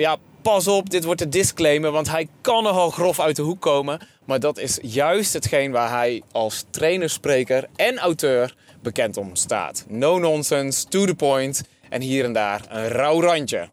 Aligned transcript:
ja, 0.00 0.16
pas 0.42 0.68
op, 0.68 0.90
dit 0.90 1.04
wordt 1.04 1.20
een 1.20 1.30
disclaimer, 1.30 1.90
want 1.90 2.10
hij 2.10 2.28
kan 2.40 2.62
nogal 2.62 2.90
grof 2.90 3.20
uit 3.20 3.36
de 3.36 3.42
hoek 3.42 3.60
komen. 3.60 4.00
Maar 4.24 4.40
dat 4.40 4.58
is 4.58 4.78
juist 4.82 5.32
hetgeen 5.32 5.70
waar 5.70 5.90
hij 5.90 6.22
als 6.32 6.64
trainer, 6.70 7.10
spreker 7.10 7.68
en 7.76 7.98
auteur 7.98 8.54
bekend 8.82 9.16
om 9.16 9.36
staat. 9.36 9.84
No 9.88 10.18
nonsense, 10.18 10.88
to 10.88 11.04
the 11.04 11.14
point 11.14 11.62
en 11.88 12.00
hier 12.00 12.24
en 12.24 12.32
daar 12.32 12.64
een 12.68 12.88
rauw 12.88 13.20
randje. 13.20 13.70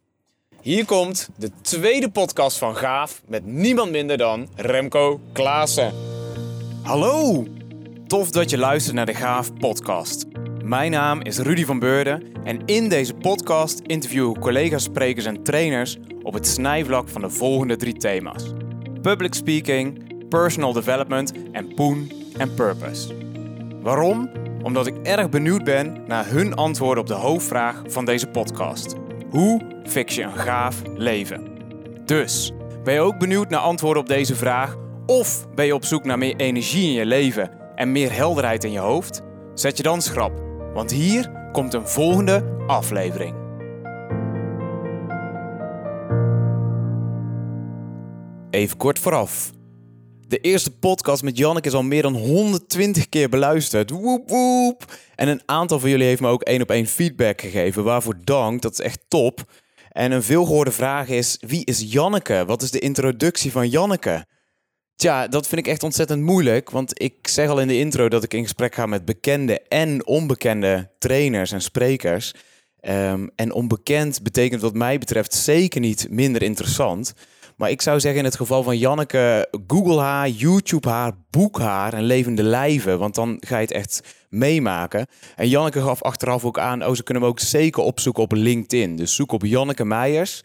Hier 0.62 0.86
komt 0.86 1.30
de 1.38 1.52
tweede 1.62 2.10
podcast 2.10 2.58
van 2.58 2.76
Gaaf 2.76 3.22
met 3.28 3.46
niemand 3.46 3.92
minder 3.92 4.18
dan 4.18 4.50
Remco 4.56 5.20
Klaassen. 5.32 5.94
Hallo! 6.84 7.46
Tof 8.08 8.32
dat 8.32 8.50
je 8.50 8.58
luistert 8.58 8.96
naar 8.96 9.06
de 9.06 9.14
Gaaf 9.14 9.54
podcast. 9.54 10.26
Mijn 10.68 10.92
naam 10.92 11.22
is 11.22 11.38
Rudy 11.38 11.66
van 11.66 11.80
Beurden 11.80 12.24
en 12.44 12.66
in 12.66 12.90
deze 12.90 13.14
podcast 13.14 13.80
interview 13.80 14.30
ik 14.30 14.40
collega's, 14.40 14.84
sprekers 14.84 15.26
en 15.26 15.44
trainers 15.44 15.98
op 16.24 16.34
het 16.34 16.48
snijvlak 16.48 17.10
van 17.10 17.22
de 17.22 17.30
volgende 17.30 17.76
drie 17.76 17.94
thema's: 17.94 18.54
public 19.02 19.34
speaking, 19.34 20.04
personal 20.30 20.74
development 20.74 21.34
en 21.52 21.74
poen 21.74 22.12
en 22.38 22.54
purpose. 22.54 23.14
Waarom? 23.82 24.30
Omdat 24.64 24.88
ik 24.88 24.96
erg 25.04 25.30
benieuwd 25.30 25.64
ben 25.64 26.04
naar 26.08 26.30
hun 26.30 26.56
antwoorden 26.56 27.04
op 27.04 27.08
de 27.08 27.14
hoofdvraag 27.14 27.84
van 27.86 28.06
deze 28.06 28.28
podcast. 28.28 28.96
Hoe 29.30 29.62
fix 29.86 30.16
je 30.16 30.24
een 30.24 30.38
gaaf 30.38 30.82
leven? 30.96 31.48
Dus, 32.06 32.52
ben 32.84 32.94
je 32.94 33.00
ook 33.00 33.18
benieuwd 33.18 33.50
naar 33.50 33.60
antwoorden 33.60 34.02
op 34.02 34.08
deze 34.08 34.36
vraag? 34.36 34.76
Of 35.06 35.48
ben 35.56 35.66
je 35.66 35.76
op 35.76 35.86
zoek 35.86 36.04
naar 36.04 36.18
meer 36.18 36.36
energie 36.36 36.88
in 36.88 36.94
je 36.94 37.06
leven 37.06 37.52
en 37.76 37.92
meer 37.92 38.14
helderheid 38.14 38.64
in 38.64 38.72
je 38.72 38.80
hoofd? 38.80 39.22
Zet 39.54 39.78
je 39.78 39.84
dan 39.84 40.02
schrap, 40.02 40.47
want 40.78 40.92
hier 40.92 41.32
komt 41.52 41.74
een 41.74 41.88
volgende 41.88 42.56
aflevering. 42.68 43.36
Even 48.50 48.78
kort 48.78 49.00
vooraf. 49.00 49.52
De 50.28 50.38
eerste 50.38 50.72
podcast 50.72 51.24
met 51.24 51.38
Janneke 51.38 51.68
is 51.68 51.74
al 51.74 51.84
meer 51.84 52.02
dan 52.02 52.16
120 52.16 53.10
keer 53.10 53.30
beluisterd. 53.30 53.90
Woep 53.90 54.30
woep. 54.30 54.86
En 55.16 55.28
een 55.28 55.42
aantal 55.46 55.80
van 55.80 55.90
jullie 55.90 56.08
heeft 56.08 56.22
me 56.22 56.28
ook 56.28 56.44
één 56.44 56.62
op 56.62 56.70
één 56.70 56.88
feedback 56.88 57.42
gegeven. 57.42 57.84
Waarvoor 57.84 58.18
dank, 58.24 58.62
dat 58.62 58.72
is 58.72 58.80
echt 58.80 59.00
top. 59.08 59.52
En 59.92 60.12
een 60.12 60.24
veelgehoorde 60.24 60.72
vraag 60.72 61.08
is: 61.08 61.38
wie 61.40 61.66
is 61.66 61.92
Janneke? 61.92 62.44
Wat 62.46 62.62
is 62.62 62.72
de 62.72 62.80
introductie 62.80 63.52
van 63.52 63.70
Janneke? 63.70 64.26
Tja, 64.98 65.28
dat 65.28 65.48
vind 65.48 65.66
ik 65.66 65.72
echt 65.72 65.84
ontzettend 65.84 66.22
moeilijk. 66.22 66.70
Want 66.70 67.02
ik 67.02 67.28
zeg 67.28 67.50
al 67.50 67.60
in 67.60 67.68
de 67.68 67.78
intro 67.78 68.10
dat 68.10 68.24
ik 68.24 68.34
in 68.34 68.44
gesprek 68.44 68.76
ga 68.76 68.86
met 68.86 69.06
bekende 69.06 69.62
en 69.62 70.08
onbekende 70.08 70.90
trainers 71.00 71.52
en 71.52 71.62
sprekers. 71.62 72.34
Ehm, 72.80 73.28
en 73.36 73.54
onbekend 73.54 74.24
betekent 74.24 74.62
wat 74.62 74.74
mij 74.74 74.98
betreft 74.98 75.34
zeker 75.34 75.80
niet 75.82 76.08
minder 76.10 76.42
interessant. 76.42 77.14
Maar 77.56 77.70
ik 77.70 77.82
zou 77.82 78.00
zeggen 78.00 78.20
in 78.20 78.26
het 78.26 78.36
geval 78.36 78.64
van 78.64 78.78
Janneke, 78.78 79.48
Google 79.68 80.00
haar, 80.00 80.30
YouTube 80.30 80.90
haar, 80.90 81.14
boek 81.30 81.60
haar 81.60 81.94
en 81.94 82.04
levende 82.04 82.44
lijven. 82.44 83.00
Want 83.00 83.16
dan 83.16 83.38
ga 83.40 83.56
je 83.56 83.62
het 83.62 83.72
echt 83.72 84.02
meemaken. 84.30 85.08
En 85.36 85.50
Janneke 85.50 85.82
gaf 85.82 86.04
achteraf 86.04 86.46
ook 86.46 86.60
aan, 86.60 86.86
oh 86.86 86.96
ze 86.96 87.04
kunnen 87.04 87.24
hem 87.24 87.32
ook 87.32 87.40
zeker 87.40 87.84
opzoeken 87.84 88.24
op 88.24 88.32
LinkedIn. 88.32 88.96
Dus 88.96 89.16
zoek 89.16 89.32
op 89.32 89.46
Janneke 89.46 89.86
Meijers. 89.86 90.44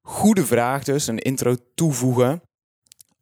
Goede 0.00 0.46
vraag 0.46 0.84
dus, 0.84 1.06
een 1.06 1.18
intro 1.18 1.56
toevoegen. 1.74 2.42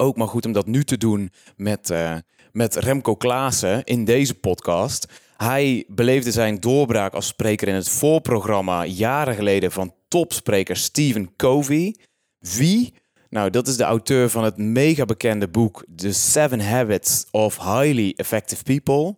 Ook 0.01 0.17
maar 0.17 0.29
goed 0.29 0.47
om 0.47 0.53
dat 0.53 0.67
nu 0.67 0.84
te 0.84 0.97
doen 0.97 1.33
met, 1.56 1.91
uh, 1.91 2.17
met 2.53 2.77
Remco 2.77 3.17
Klaassen 3.17 3.84
in 3.84 4.05
deze 4.05 4.34
podcast. 4.34 5.06
Hij 5.37 5.84
beleefde 5.89 6.31
zijn 6.31 6.61
doorbraak 6.61 7.15
als 7.15 7.27
spreker 7.27 7.69
in 7.69 7.75
het 7.75 7.89
voorprogramma 7.89 8.84
jaren 8.84 9.34
geleden 9.34 9.73
van 9.73 9.95
topspreker 10.09 10.77
Stephen 10.77 11.37
Covey. 11.37 11.95
Wie? 12.39 12.95
Nou, 13.31 13.51
dat 13.51 13.69
is 13.69 13.77
de 13.77 13.84
auteur 13.84 14.31
van 14.31 14.45
het 14.45 14.56
mega 14.56 15.05
bekende 15.05 15.48
boek 15.48 15.84
The 15.97 16.12
Seven 16.12 16.61
Habits 16.61 17.27
of 17.31 17.56
Highly 17.56 18.12
Effective 18.17 18.62
People. 18.62 19.17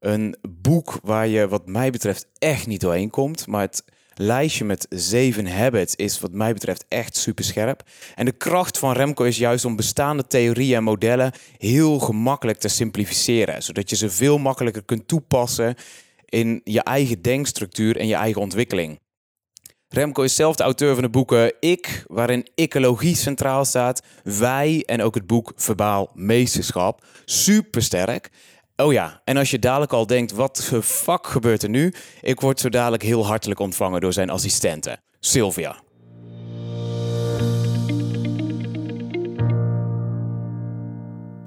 Een 0.00 0.36
boek 0.48 0.98
waar 1.02 1.26
je, 1.26 1.48
wat 1.48 1.66
mij 1.66 1.90
betreft, 1.90 2.26
echt 2.38 2.66
niet 2.66 2.80
doorheen 2.80 3.10
komt. 3.10 3.46
Maar 3.46 3.60
het 3.60 3.84
lijstje 4.18 4.64
met 4.64 4.86
zeven 4.90 5.46
habits 5.46 5.94
is, 5.94 6.20
wat 6.20 6.32
mij 6.32 6.52
betreft, 6.52 6.84
echt 6.88 7.16
super 7.16 7.44
scherp. 7.44 7.82
En 8.14 8.24
de 8.24 8.32
kracht 8.32 8.78
van 8.78 8.92
Remco 8.92 9.24
is 9.24 9.38
juist 9.38 9.64
om 9.64 9.76
bestaande 9.76 10.26
theorieën 10.26 10.76
en 10.76 10.82
modellen 10.82 11.32
heel 11.58 11.98
gemakkelijk 11.98 12.58
te 12.58 12.68
simplificeren. 12.68 13.62
Zodat 13.62 13.90
je 13.90 13.96
ze 13.96 14.10
veel 14.10 14.38
makkelijker 14.38 14.84
kunt 14.84 15.08
toepassen 15.08 15.74
in 16.24 16.60
je 16.64 16.82
eigen 16.82 17.22
denkstructuur 17.22 17.96
en 17.96 18.06
je 18.06 18.14
eigen 18.14 18.40
ontwikkeling. 18.40 18.98
Remco 19.88 20.22
is 20.22 20.34
zelf 20.34 20.56
de 20.56 20.62
auteur 20.62 20.94
van 20.94 21.02
de 21.02 21.10
boeken 21.10 21.54
Ik, 21.60 22.04
waarin 22.06 22.46
ecologie 22.54 23.16
centraal 23.16 23.64
staat, 23.64 24.02
Wij 24.22 24.82
en 24.86 25.02
ook 25.02 25.14
het 25.14 25.26
boek 25.26 25.52
Verbaal 25.56 26.10
Meesterschap. 26.14 27.04
Super 27.24 27.82
sterk. 27.82 28.30
Oh 28.82 28.92
ja, 28.92 29.20
en 29.24 29.36
als 29.36 29.50
je 29.50 29.58
dadelijk 29.58 29.92
al 29.92 30.06
denkt, 30.06 30.32
wat 30.32 30.56
de 30.56 30.82
fuck 30.82 31.26
gebeurt 31.26 31.62
er 31.62 31.68
nu? 31.68 31.94
Ik 32.20 32.40
word 32.40 32.60
zo 32.60 32.68
dadelijk 32.68 33.02
heel 33.02 33.26
hartelijk 33.26 33.60
ontvangen 33.60 34.00
door 34.00 34.12
zijn 34.12 34.30
assistente, 34.30 34.98
Sylvia. 35.20 35.76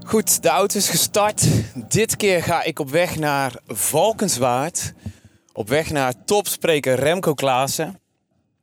Goed, 0.06 0.42
de 0.42 0.50
auto 0.50 0.78
is 0.78 0.90
gestart. 0.90 1.48
Dit 1.90 2.16
keer 2.16 2.44
ga 2.44 2.64
ik 2.64 2.80
op 2.80 2.90
weg 2.90 3.16
naar 3.16 3.60
Valkenswaard. 3.68 4.94
Op 5.54 5.70
weg 5.70 5.90
naar 5.90 6.14
topspreker 6.26 6.96
Remco 6.96 7.34
Klaassen. 7.34 8.00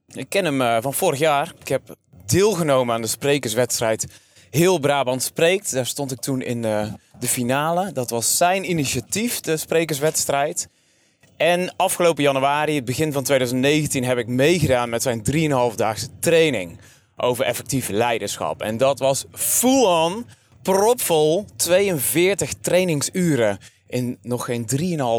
Ik 0.06 0.29
ken 0.29 0.45
hem 0.45 0.61
uh, 0.61 0.77
van 0.81 0.95
vorig 0.95 1.19
jaar. 1.19 1.53
Ik 1.61 1.69
heb 1.69 1.97
deelgenomen 2.27 2.95
aan 2.95 3.03
de 3.03 3.06
sprekerswedstrijd 3.06 4.06
Heel 4.50 4.79
Brabant 4.79 5.23
Spreekt. 5.23 5.73
Daar 5.73 5.87
stond 5.87 6.12
ik 6.12 6.21
toen 6.21 6.43
in 6.43 6.62
de, 6.62 6.93
de 7.21 7.29
finale. 7.29 7.93
Dat 7.93 8.11
was 8.11 8.37
zijn 8.37 8.71
initiatief, 8.71 9.41
de 9.41 9.56
sprekerswedstrijd. 9.56 10.69
En 11.37 11.77
afgelopen 11.77 12.23
januari, 12.23 12.75
het 12.75 12.84
begin 12.84 13.12
van 13.12 13.23
2019, 13.23 14.05
heb 14.05 14.19
ik 14.19 14.27
meegedaan 14.27 14.89
met 14.89 15.03
zijn 15.03 15.23
3,5-daagse 15.31 16.09
training 16.21 16.79
over 17.17 17.45
effectief 17.45 17.89
leiderschap. 17.89 18.62
En 18.62 18.77
dat 18.77 18.99
was 18.99 19.25
full-on, 19.33 20.27
propvol, 20.62 21.45
42 21.56 22.53
trainingsuren 22.61 23.59
in 23.87 24.19
nog 24.23 24.45
geen 24.45 24.69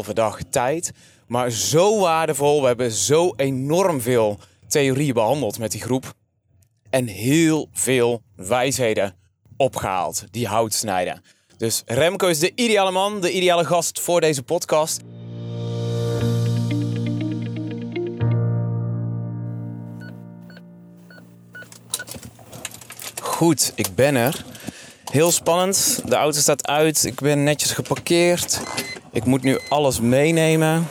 3,5 0.06 0.12
dag 0.12 0.38
tijd. 0.50 0.92
Maar 1.26 1.50
zo 1.50 2.00
waardevol, 2.00 2.60
we 2.60 2.66
hebben 2.66 2.90
zo 2.90 3.32
enorm 3.36 4.00
veel 4.00 4.38
theorie 4.68 5.12
behandeld 5.12 5.58
met 5.58 5.72
die 5.72 5.80
groep. 5.80 6.12
En 6.90 7.06
heel 7.06 7.68
veel 7.72 8.22
wijsheden 8.36 9.16
opgehaald 9.56 10.24
die 10.30 10.46
hout 10.46 10.74
snijden. 10.74 11.22
Dus 11.60 11.82
Remco 11.86 12.26
is 12.26 12.38
de 12.38 12.52
ideale 12.54 12.90
man, 12.90 13.20
de 13.20 13.32
ideale 13.32 13.64
gast 13.64 14.00
voor 14.00 14.20
deze 14.20 14.42
podcast. 14.42 15.00
Goed, 23.22 23.72
ik 23.74 23.94
ben 23.94 24.14
er. 24.14 24.44
Heel 25.04 25.30
spannend. 25.30 26.02
De 26.04 26.14
auto 26.14 26.38
staat 26.38 26.66
uit. 26.66 27.04
Ik 27.04 27.20
ben 27.20 27.44
netjes 27.44 27.72
geparkeerd. 27.72 28.60
Ik 29.12 29.24
moet 29.24 29.42
nu 29.42 29.58
alles 29.68 30.00
meenemen. 30.00 30.88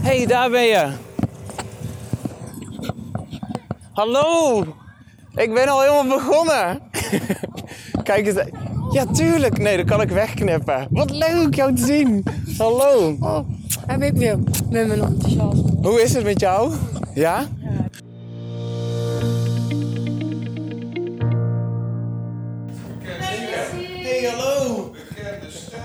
hey, 0.00 0.26
daar 0.26 0.50
ben 0.50 0.64
je. 0.64 0.92
Hallo. 3.92 4.66
Ik 5.34 5.54
ben 5.54 5.68
al 5.68 5.80
helemaal 5.80 6.18
begonnen. 6.18 6.80
Kijk 8.02 8.26
eens. 8.26 8.42
Ja, 8.92 9.06
tuurlijk. 9.06 9.58
Nee, 9.58 9.76
dat 9.76 9.86
kan 9.86 10.00
ik 10.00 10.08
wegknippen. 10.08 10.86
Wat 10.90 11.10
leuk 11.10 11.54
jou 11.54 11.74
te 11.74 11.84
zien. 11.84 12.24
Hallo. 12.58 13.16
Oh, 13.20 13.38
heb 13.86 14.02
ik 14.02 14.12
weer 14.12 14.38
met 14.38 14.86
mijn 14.86 15.00
enthousiasme. 15.02 15.72
Hoe 15.82 16.02
is 16.02 16.14
het 16.14 16.24
met 16.24 16.40
jou? 16.40 16.74
Ja? 17.14 17.46
Hey, 23.00 24.30
hallo. 24.30 24.90
Bekende 24.90 25.50
stem. 25.50 25.80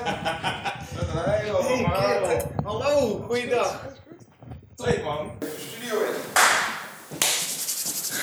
Met 0.96 1.07
een 1.25 1.31
hele 1.31 1.51
hoge 1.51 1.96
adem. 1.96 2.48
Hallo, 2.63 3.24
goeiedag. 3.28 3.86
Twee 4.75 5.04
man. 5.04 5.43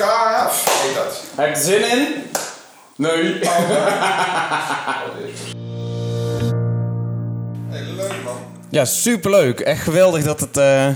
Gaaf. 0.00 0.82
Heet 0.82 0.94
dat. 0.94 1.22
Heb 1.34 1.46
je 1.46 1.60
er 1.60 1.66
zin 1.66 1.98
in? 1.98 2.22
Nee. 2.96 3.38
Hey, 7.68 7.82
leuk 7.96 8.24
man. 8.24 8.36
Ja, 8.70 8.84
superleuk. 8.84 9.60
Echt 9.60 9.82
geweldig 9.82 10.24
dat 10.24 10.40
het, 10.40 10.56
eh, 10.56 10.88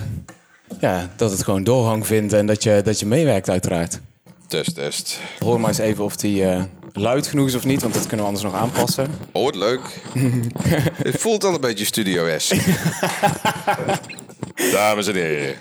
ja, 0.80 1.10
dat 1.16 1.30
het 1.30 1.42
gewoon 1.42 1.64
doorgang 1.64 2.06
vindt 2.06 2.32
en 2.32 2.46
dat 2.46 2.62
je, 2.62 2.80
dat 2.84 3.00
je 3.00 3.06
meewerkt 3.06 3.50
uiteraard. 3.50 4.00
Test, 4.46 4.74
test. 4.74 5.18
Hoor 5.38 5.60
maar 5.60 5.68
eens 5.68 5.78
even 5.78 6.04
of 6.04 6.16
die 6.16 6.44
eh, 6.44 6.62
luid 6.92 7.26
genoeg 7.26 7.46
is 7.46 7.54
of 7.54 7.64
niet, 7.64 7.82
want 7.82 7.94
dat 7.94 8.06
kunnen 8.06 8.26
we 8.26 8.32
anders 8.32 8.52
nog 8.52 8.54
aanpassen. 8.54 9.06
Oh, 9.32 9.44
wat 9.44 9.54
leuk. 9.54 10.00
Het 11.04 11.20
voelt 11.20 11.44
al 11.44 11.54
een 11.54 11.60
beetje 11.60 11.84
Studio 11.84 12.38
S. 12.38 12.52
Dames 14.72 15.06
en 15.06 15.14
heren. 15.14 15.54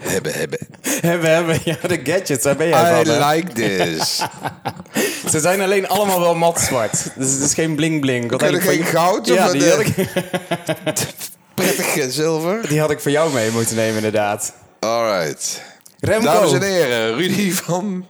hebben, 0.00 0.32
hebben. 0.32 0.58
Hebben, 1.00 1.30
hebben. 1.30 1.58
Ja, 1.64 1.76
de 1.88 2.00
gadgets, 2.04 2.42
daar 2.42 2.56
ben 2.56 2.68
jij 2.68 3.00
I 3.00 3.04
van. 3.04 3.14
hè? 3.14 3.32
like 3.32 3.52
this. 3.52 4.22
Ze 5.32 5.40
zijn 5.40 5.60
alleen 5.60 5.88
allemaal 5.88 6.20
wel 6.20 6.34
mat 6.34 6.60
zwart. 6.60 6.92
Dus 7.16 7.32
het 7.32 7.40
is 7.42 7.54
geen 7.54 7.74
bling 7.74 8.00
bling. 8.00 8.30
Want 8.30 8.42
Kun 8.42 8.50
je 8.52 8.58
eigenlijk 8.58 8.88
geen 8.88 9.00
goud? 9.00 9.26
Ja, 9.26 9.44
of 9.46 9.50
die 9.52 9.60
de- 9.60 9.70
had, 9.70 9.80
ik, 9.80 9.94
Prettig 11.54 11.96
eh, 11.96 12.08
zilver. 12.08 12.68
die 12.68 12.80
had 12.80 12.90
ik 12.90 13.00
voor 13.00 13.10
jou 13.10 13.32
mee 13.32 13.50
moeten 13.50 13.76
nemen, 13.76 13.96
inderdaad. 13.96 14.54
Alright. 14.80 15.62
Remco. 16.00 16.24
Dames 16.24 16.52
en 16.52 16.62
heren, 16.62 17.14
Rudy 17.16 17.52
van... 17.52 18.06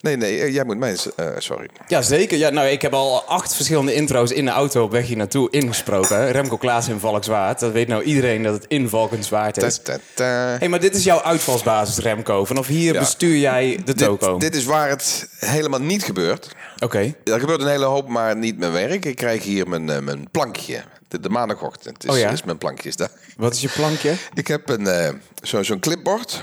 Nee, 0.00 0.16
nee, 0.16 0.40
eh, 0.40 0.52
jij 0.54 0.64
moet 0.64 0.78
mij... 0.78 0.90
eens- 0.90 1.14
eh, 1.14 1.26
sorry. 1.38 1.68
Ja, 1.88 2.02
zeker. 2.02 2.38
Ja, 2.38 2.50
nou, 2.50 2.66
ik 2.68 2.82
heb 2.82 2.92
al 2.92 3.22
acht 3.22 3.54
verschillende 3.54 3.94
intro's 3.94 4.30
in 4.30 4.44
de 4.44 4.50
auto 4.50 4.82
op 4.84 4.90
weg 4.90 5.06
hier 5.06 5.16
naartoe 5.16 5.50
ingesproken. 5.50 6.16
hè. 6.16 6.30
Remco 6.40 6.56
Klaas 6.56 6.88
in 6.88 6.98
Valkenswaard. 6.98 7.60
Dat 7.60 7.72
weet 7.72 7.88
nou 7.88 8.02
iedereen 8.02 8.42
dat 8.42 8.54
het 8.54 8.64
in 8.68 8.88
Valkenswaard 8.88 9.62
is. 9.62 9.80
ta. 10.14 10.24
hey, 10.58 10.68
maar 10.68 10.80
dit 10.80 10.94
is 10.94 11.04
jouw 11.04 11.22
uitvalsbasis, 11.22 11.98
Remco. 11.98 12.44
Vanaf 12.44 12.66
hier 12.66 12.92
Ja. 12.92 12.98
bestuur 13.00 13.36
jij 13.36 13.80
de 13.84 13.94
toko. 13.94 14.32
Dit, 14.32 14.40
dit 14.52 14.60
is 14.60 14.64
waar 14.66 14.88
het 14.88 15.28
helemaal 15.38 15.80
niet 15.80 16.02
gebeurt. 16.04 16.48
Oké. 16.78 17.14
Er 17.24 17.40
gebeurt 17.40 17.60
een 17.60 17.68
hele 17.68 17.84
hoop, 17.84 18.08
maar 18.08 18.36
niet 18.36 18.58
mijn 18.58 18.72
werk. 18.72 19.04
Ik 19.04 19.16
krijg 19.16 19.42
hier 19.42 19.68
mijn, 19.68 19.90
eh, 19.90 19.98
mijn 20.00 20.28
plankje. 20.30 20.82
De, 21.08 21.20
de 21.20 21.28
maandagochtend 21.28 22.04
is, 22.04 22.10
Oh 22.10 22.18
ja? 22.18 22.30
is 22.30 22.42
mijn 22.42 22.58
plankjesdag. 22.58 23.08
Wat 23.36 23.54
is 23.54 23.60
je 23.60 23.68
plankje? 23.68 24.14
Ik 24.34 24.46
heb 24.46 24.68
een, 24.68 25.20
zo, 25.42 25.62
zo'n 25.62 25.80
clipboard. 25.80 26.42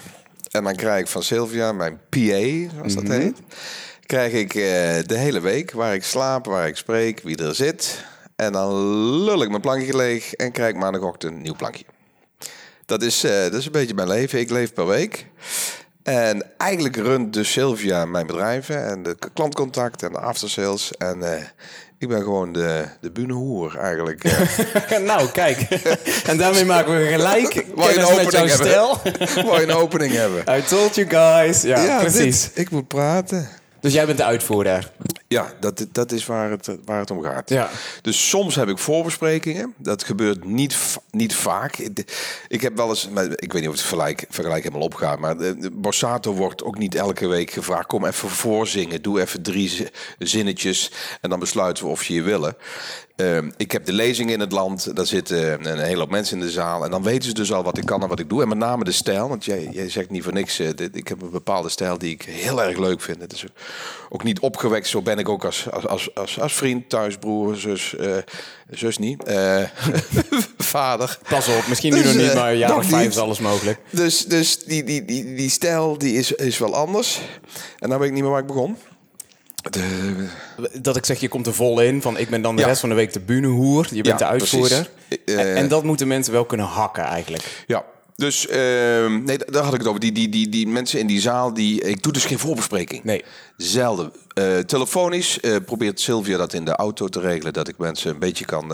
En 0.52 0.64
dan 0.64 0.76
krijg 0.76 1.00
ik 1.00 1.08
van 1.08 1.24
Sylvia, 1.24 1.72
mijn 1.72 2.00
PA, 2.10 2.76
zoals 2.76 2.96
dat 2.96 3.08
heet... 3.08 3.38
krijg 4.06 4.34
ik 4.34 4.56
eh, 4.56 4.62
de 5.06 5.18
hele 5.18 5.40
week 5.40 5.72
waar 5.72 5.94
ik 5.94 6.04
slaap, 6.04 6.46
waar 6.46 6.68
ik 6.68 6.76
spreek, 6.76 7.20
wie 7.20 7.38
er 7.38 7.56
zit. 7.56 8.04
En 8.36 8.52
dan 8.52 8.74
lul 9.24 9.42
ik 9.42 9.50
mijn 9.50 9.62
plankje 9.62 9.96
leeg 9.96 10.34
en 10.34 10.52
krijg 10.52 10.70
ik 10.70 10.80
maandagochtend 10.80 11.34
een 11.34 11.42
nieuw 11.42 11.56
plankje. 11.56 11.86
Dat 12.86 13.02
is, 13.02 13.24
eh, 13.24 13.42
dat 13.42 13.54
is 13.54 13.66
een 13.66 13.72
beetje 13.72 13.94
mijn 13.94 14.08
leven. 14.08 14.40
Ik 14.40 14.50
leef 14.50 14.74
per 14.74 14.88
week. 14.88 15.26
En 16.04 16.58
eigenlijk 16.58 16.96
runt 16.96 17.34
dus 17.34 17.52
Sylvia 17.52 18.06
mijn 18.06 18.28
bedrijven 18.28 18.86
en 18.86 19.04
de 19.04 19.18
klantcontact 19.34 20.04
en 20.04 20.12
de 20.12 20.20
aftersales. 20.20 20.98
En 20.98 21.34
eh, 21.34 21.44
ik 22.00 22.08
ben 22.08 22.22
gewoon 22.22 22.52
de, 22.52 22.86
de 23.02 23.12
bunehoer 23.12 23.78
eigenlijk. 23.78 24.24
eh. 24.24 25.00
nou, 25.12 25.30
kijk. 25.30 25.60
en 26.26 26.38
daarmee 26.38 26.66
maken 26.66 26.98
we 26.98 27.06
gelijk 27.08 27.54
je 27.54 27.64
een 27.64 27.76
kennis 27.76 28.16
met 28.24 28.32
jouw 28.32 28.50
opening 28.50 28.50
stijl. 28.50 28.98
Wou 29.46 29.60
je 29.60 29.68
een 29.68 29.76
opening 29.76 30.14
hebben? 30.14 30.58
I 30.58 30.62
told 30.62 30.96
you 30.96 31.10
guys. 31.10 31.62
Ja, 31.62 32.00
precies. 32.00 32.44
dit. 32.44 32.52
Ik 32.58 32.70
moet 32.70 32.88
praten. 32.88 33.50
Dus 33.80 33.94
jij 33.94 34.06
bent 34.06 34.18
de 34.18 34.24
uitvoerder. 34.24 34.92
Ja, 35.34 35.54
dat, 35.60 35.86
dat 35.92 36.12
is 36.12 36.26
waar 36.26 36.50
het, 36.50 36.70
waar 36.86 37.00
het 37.00 37.12
om 37.12 37.22
gaat. 37.24 37.50
Ja. 37.50 37.70
Dus 38.02 38.30
soms 38.30 38.56
heb 38.56 38.68
ik 38.70 38.78
voorbesprekingen. 38.78 39.74
Dat 39.78 40.04
gebeurt 40.04 40.44
niet, 40.46 40.78
niet 41.12 41.36
vaak. 41.36 41.78
Ik, 42.48 42.62
heb 42.62 42.76
wel 42.78 42.90
eens, 42.90 43.10
maar 43.10 43.26
ik 43.26 43.52
weet 43.54 43.62
niet 43.62 43.68
of 43.70 43.76
het 43.78 43.82
vergelijk, 43.86 44.26
vergelijk 44.30 44.64
helemaal 44.64 44.86
opgaat, 44.86 45.20
maar 45.20 45.36
Borsato 45.74 46.34
wordt 46.34 46.64
ook 46.64 46.78
niet 46.78 46.96
elke 46.96 47.28
week 47.28 47.52
gevraagd. 47.52 47.88
Kom 47.88 48.06
even 48.06 48.30
voorzingen, 48.30 49.02
doe 49.02 49.22
even 49.22 49.42
drie 49.42 49.70
zi- 49.70 49.88
zinnetjes 50.20 50.92
en 51.22 51.30
dan 51.30 51.40
besluiten 51.40 51.84
we 51.86 51.90
of 51.90 52.04
je 52.04 52.14
je 52.14 52.22
willen. 52.22 52.56
Ehm, 53.16 53.52
ik 53.58 53.72
heb 53.72 53.86
de 53.86 53.94
lezing 53.94 54.32
in 54.32 54.40
het 54.40 54.52
land, 54.52 54.96
daar 54.96 55.06
zitten 55.06 55.68
een 55.70 55.80
hele 55.80 56.00
hoop 56.00 56.10
mensen 56.10 56.38
in 56.40 56.46
de 56.46 56.52
zaal. 56.52 56.84
En 56.84 56.92
dan 56.92 57.04
weten 57.04 57.24
ze 57.24 57.34
dus 57.34 57.54
al 57.54 57.64
wat 57.64 57.78
ik 57.78 57.86
kan 57.86 58.02
en 58.02 58.08
wat 58.08 58.20
ik 58.20 58.30
doe. 58.30 58.42
En 58.42 58.48
met 58.48 58.58
name 58.58 58.84
de 58.84 58.92
stijl, 58.92 59.30
want 59.30 59.46
jij, 59.46 59.70
jij 59.72 59.90
zegt 59.90 60.10
niet 60.10 60.24
voor 60.24 60.34
niks. 60.34 60.60
eh, 60.60 60.70
dit- 60.76 60.96
ik 60.96 61.08
heb 61.08 61.22
een 61.22 61.30
bepaalde 61.30 61.70
stijl 61.70 61.98
die 61.98 62.12
ik 62.14 62.22
heel 62.22 62.64
erg 62.64 62.78
leuk 62.78 63.02
vind. 63.02 63.22
Het 63.22 63.34
is 63.34 63.46
ook 64.10 64.24
niet 64.24 64.40
opgewekt, 64.40 64.88
zo 64.88 65.02
ben 65.02 65.19
ik 65.20 65.30
ook 65.30 65.46
als, 65.46 65.72
als, 65.72 65.88
als, 65.88 66.16
als, 66.16 66.40
als 66.40 66.54
vriend, 66.54 66.90
thuis, 66.90 67.18
broer, 67.18 67.56
zus. 67.56 67.96
eh, 67.96 68.16
zus 68.70 68.98
niet. 68.98 69.24
eh, 69.24 69.64
vader. 70.58 71.18
Pas 71.30 71.48
op, 71.48 71.68
misschien 71.68 71.94
nu 71.94 72.02
Dus, 72.02 72.14
nog 72.14 72.22
niet, 72.22 72.32
eh, 72.32 72.36
maar 72.36 72.56
nog 72.58 72.78
of 72.78 72.86
vijf 72.86 73.08
is 73.08 73.18
alles 73.18 73.40
mogelijk. 73.40 73.80
Dus, 73.90 74.26
dus 74.26 74.60
die, 74.64 74.84
die, 74.84 75.06
die, 75.06 75.36
die 75.36 75.50
stijl 75.50 75.98
die 75.98 76.14
is, 76.14 76.32
is 76.32 76.58
wel 76.58 76.76
anders. 76.76 77.20
En 77.80 77.90
dan 77.90 78.00
weet 78.00 78.08
ik 78.08 78.14
niet 78.14 78.24
meer 78.24 78.32
waar 78.32 78.42
ik 78.42 78.48
begon. 78.48 78.78
De, 79.70 80.28
Dat 80.82 80.96
ik 80.96 81.06
zeg, 81.06 81.20
je 81.20 81.28
komt 81.28 81.48
er 81.48 81.54
vol 81.54 81.80
in 81.82 82.02
van 82.02 82.18
ik 82.18 82.30
ben 82.30 82.42
dan 82.42 82.56
de 82.56 82.62
Ja. 82.62 82.68
rest 82.68 82.80
van 82.80 82.90
de 82.90 82.96
week 82.96 83.14
de 83.14 83.20
bunehoer. 83.20 83.88
Je 83.92 84.04
bent 84.04 84.20
Ja, 84.20 84.26
de 84.26 84.32
uitvoerder. 84.32 84.90
en, 85.26 85.56
en 85.56 85.68
dat 85.68 85.84
moeten 85.84 86.08
mensen 86.08 86.34
wel 86.34 86.46
kunnen 86.46 86.66
hakken 86.66 87.04
eigenlijk. 87.04 87.64
Ja, 87.68 87.84
dus 88.20 88.48
ehm, 88.48 89.24
nee, 89.24 89.38
daar 89.38 89.64
had 89.64 89.74
ik 89.74 89.80
het 89.80 89.88
over. 89.88 90.00
Die, 90.00 90.12
die, 90.12 90.30
die, 90.30 90.50
die 90.50 90.68
mensen 90.68 91.00
in 91.00 91.08
die 91.08 91.22
zaal, 91.22 91.54
die, 91.54 91.82
ik 91.82 92.04
doe 92.04 92.14
dus 92.14 92.26
geen 92.26 92.40
voorbespreking. 92.40 93.04
Nee. 93.04 93.24
Zelden. 93.58 94.12
Eh, 94.34 94.58
telefonisch 94.58 95.40
eh, 95.40 95.56
probeert 95.66 96.00
Sylvia 96.00 96.38
dat 96.38 96.54
in 96.54 96.66
de 96.66 96.76
auto 96.76 97.08
te 97.08 97.20
regelen. 97.20 97.54
Dat 97.54 97.68
ik 97.68 97.78
mensen 97.78 98.12
een 98.12 98.20
beetje 98.20 98.46
kan... 98.46 98.74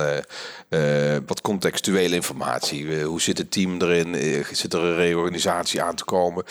eh, 0.69 1.17
wat 1.25 1.41
contextuele 1.41 2.15
informatie. 2.15 3.03
Hoe 3.03 3.21
zit 3.21 3.37
het 3.37 3.51
team 3.51 3.81
erin? 3.81 4.45
Zit 4.51 4.73
er 4.73 4.83
een 4.83 4.95
reorganisatie 4.95 5.81
aan 5.81 5.95
te 5.95 6.05
komen? 6.05 6.43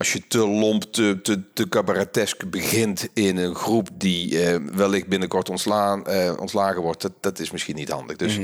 Als 0.00 0.12
je 0.12 0.26
te 0.28 0.38
lomp, 0.38 0.82
te, 0.82 1.18
te, 1.22 1.52
te 1.52 1.68
cabaretesk 1.68 2.50
begint 2.50 3.08
in 3.14 3.36
een 3.36 3.54
groep 3.54 3.88
die 3.94 4.44
eh, 4.44 4.60
wellicht 4.72 5.06
binnenkort 5.06 5.50
ontslaan, 5.50 6.06
eh, 6.06 6.32
ontslagen 6.38 6.82
wordt, 6.82 7.02
dat, 7.02 7.12
dat 7.20 7.38
is 7.38 7.50
misschien 7.50 7.76
niet 7.76 7.90
handig. 7.90 8.16
Dus 8.16 8.38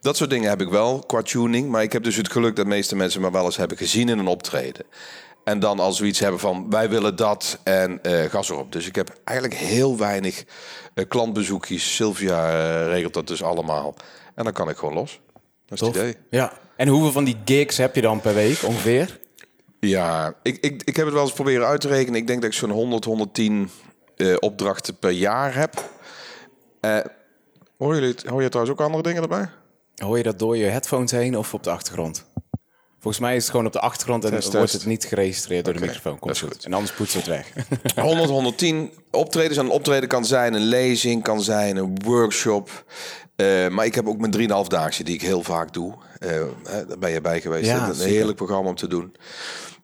dat 0.00 0.16
soort 0.16 0.30
dingen 0.30 0.48
heb 0.48 0.60
ik 0.60 0.68
wel 0.68 0.98
qua 0.98 1.22
tuning. 1.22 1.68
Maar 1.68 1.82
ik 1.82 1.92
heb 1.92 2.02
dus 2.02 2.16
het 2.16 2.32
geluk 2.32 2.56
dat 2.56 2.64
de 2.64 2.70
meeste 2.70 2.96
mensen 2.96 3.20
me 3.20 3.30
wel 3.30 3.44
eens 3.44 3.56
hebben 3.56 3.76
gezien 3.76 4.08
in 4.08 4.18
een 4.18 4.26
optreden. 4.26 4.84
En 5.44 5.58
dan 5.58 5.80
als 5.80 6.00
we 6.00 6.06
iets 6.06 6.18
hebben 6.18 6.40
van 6.40 6.70
wij 6.70 6.88
willen 6.88 7.16
dat 7.16 7.58
en 7.62 8.02
eh, 8.02 8.30
gas 8.30 8.50
erop. 8.50 8.72
Dus 8.72 8.86
ik 8.86 8.94
heb 8.94 9.20
eigenlijk 9.24 9.58
heel 9.58 9.96
weinig 9.98 10.44
eh, 10.94 11.04
klantbezoekjes. 11.08 11.94
Sylvia 11.94 12.48
regelt 12.86 13.14
dat 13.14 13.26
dus 13.26 13.42
allemaal. 13.42 13.94
En 14.34 14.44
dan 14.44 14.52
kan 14.52 14.68
ik 14.68 14.76
gewoon 14.76 14.94
los. 14.94 15.20
Dat 15.66 15.80
is 15.80 15.86
het 15.86 15.96
idee. 15.96 16.16
Ja. 16.30 16.52
En 16.76 16.88
hoeveel 16.88 17.12
van 17.12 17.24
die 17.24 17.36
gigs 17.44 17.76
heb 17.76 17.94
je 17.94 18.00
dan 18.00 18.20
per 18.20 18.34
week 18.34 18.62
ongeveer? 18.62 19.22
Ja, 19.88 20.34
ik, 20.42 20.58
ik, 20.60 20.82
ik 20.84 20.96
heb 20.96 21.04
het 21.04 21.14
wel 21.14 21.22
eens 21.22 21.32
proberen 21.32 21.66
uit 21.66 21.80
te 21.80 21.88
rekenen. 21.88 22.20
Ik 22.20 22.26
denk 22.26 22.42
dat 22.42 22.50
ik 22.50 22.56
zo'n 22.56 22.70
100, 22.70 23.04
110 23.04 23.70
eh, 24.16 24.36
opdrachten 24.38 24.98
per 24.98 25.10
jaar 25.10 25.54
heb. 25.54 25.90
Eh 26.80 26.98
hoor, 27.78 27.94
jullie, 27.94 28.14
hoor 28.26 28.42
je 28.42 28.48
trouwens 28.48 28.78
ook 28.78 28.86
andere 28.86 29.02
dingen 29.02 29.22
erbij? 29.22 29.48
Hoor 29.94 30.16
je 30.16 30.22
dat 30.22 30.38
door 30.38 30.56
je 30.56 30.64
headphones 30.64 31.10
heen 31.10 31.38
of 31.38 31.54
op 31.54 31.62
de 31.62 31.70
achtergrond? 31.70 32.24
Volgens 33.00 33.24
mij 33.24 33.36
is 33.36 33.42
het 33.42 33.50
gewoon 33.50 33.66
op 33.66 33.72
de 33.72 33.80
achtergrond 33.80 34.24
en 34.24 34.30
Test, 34.30 34.52
wordt 34.52 34.72
het 34.72 34.86
niet 34.86 35.04
geregistreerd 35.04 35.64
door 35.64 35.74
de 35.74 35.80
microfoon. 35.80 36.18
Komt 36.18 36.38
goed. 36.38 36.52
goed. 36.52 36.64
En 36.64 36.72
anders 36.72 36.92
poetsen 36.92 37.18
het 37.18 37.28
weg. 37.28 37.52
100, 38.04 38.30
110 38.30 38.92
optredens. 39.10 39.56
En 39.56 39.64
een 39.64 39.70
optreden 39.70 40.08
kan 40.08 40.24
zijn 40.24 40.54
een 40.54 40.62
lezing, 40.62 41.22
kan 41.22 41.42
zijn 41.42 41.76
een 41.76 41.98
workshop. 42.04 42.84
Eh, 43.36 43.68
maar 43.68 43.84
ik 43.84 43.94
heb 43.94 44.08
ook 44.08 44.18
mijn 44.18 44.64
3,5-daagse 44.64 45.04
die 45.04 45.14
ik 45.14 45.22
heel 45.22 45.42
vaak 45.42 45.72
doe. 45.72 45.94
Daar 46.88 46.98
ben 46.98 47.10
je 47.10 47.20
bij 47.20 47.40
geweest. 47.40 47.66
Ja, 47.66 47.88
is 47.88 48.00
een 48.00 48.08
heerlijk 48.08 48.36
programma 48.36 48.68
om 48.68 48.76
te 48.76 48.88
doen. 48.88 49.16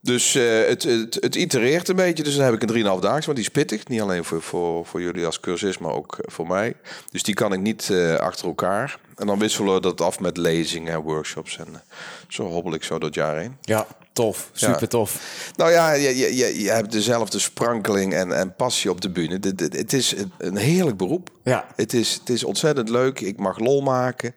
Dus 0.02 0.35
eh, 0.35 0.67
het, 0.67 0.82
het, 0.82 1.17
het 1.20 1.35
itereert 1.35 1.88
een 1.88 1.97
beetje. 1.97 2.23
Dus 2.23 2.35
dan 2.37 2.45
heb 2.45 2.54
ik 2.54 2.62
een 2.62 2.76
3,5 2.76 3.00
daagse, 3.00 3.25
want 3.25 3.37
die 3.37 3.47
is 3.47 3.49
pittig. 3.49 3.88
Niet 3.88 4.00
alleen 4.00 4.25
voor, 4.25 4.42
voor, 4.42 4.87
voor 4.87 5.00
jullie 5.02 5.26
als 5.26 5.40
cursist, 5.40 5.80
maar 5.80 5.92
ook 5.92 6.16
voor 6.21 6.47
mij. 6.47 6.75
Dus 7.11 7.23
die 7.23 7.35
kan 7.35 7.52
ik 7.52 7.61
niet 7.61 7.90
eh, 7.90 8.14
achter 8.14 8.47
elkaar. 8.47 8.99
En 9.16 9.26
dan 9.26 9.38
wisselen 9.38 9.75
we 9.75 9.80
dat 9.80 10.00
af 10.00 10.21
met 10.21 10.37
lezingen 10.37 10.92
en 10.92 11.00
workshops. 11.00 11.59
En 11.59 11.66
eh, 11.73 11.80
zo 12.28 12.42
hobbel 12.47 12.75
ik 12.75 12.83
zo 12.85 12.99
dat 12.99 13.14
jaar 13.14 13.37
heen. 13.38 13.57
ja, 13.61 13.87
tof. 14.12 14.50
Super 14.52 14.80
Ja. 14.80 14.87
tof. 14.87 15.23
Nou 15.57 15.71
ja, 15.71 15.92
je, 15.92 16.16
je, 16.16 16.37
je, 16.37 16.62
je 16.62 16.71
hebt 16.71 16.92
dezelfde 16.92 17.38
sprankeling 17.38 18.14
en, 18.14 18.33
en 18.38 18.54
passie 18.54 18.90
op 18.90 19.00
de 19.00 19.11
bühne. 19.11 19.38
Dit- 19.40 19.61
Het 19.61 19.92
is 19.92 20.16
een- 20.16 20.33
een 20.38 20.57
heerlijk 20.57 20.97
beroep. 20.97 21.30
Ja. 21.45 21.66
Het 21.76 21.92
is, 21.95 22.14
het 22.14 22.28
is 22.28 22.45
ontzettend 22.45 22.88
leuk. 22.88 23.21
Ik 23.21 23.38
mag 23.38 23.59
lol 23.59 23.80
maken. 23.80 24.35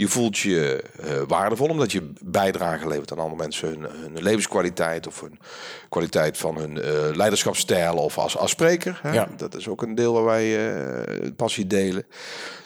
Je 0.00 0.08
voelt 0.08 0.38
je 0.38 0.84
eh, 1.00 1.22
waardevol 1.26 1.68
omdat 1.68 1.92
je 1.92 2.12
bijdrage 2.20 2.88
levert 2.88 3.12
aan 3.12 3.18
andere 3.18 3.42
mensen. 3.42 3.68
Hun, 3.68 3.82
hun 3.82 4.22
levenskwaliteit 4.22 5.06
of 5.06 5.20
hun 5.20 5.38
kwaliteit 5.88 6.38
van 6.38 6.56
hun 6.56 6.82
eh, 6.82 6.92
leiderschapsstijl 7.14 7.94
of 7.94 8.18
als, 8.18 8.36
als 8.36 8.50
spreker. 8.50 9.00
Hè? 9.02 9.12
Ja. 9.12 9.28
Dat 9.36 9.56
is 9.56 9.68
ook 9.68 9.82
een 9.82 9.94
deel 9.94 10.12
waar 10.12 10.24
wij 10.24 10.74
eh, 10.74 11.30
passie 11.36 11.66
delen. 11.66 12.06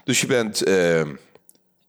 Dus 0.04 0.20
je 0.20 0.26
bent 0.26 0.62
eh, 0.62 1.02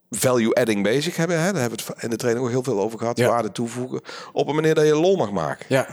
value 0.10 0.54
adding 0.54 0.84
bezig 0.84 1.16
hebben. 1.16 1.40
Hè? 1.40 1.52
Daar 1.52 1.62
hebben 1.62 1.80
we 1.86 1.92
het 1.94 2.04
in 2.04 2.10
de 2.10 2.16
training 2.16 2.46
ook 2.46 2.52
heel 2.52 2.64
veel 2.64 2.80
over 2.80 3.00
gehad. 3.00 3.18
Ja. 3.18 3.30
Waarde 3.30 3.52
toevoegen 3.52 4.02
op 4.34 4.48
een 4.48 4.56
manier 4.56 4.76
dat 4.76 4.86
je 4.86 4.96
lol 4.96 5.16
mag 5.16 5.32
maken. 5.32 5.66
Ja. 5.70 5.88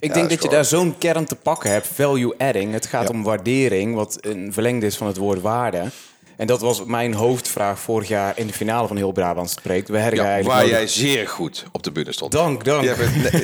Ik 0.00 0.08
Ja, 0.08 0.14
denk 0.14 0.30
is 0.30 0.34
dat 0.34 0.42
je 0.42 0.48
daar 0.48 0.64
zo'n 0.64 0.98
kern 0.98 1.24
te 1.24 1.36
pakken 1.36 1.70
hebt, 1.70 1.86
value 1.86 2.38
adding. 2.38 2.72
Het 2.72 2.86
gaat 2.86 3.10
om 3.10 3.22
waardering, 3.22 3.94
wat 3.94 4.18
een 4.20 4.52
verlengde 4.52 4.86
is 4.86 4.96
van 4.96 5.06
het 5.06 5.16
woord 5.16 5.40
waarde. 5.40 5.90
En 6.38 6.46
dat 6.46 6.60
was 6.60 6.84
mijn 6.84 7.14
hoofdvraag 7.14 7.78
vorig 7.80 8.08
jaar 8.08 8.32
in 8.38 8.46
de 8.46 8.52
finale 8.52 8.88
van 8.88 8.96
Heel 8.96 9.12
Brabant 9.12 9.50
spreekt. 9.50 9.88
We 9.88 9.98
Ja, 9.98 10.42
waar 10.42 10.68
jij 10.68 10.86
zeer 10.86 11.28
goed 11.28 11.64
op 11.72 11.82
de 11.82 11.92
bühne 11.92 12.12
stond. 12.12 12.32
Dank, 12.32 12.64
dank. 12.64 12.84
Ja, 12.84 12.94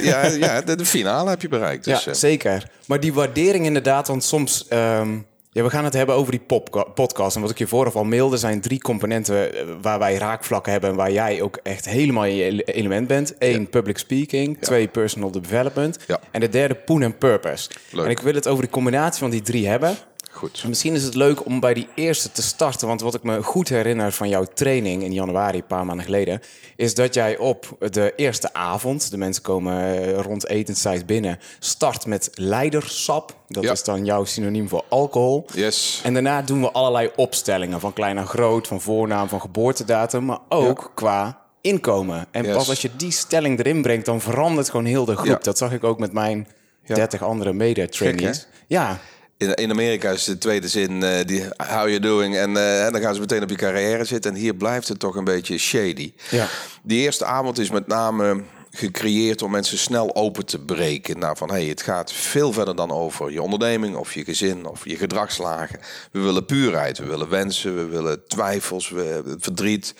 ja, 0.03 0.27
ja, 0.27 0.61
de, 0.63 0.77
de 0.77 0.87
finale 0.87 1.31
heb 1.31 1.43
je 1.43 1.49
bereikt. 1.49 1.85
Dus, 1.85 2.05
ja, 2.05 2.11
eh, 2.11 2.17
zeker. 2.17 2.71
Maar 2.87 3.01
die 3.01 3.13
waardering 3.13 3.65
inderdaad, 3.65 4.09
want 4.09 4.25
soms... 4.25 4.69
ehm, 4.69 5.17
ja, 5.51 5.63
we 5.63 5.71
gaan 5.71 5.85
het 5.85 5.93
hebben 5.93 6.15
over 6.15 6.31
die 6.31 6.59
podcast. 6.95 7.37
En 7.37 7.43
wat 7.43 7.51
ik 7.51 7.59
je 7.59 7.67
vooraf 7.67 7.97
al 7.97 8.05
mailde, 8.05 8.37
zijn 8.37 8.61
drie 8.61 8.81
componenten 8.81 9.55
eh, 9.55 9.65
waar 9.83 9.99
wij 9.99 10.15
raakvlakken 10.17 10.73
hebben... 10.73 10.91
en 10.91 10.97
waar 10.97 11.13
jij 11.13 11.43
ook 11.43 11.59
echt 11.63 11.89
helemaal 11.89 12.25
in 12.25 12.35
je 12.35 12.45
ele- 12.45 12.63
element 12.63 13.07
bent. 13.07 13.35
Eén, 13.39 13.69
public 13.69 13.99
speaking. 13.99 14.57
Twee, 14.61 14.89
personal 14.89 15.31
development. 15.31 15.99
Ja. 16.07 16.21
En 16.31 16.41
de 16.41 16.49
derde, 16.49 16.75
poen 16.75 17.03
en 17.03 17.19
purpose. 17.19 17.71
Leuk. 17.91 18.05
En 18.05 18.11
ik 18.11 18.19
wil 18.21 18.35
het 18.35 18.49
over 18.49 18.65
de 18.65 18.71
combinatie 18.71 19.21
van 19.21 19.31
die 19.31 19.43
drie 19.43 19.69
hebben. 19.69 19.97
Goed. 20.35 20.61
En 20.63 20.69
Misschien 20.69 20.95
is 20.95 21.03
het 21.03 21.15
leuk 21.15 21.47
om 21.47 21.61
bij 21.61 21.75
die 21.75 21.89
eerste 21.95 22.33
te 22.33 22.43
starten. 22.43 22.89
Want 22.89 23.01
wat 23.01 23.15
ik 23.15 23.23
me 23.23 23.43
goed 23.43 23.69
herinner 23.69 24.13
van 24.13 24.29
jouw 24.29 24.45
training 24.55 25.03
in 25.03 25.13
januari, 25.13 25.59
een 25.59 25.67
paar 25.67 25.87
maanden 25.87 26.05
geleden, 26.05 26.41
is 26.77 26.95
dat 26.95 27.15
jij 27.15 27.37
op 27.39 27.77
de 27.91 28.13
eerste 28.17 28.53
avond, 28.53 29.11
de 29.11 29.17
mensen 29.17 29.43
komen 29.43 29.75
eh, 30.03 30.19
rond 30.21 30.47
etenstijd 30.49 31.07
binnen, 31.07 31.39
start 31.59 32.07
met 32.07 32.31
leidersap. 32.35 33.37
Dat 33.49 33.63
Ja. 33.65 33.73
is 33.73 33.83
dan 33.85 34.05
jouw 34.05 34.25
synoniem 34.25 34.69
voor 34.69 34.85
alcohol. 34.89 35.47
Yes. 35.55 36.01
En 36.05 36.13
daarna 36.13 36.43
doen 36.43 36.61
we 36.61 36.71
allerlei 36.71 37.11
opstellingen, 37.17 37.81
van 37.81 37.93
klein 37.93 38.15
naar 38.15 38.27
groot, 38.27 38.67
van 38.67 38.81
voornaam, 38.81 39.29
van 39.29 39.41
geboortedatum, 39.41 40.25
maar 40.25 40.39
ook 40.49 40.93
qua 40.95 41.39
inkomen. 41.61 42.27
En 42.31 42.45
Yes. 42.45 42.55
pas 42.57 42.69
als 42.69 42.83
je 42.83 42.91
die 42.97 43.11
stelling 43.13 43.59
erin 43.59 43.83
brengt, 43.83 44.07
dan 44.07 44.21
verandert 44.21 44.71
gewoon 44.71 44.85
heel 44.87 45.05
de 45.05 45.17
groep. 45.17 45.27
Ja. 45.27 45.39
Dat 45.43 45.59
zag 45.59 45.73
ik 45.73 45.85
ook 45.85 45.99
met 45.99 46.13
mijn 46.13 46.49
Ja. 46.87 46.95
30 46.95 47.23
andere 47.23 47.53
mede-trainees. 47.53 48.47
Ja, 48.67 48.99
In, 49.45 49.55
in 49.55 49.71
Amerika 49.71 50.11
is 50.11 50.25
de 50.25 50.39
tweede 50.39 50.69
zin 50.69 51.03
eh, 51.03 51.27
die 51.27 51.45
how 51.57 51.89
you 51.89 51.99
doing 51.99 52.37
en, 52.37 52.57
eh, 52.57 52.87
en 52.87 52.93
dan 52.93 53.01
gaan 53.01 53.15
ze 53.15 53.21
meteen 53.21 53.43
op 53.43 53.51
je 53.51 53.57
carrière 53.57 54.05
zitten. 54.05 54.31
En 54.31 54.37
hier 54.37 54.55
blijft 54.55 54.89
het 54.89 54.99
toch 54.99 55.17
een 55.17 55.25
beetje 55.25 55.59
shady. 55.59 56.13
Ja. 56.31 56.49
Die 56.83 57.01
eerste 57.01 57.25
avond 57.25 57.59
is 57.59 57.71
met 57.71 57.87
name 57.87 58.43
gecreëerd 58.71 59.43
om 59.43 59.51
mensen 59.51 59.79
snel 59.79 60.15
open 60.15 60.47
te 60.47 60.59
breken. 60.59 61.19
Nou, 61.19 61.37
van 61.37 61.51
hey, 61.51 61.65
het 61.65 61.83
gaat 61.83 62.13
veel 62.13 62.53
verder 62.53 62.77
dan 62.77 62.91
over 62.91 63.33
je 63.33 63.43
onderneming 63.43 63.97
of 63.97 64.15
je 64.15 64.25
gezin 64.25 64.67
of 64.67 64.85
je 64.85 64.97
gedragslagen. 64.97 65.81
We 66.13 66.21
willen 66.21 66.45
puurheid, 66.45 66.99
we 66.99 67.07
willen 67.07 67.29
wensen, 67.29 67.77
we 67.77 67.85
willen 67.85 68.27
twijfels, 68.27 68.89
we, 68.89 69.37
verdriet. 69.39 69.95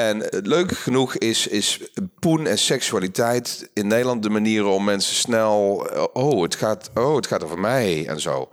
En 0.00 0.24
leuk 0.42 0.72
genoeg 0.76 1.16
is, 1.16 1.46
is 1.46 1.80
poen 2.18 2.46
en 2.46 2.58
seksualiteit 2.58 3.70
in 3.72 3.86
Nederland 3.86 4.22
de 4.22 4.30
manieren 4.30 4.70
om 4.70 4.84
mensen 4.84 5.14
snel. 5.14 5.86
eh, 5.90 6.04
Oh, 6.12 6.42
het 6.42 6.54
gaat, 6.54 6.90
oh, 6.94 7.16
het 7.16 7.26
gaat 7.26 7.44
over 7.44 7.58
mij 7.58 8.06
en 8.06 8.20
zo. 8.20 8.48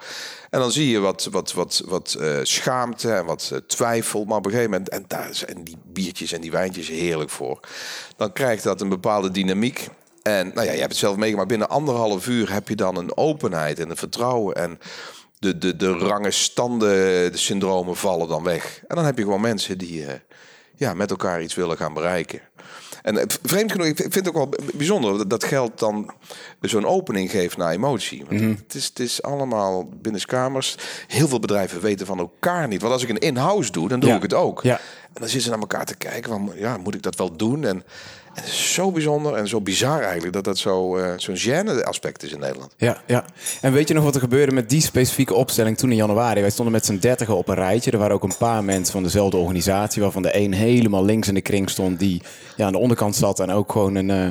En 0.49 0.59
dan 0.59 0.71
zie 0.71 0.89
je 0.89 0.99
wat, 0.99 1.27
wat, 1.31 1.53
wat, 1.53 1.83
wat 1.85 2.13
eh, 2.19 2.39
schaamte 2.43 3.11
en 3.13 3.25
wat 3.25 3.49
eh, 3.53 3.59
twijfel. 3.59 4.25
Maar 4.25 4.37
op 4.37 4.45
een 4.45 4.51
gegeven 4.51 4.71
moment, 4.71 4.89
en 4.89 5.03
daar 5.07 5.29
zijn 5.31 5.63
die 5.63 5.77
biertjes 5.85 6.31
en 6.31 6.41
die 6.41 6.51
wijntjes 6.51 6.87
heerlijk 6.87 7.29
voor. 7.29 7.59
Dan 8.17 8.33
krijgt 8.33 8.63
dat 8.63 8.81
een 8.81 8.89
bepaalde 8.89 9.31
dynamiek. 9.31 9.87
En 10.23 10.51
nou 10.53 10.65
ja, 10.65 10.71
je 10.71 10.79
hebt 10.79 10.91
het 10.91 10.99
zelf 10.99 11.15
meegemaakt. 11.15 11.47
Binnen 11.47 11.69
anderhalf 11.69 12.27
uur 12.27 12.53
heb 12.53 12.67
je 12.67 12.75
dan 12.75 12.97
een 12.97 13.17
openheid 13.17 13.79
en 13.79 13.89
een 13.89 13.97
vertrouwen. 13.97 14.55
En 14.55 14.79
de, 15.39 15.57
de, 15.57 15.75
de 15.75 15.91
rangen 15.91 16.33
standen, 16.33 17.31
de 17.31 17.37
syndromen 17.37 17.95
vallen 17.95 18.27
dan 18.27 18.43
weg. 18.43 18.81
En 18.87 18.95
dan 18.95 19.05
heb 19.05 19.17
je 19.17 19.23
gewoon 19.23 19.41
mensen 19.41 19.77
die 19.77 20.05
ja, 20.77 20.93
met 20.93 21.09
elkaar 21.09 21.41
iets 21.41 21.55
willen 21.55 21.77
gaan 21.77 21.93
bereiken. 21.93 22.39
En 23.01 23.17
eh, 23.17 23.23
vreemd 23.43 23.71
genoeg, 23.71 23.87
ik 23.87 23.97
vind 23.97 24.15
het 24.15 24.27
ook 24.27 24.33
wel 24.35 24.49
bijzonder 24.73 25.17
dat- 25.17 25.29
dat 25.29 25.43
geld 25.43 25.79
dan 25.79 26.13
zo'n 26.61 26.85
opening 26.85 27.31
geeft 27.31 27.57
naar 27.57 27.71
emotie. 27.71 28.25
Want 28.29 28.41
het, 28.59 28.73
is, 28.75 28.85
het 28.85 28.99
is 28.99 29.21
allemaal 29.21 29.89
binnenskamers. 30.01 30.75
Heel 31.07 31.27
veel 31.27 31.39
bedrijven 31.39 31.81
weten 31.81 32.05
van 32.05 32.17
elkaar 32.19 32.67
niet. 32.67 32.81
Want 32.81 32.93
als 32.93 33.03
ik 33.03 33.09
een 33.09 33.17
in-house 33.17 33.71
doe, 33.71 33.87
dan 33.87 33.99
doe 33.99 34.09
Ja. 34.09 34.15
ik 34.15 34.21
het 34.21 34.33
ook. 34.33 34.61
Ja. 34.63 34.75
En 34.77 35.23
dan 35.23 35.23
zitten 35.23 35.41
ze 35.41 35.49
naar 35.49 35.59
elkaar 35.59 35.85
te 35.85 35.95
kijken 35.97 36.29
van, 36.31 36.51
ja, 36.55 36.77
moet 36.77 36.93
ik 36.95 37.01
dat 37.01 37.15
wel 37.15 37.35
doen? 37.37 37.63
En, 37.63 37.83
zo 38.45 38.91
bijzonder 38.91 39.33
en 39.33 39.47
zo 39.47 39.61
bizar 39.61 40.01
eigenlijk 40.01 40.33
dat 40.33 40.43
dat 40.43 40.57
zo, 40.57 40.97
eh, 40.97 41.11
zo'n 41.15 41.37
gêne 41.37 41.83
aspect 41.83 42.23
is 42.23 42.31
in 42.31 42.39
Nederland. 42.39 42.73
Ja, 42.77 43.01
ja. 43.05 43.25
En 43.61 43.73
weet 43.73 43.87
je 43.87 43.93
nog 43.93 44.03
wat 44.03 44.15
er 44.15 44.21
gebeurde 44.21 44.51
met 44.51 44.69
die 44.69 44.81
specifieke 44.81 45.33
opstelling 45.33 45.77
toen 45.77 45.89
in 45.89 45.95
januari? 45.95 46.41
Wij 46.41 46.49
stonden 46.49 46.73
met 46.73 46.85
z'n 46.85 46.97
dertigen 46.97 47.37
op 47.37 47.47
een 47.47 47.55
rijtje. 47.55 47.91
Er 47.91 47.97
waren 47.97 48.15
ook 48.15 48.23
een 48.23 48.37
paar 48.37 48.63
mensen 48.63 48.93
van 48.93 49.03
dezelfde 49.03 49.37
organisatie, 49.37 50.01
waarvan 50.01 50.21
de 50.21 50.35
een 50.37 50.53
helemaal 50.53 51.05
links 51.05 51.27
in 51.27 51.33
de 51.33 51.41
kring 51.41 51.69
stond, 51.69 51.99
die 51.99 52.21
ja, 52.55 52.65
aan 52.65 52.71
de 52.71 52.77
onderkant 52.77 53.15
zat 53.15 53.39
en 53.39 53.51
ook 53.51 53.71
gewoon 53.71 53.95
een. 53.95 54.09
eh 54.09 54.29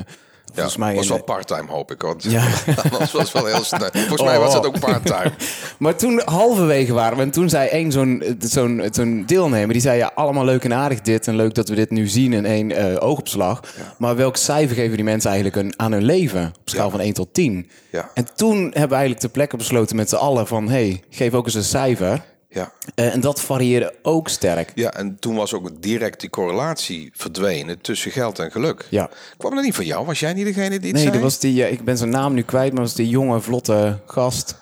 volgens 0.61 0.77
mij 0.77 0.95
was 0.95 1.07
wel 1.07 1.23
part-time 1.23 1.71
hoop 1.71 1.91
ik. 1.91 2.01
Want 2.01 2.23
Ja. 2.23 2.47
dat 2.99 3.11
was 3.11 3.31
wel 3.31 3.45
heel 3.45 3.63
snel. 3.63 3.89
Volgens 3.93 4.21
mij 4.21 4.39
was 4.39 4.47
Oh. 4.47 4.53
dat 4.61 4.65
ook 4.65 4.79
part-time. 4.79 5.31
Maar 5.79 5.95
toen 5.95 6.21
halverwege 6.25 6.93
waren 6.93 7.17
we 7.17 7.23
en 7.23 7.31
toen 7.31 7.49
zei 7.49 7.67
één 7.69 7.91
zo'n 7.91 8.23
zo'n 8.39 8.83
zo'n 8.91 9.23
deelnemer, 9.25 9.73
die 9.73 9.81
zei 9.81 9.97
ja, 9.97 10.11
allemaal 10.15 10.45
leuk 10.45 10.63
en 10.63 10.73
aardig 10.73 11.01
dit 11.01 11.27
en 11.27 11.35
leuk 11.35 11.53
dat 11.53 11.69
we 11.69 11.75
dit 11.75 11.89
nu 11.89 12.07
zien 12.07 12.33
in 12.33 12.45
één 12.45 12.71
eh, 12.71 13.07
oogopslag. 13.07 13.59
Maar 13.97 14.15
welk 14.15 14.37
cijfer 14.37 14.75
geven 14.75 14.95
die 14.95 15.03
mensen 15.05 15.31
eigenlijk 15.31 15.61
een, 15.63 15.73
aan 15.79 15.91
hun 15.91 16.03
leven 16.03 16.45
op 16.59 16.69
schaal 16.69 16.85
Ja. 16.85 16.91
van 16.91 16.99
1 16.99 17.13
tot 17.13 17.33
10? 17.33 17.69
Ja. 17.89 18.09
En 18.13 18.27
toen 18.35 18.57
hebben 18.63 18.73
we 18.73 18.79
eigenlijk 18.95 19.19
ter 19.19 19.29
plekke 19.29 19.57
besloten 19.57 19.95
met 19.95 20.09
z'n 20.09 20.15
allen 20.15 20.47
van 20.47 20.69
hey, 20.69 21.03
geef 21.09 21.33
ook 21.33 21.45
eens 21.45 21.53
een 21.55 21.63
cijfer. 21.63 22.21
Ja. 22.49 22.71
Eh, 22.95 23.13
en 23.13 23.19
dat 23.21 23.41
varieerde 23.41 23.93
ook 24.01 24.29
sterk. 24.29 24.71
Ja, 24.75 24.93
en 24.93 25.19
toen 25.19 25.35
was 25.35 25.53
ook 25.53 25.81
direct 25.81 26.19
die 26.19 26.29
correlatie 26.29 27.11
verdwenen 27.13 27.81
tussen 27.81 28.11
geld 28.11 28.39
en 28.39 28.51
geluk. 28.51 28.87
Ja. 28.89 29.09
Kwam 29.37 29.55
dat 29.55 29.63
niet 29.63 29.75
van 29.75 29.85
jou? 29.85 30.05
Was 30.05 30.19
jij 30.19 30.33
niet 30.33 30.45
degene 30.45 30.79
die 30.79 30.91
het 30.91 31.01
Nee, 31.01 31.11
dat 31.11 31.21
was 31.21 31.39
die, 31.39 31.63
eh, 31.63 31.71
ik 31.71 31.83
ben 31.83 31.97
zijn 31.97 32.09
naam 32.09 32.33
nu 32.33 32.41
kwijt, 32.41 32.73
maar 32.73 32.81
was 32.81 32.93
die 32.93 33.09
jonge, 33.09 33.41
vlotte 33.41 33.99
gast. 34.05 34.55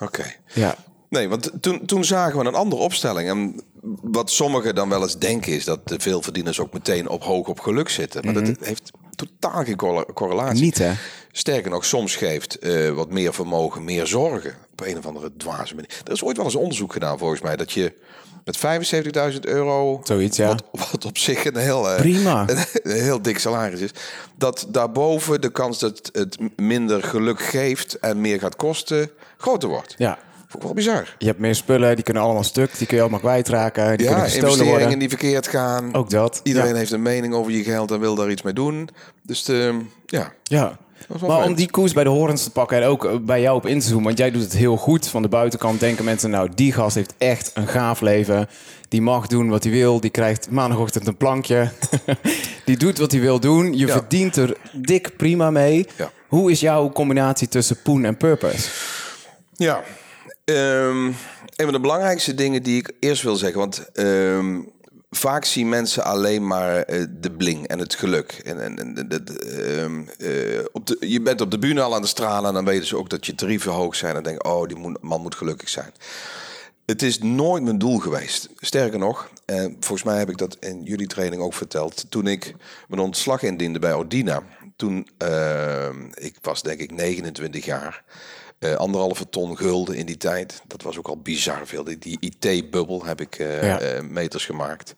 Oké. 0.00 0.24
Ja. 0.54 0.74
Nee, 1.08 1.28
want 1.28 1.50
toen, 1.60 1.86
toen 1.86 2.04
zagen 2.04 2.38
we 2.38 2.44
een 2.44 2.54
andere 2.54 2.82
opstelling. 2.82 3.28
En 3.28 3.62
wat 4.02 4.30
sommigen 4.30 4.74
dan 4.74 4.88
wel 4.88 5.02
eens 5.02 5.18
denken 5.18 5.52
is 5.52 5.64
dat 5.64 5.88
de 5.88 6.00
veelverdieners 6.00 6.60
ook 6.60 6.72
meteen 6.72 7.08
op 7.08 7.22
hoog 7.22 7.46
op 7.48 7.60
geluk 7.60 7.88
zitten. 7.88 8.24
Maar 8.24 8.34
dat 8.44 8.56
heeft 8.60 8.90
totaal 9.14 9.64
geen 9.64 9.76
correla- 9.76 10.12
correlatie. 10.14 10.54
Mhm. 10.54 10.64
Niet, 10.64 10.78
hè? 10.78 10.92
Sterker 11.40 11.70
nog, 11.70 11.84
soms 11.84 12.16
geeft 12.16 12.58
eh, 12.58 12.90
wat 12.90 13.10
meer 13.10 13.34
vermogen 13.34 13.84
meer 13.84 14.06
zorgen. 14.06 14.54
Op 14.72 14.86
een 14.86 14.98
of 14.98 15.06
andere 15.06 15.30
dwaze 15.36 15.74
manier. 15.74 15.90
Er 16.04 16.12
is 16.12 16.22
ooit 16.24 16.36
wel 16.36 16.46
eens 16.46 16.54
onderzoek 16.54 16.92
gedaan 16.92 17.18
volgens 17.18 17.40
mij. 17.40 17.56
Dat 17.56 17.72
je 17.72 17.92
met 18.44 18.58
75.000 19.34 19.40
euro... 19.40 20.00
Zoiets, 20.04 20.36
ja. 20.36 20.46
Wat, 20.48 20.64
wat 20.90 21.04
op 21.04 21.18
zich 21.18 21.44
een 21.44 21.56
heel, 21.56 21.90
eh, 21.90 21.96
Prima. 22.00 22.44
een, 22.48 22.56
een 22.92 23.00
heel 23.02 23.22
dik 23.22 23.38
salaris 23.38 23.80
is. 23.80 23.90
Dat 24.36 24.66
daarboven 24.68 25.40
de 25.40 25.50
kans 25.50 25.78
dat 25.78 26.10
het 26.12 26.36
minder 26.56 27.02
geluk 27.02 27.40
geeft 27.42 27.98
en 27.98 28.20
meer 28.20 28.38
gaat 28.38 28.56
kosten 28.56 29.10
groter 29.36 29.68
wordt. 29.68 29.94
Ja. 29.98 30.18
Vond 30.38 30.54
ik 30.54 30.62
wel 30.62 30.72
bizar. 30.74 31.14
Je 31.18 31.26
hebt 31.26 31.38
meer 31.38 31.54
spullen, 31.54 31.94
die 31.94 32.04
kunnen 32.04 32.22
allemaal 32.22 32.44
stuk, 32.44 32.78
die 32.78 32.86
kun 32.86 32.96
je 32.96 33.02
allemaal 33.02 33.20
kwijtraken, 33.20 33.96
die 33.96 34.06
Ja, 34.06 34.12
kunnen 34.14 34.34
investeringen 34.34 34.78
worden. 34.80 34.98
die 34.98 35.08
verkeerd 35.08 35.46
gaan. 35.48 35.94
Ook 35.94 36.10
dat. 36.10 36.40
Iedereen 36.42 36.68
Ja. 36.70 36.74
heeft 36.76 36.92
een 36.92 37.02
mening 37.02 37.34
over 37.34 37.52
je 37.52 37.62
geld 37.62 37.90
en 37.90 38.00
wil 38.00 38.14
daar 38.14 38.30
iets 38.30 38.42
mee 38.42 38.52
doen. 38.52 38.88
Dus 39.22 39.44
de, 39.44 39.80
ja, 40.06 40.32
Ja. 40.42 40.78
Maar 41.26 41.44
om 41.44 41.54
die 41.54 41.70
koers 41.70 41.92
bij 41.92 42.04
de 42.04 42.10
horens 42.10 42.42
te 42.44 42.50
pakken 42.50 42.76
en 42.82 42.88
ook 42.88 43.04
eh, 43.04 43.16
bij 43.16 43.40
jou 43.40 43.56
op 43.56 43.66
in 43.66 43.80
te 43.80 43.86
zoomen, 43.86 44.04
want 44.04 44.18
jij 44.18 44.30
doet 44.30 44.42
het 44.42 44.52
heel 44.52 44.76
goed. 44.76 45.08
Van 45.08 45.22
de 45.22 45.28
buitenkant 45.28 45.80
denken 45.80 46.04
mensen, 46.04 46.30
nou, 46.30 46.48
die 46.54 46.72
gast 46.72 46.94
heeft 46.94 47.14
echt 47.18 47.50
een 47.54 47.66
gaaf 47.68 48.00
leven. 48.00 48.48
Die 48.88 49.02
mag 49.02 49.26
doen 49.26 49.48
wat 49.48 49.62
hij 49.62 49.72
wil. 49.72 50.00
Die 50.00 50.10
krijgt 50.10 50.50
maandagochtend 50.50 51.06
een 51.06 51.16
plankje. 51.16 51.70
die 52.64 52.76
doet 52.76 52.98
wat 52.98 53.12
hij 53.12 53.20
wil 53.20 53.40
doen. 53.40 53.72
Je 53.78 53.86
Ja. 53.86 53.92
verdient 53.92 54.36
er 54.36 54.56
dik 54.72 55.16
prima 55.16 55.50
mee. 55.50 55.86
Ja. 55.96 56.10
Hoe 56.28 56.50
is 56.50 56.60
jouw 56.60 56.90
combinatie 56.90 57.48
tussen 57.48 57.82
poen 57.82 58.04
en 58.04 58.16
purpose? 58.16 58.68
Ja, 59.54 59.82
Ehm, 60.44 61.04
een 61.06 61.14
van 61.56 61.72
de 61.72 61.80
belangrijkste 61.80 62.34
dingen 62.34 62.62
die 62.62 62.78
ik 62.78 62.92
eerst 63.00 63.22
wil 63.22 63.36
zeggen, 63.36 63.58
want 63.58 63.90
ehm, 63.92 64.58
vaak 65.10 65.44
zien 65.44 65.68
mensen 65.68 66.04
alleen 66.04 66.46
maar 66.46 66.82
eh, 66.82 67.04
de 67.10 67.30
bling 67.30 67.66
en 67.66 67.78
het 67.78 67.94
geluk. 67.94 68.32
En, 68.44 68.62
en, 68.62 68.78
en 68.78 69.08
ehm, 69.08 70.02
eh, 70.18 70.64
op 70.72 70.86
de, 70.86 70.96
je 71.00 71.20
bent 71.20 71.40
op 71.40 71.50
de 71.50 71.58
bühne 71.58 71.82
al 71.82 71.94
aan 71.94 72.02
de 72.02 72.08
stralen 72.08 72.48
en 72.48 72.54
dan 72.54 72.64
weten 72.64 72.86
ze 72.86 72.96
ook 72.96 73.10
dat 73.10 73.26
je 73.26 73.34
tarieven 73.34 73.72
hoog 73.72 73.94
zijn 73.96 74.16
en 74.16 74.22
denken, 74.22 74.44
oh, 74.44 74.68
die 74.68 74.96
man 75.00 75.20
moet 75.20 75.34
gelukkig 75.34 75.68
zijn. 75.68 75.92
Het 76.90 77.02
is 77.02 77.18
nooit 77.18 77.62
mijn 77.62 77.78
doel 77.78 77.98
geweest. 77.98 78.48
Sterker 78.56 78.98
nog, 78.98 79.30
eh, 79.44 79.64
volgens 79.64 80.02
mij 80.02 80.18
heb 80.18 80.30
ik 80.30 80.38
dat 80.38 80.56
in 80.60 80.82
jullie 80.82 81.06
training 81.06 81.42
ook 81.42 81.54
verteld. 81.54 82.04
Toen 82.08 82.26
ik 82.26 82.54
mijn 82.88 83.02
ontslag 83.02 83.42
indiende 83.42 83.78
bij 83.78 83.92
Ordina, 83.92 84.42
toen 84.76 85.08
eh, 85.18 85.88
ik 86.14 86.36
was 86.42 86.62
denk 86.62 86.80
ik 86.80 86.92
29 86.92 87.64
jaar, 87.64 88.02
eh, 88.60 88.74
anderhalve 88.74 89.28
ton 89.28 89.56
gulden 89.56 89.96
in 89.96 90.06
die 90.06 90.16
tijd. 90.16 90.62
Dat 90.66 90.82
was 90.82 90.98
ook 90.98 91.08
al 91.08 91.18
bizar 91.18 91.66
veel. 91.66 91.84
Die, 91.84 91.98
die 91.98 92.18
IT-bubbel 92.20 93.04
heb 93.04 93.20
ik 93.20 93.34
eh, 93.38 93.62
Ja. 93.62 93.80
eh, 93.80 94.02
meters 94.02 94.44
gemaakt. 94.44 94.94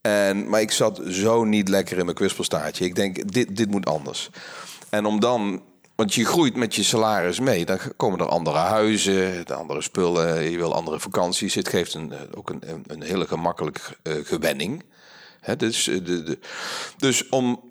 En, 0.00 0.48
maar 0.48 0.60
ik 0.60 0.70
zat 0.70 1.00
zo 1.08 1.44
niet 1.44 1.68
lekker 1.68 1.98
in 1.98 2.04
mijn 2.04 2.16
kwispelstaartje. 2.16 2.84
Ik 2.84 2.94
denk, 2.94 3.32
dit, 3.32 3.56
dit 3.56 3.70
moet 3.70 3.86
anders. 3.86 4.30
En 4.90 5.04
om 5.04 5.20
dan, 5.20 5.62
want 5.94 6.14
je 6.14 6.24
groeit 6.24 6.56
met 6.56 6.74
je 6.74 6.82
salaris 6.82 7.40
mee. 7.40 7.64
Dan 7.64 7.78
komen 7.96 8.18
er 8.18 8.28
andere 8.28 8.58
huizen, 8.58 9.46
de 9.46 9.54
andere 9.54 9.82
spullen. 9.82 10.50
Je 10.50 10.56
wil 10.56 10.74
andere 10.74 11.00
vakanties. 11.00 11.54
Het 11.54 11.68
geeft 11.68 11.94
een, 11.94 12.12
ook 12.34 12.50
een, 12.50 12.62
een, 12.86 13.02
hele 13.02 13.26
gemakkelijk 13.26 13.98
eh, 14.02 14.12
gewenning. 14.22 14.82
Hè, 15.40 15.56
dus, 15.56 15.84
de, 15.84 16.02
de, 16.02 16.38
dus 16.96 17.28
om 17.28 17.64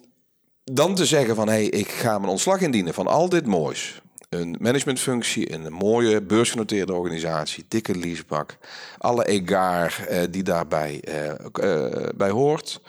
dan 0.63 0.95
te 0.95 1.05
zeggen 1.05 1.35
van... 1.35 1.47
hé, 1.47 1.53
hey, 1.53 1.65
ik 1.65 1.89
ga 1.89 2.17
mijn 2.19 2.31
ontslag 2.31 2.61
indienen 2.61 2.93
van 2.93 3.07
al 3.07 3.29
dit 3.29 3.45
moois. 3.45 4.01
Een 4.31 4.55
managementfunctie, 4.59 5.53
een 5.53 5.73
mooie 5.73 6.21
beursgenoteerde 6.21 6.93
organisatie, 6.93 7.65
dikke 7.67 7.95
leasepak. 7.95 8.57
Alle 8.97 9.25
egaar 9.27 10.05
eh, 10.07 10.21
die 10.29 10.43
daarbij 10.43 11.01
eh, 11.03 11.29
eh, 11.53 12.09
bij 12.15 12.29
hoort. 12.29 12.81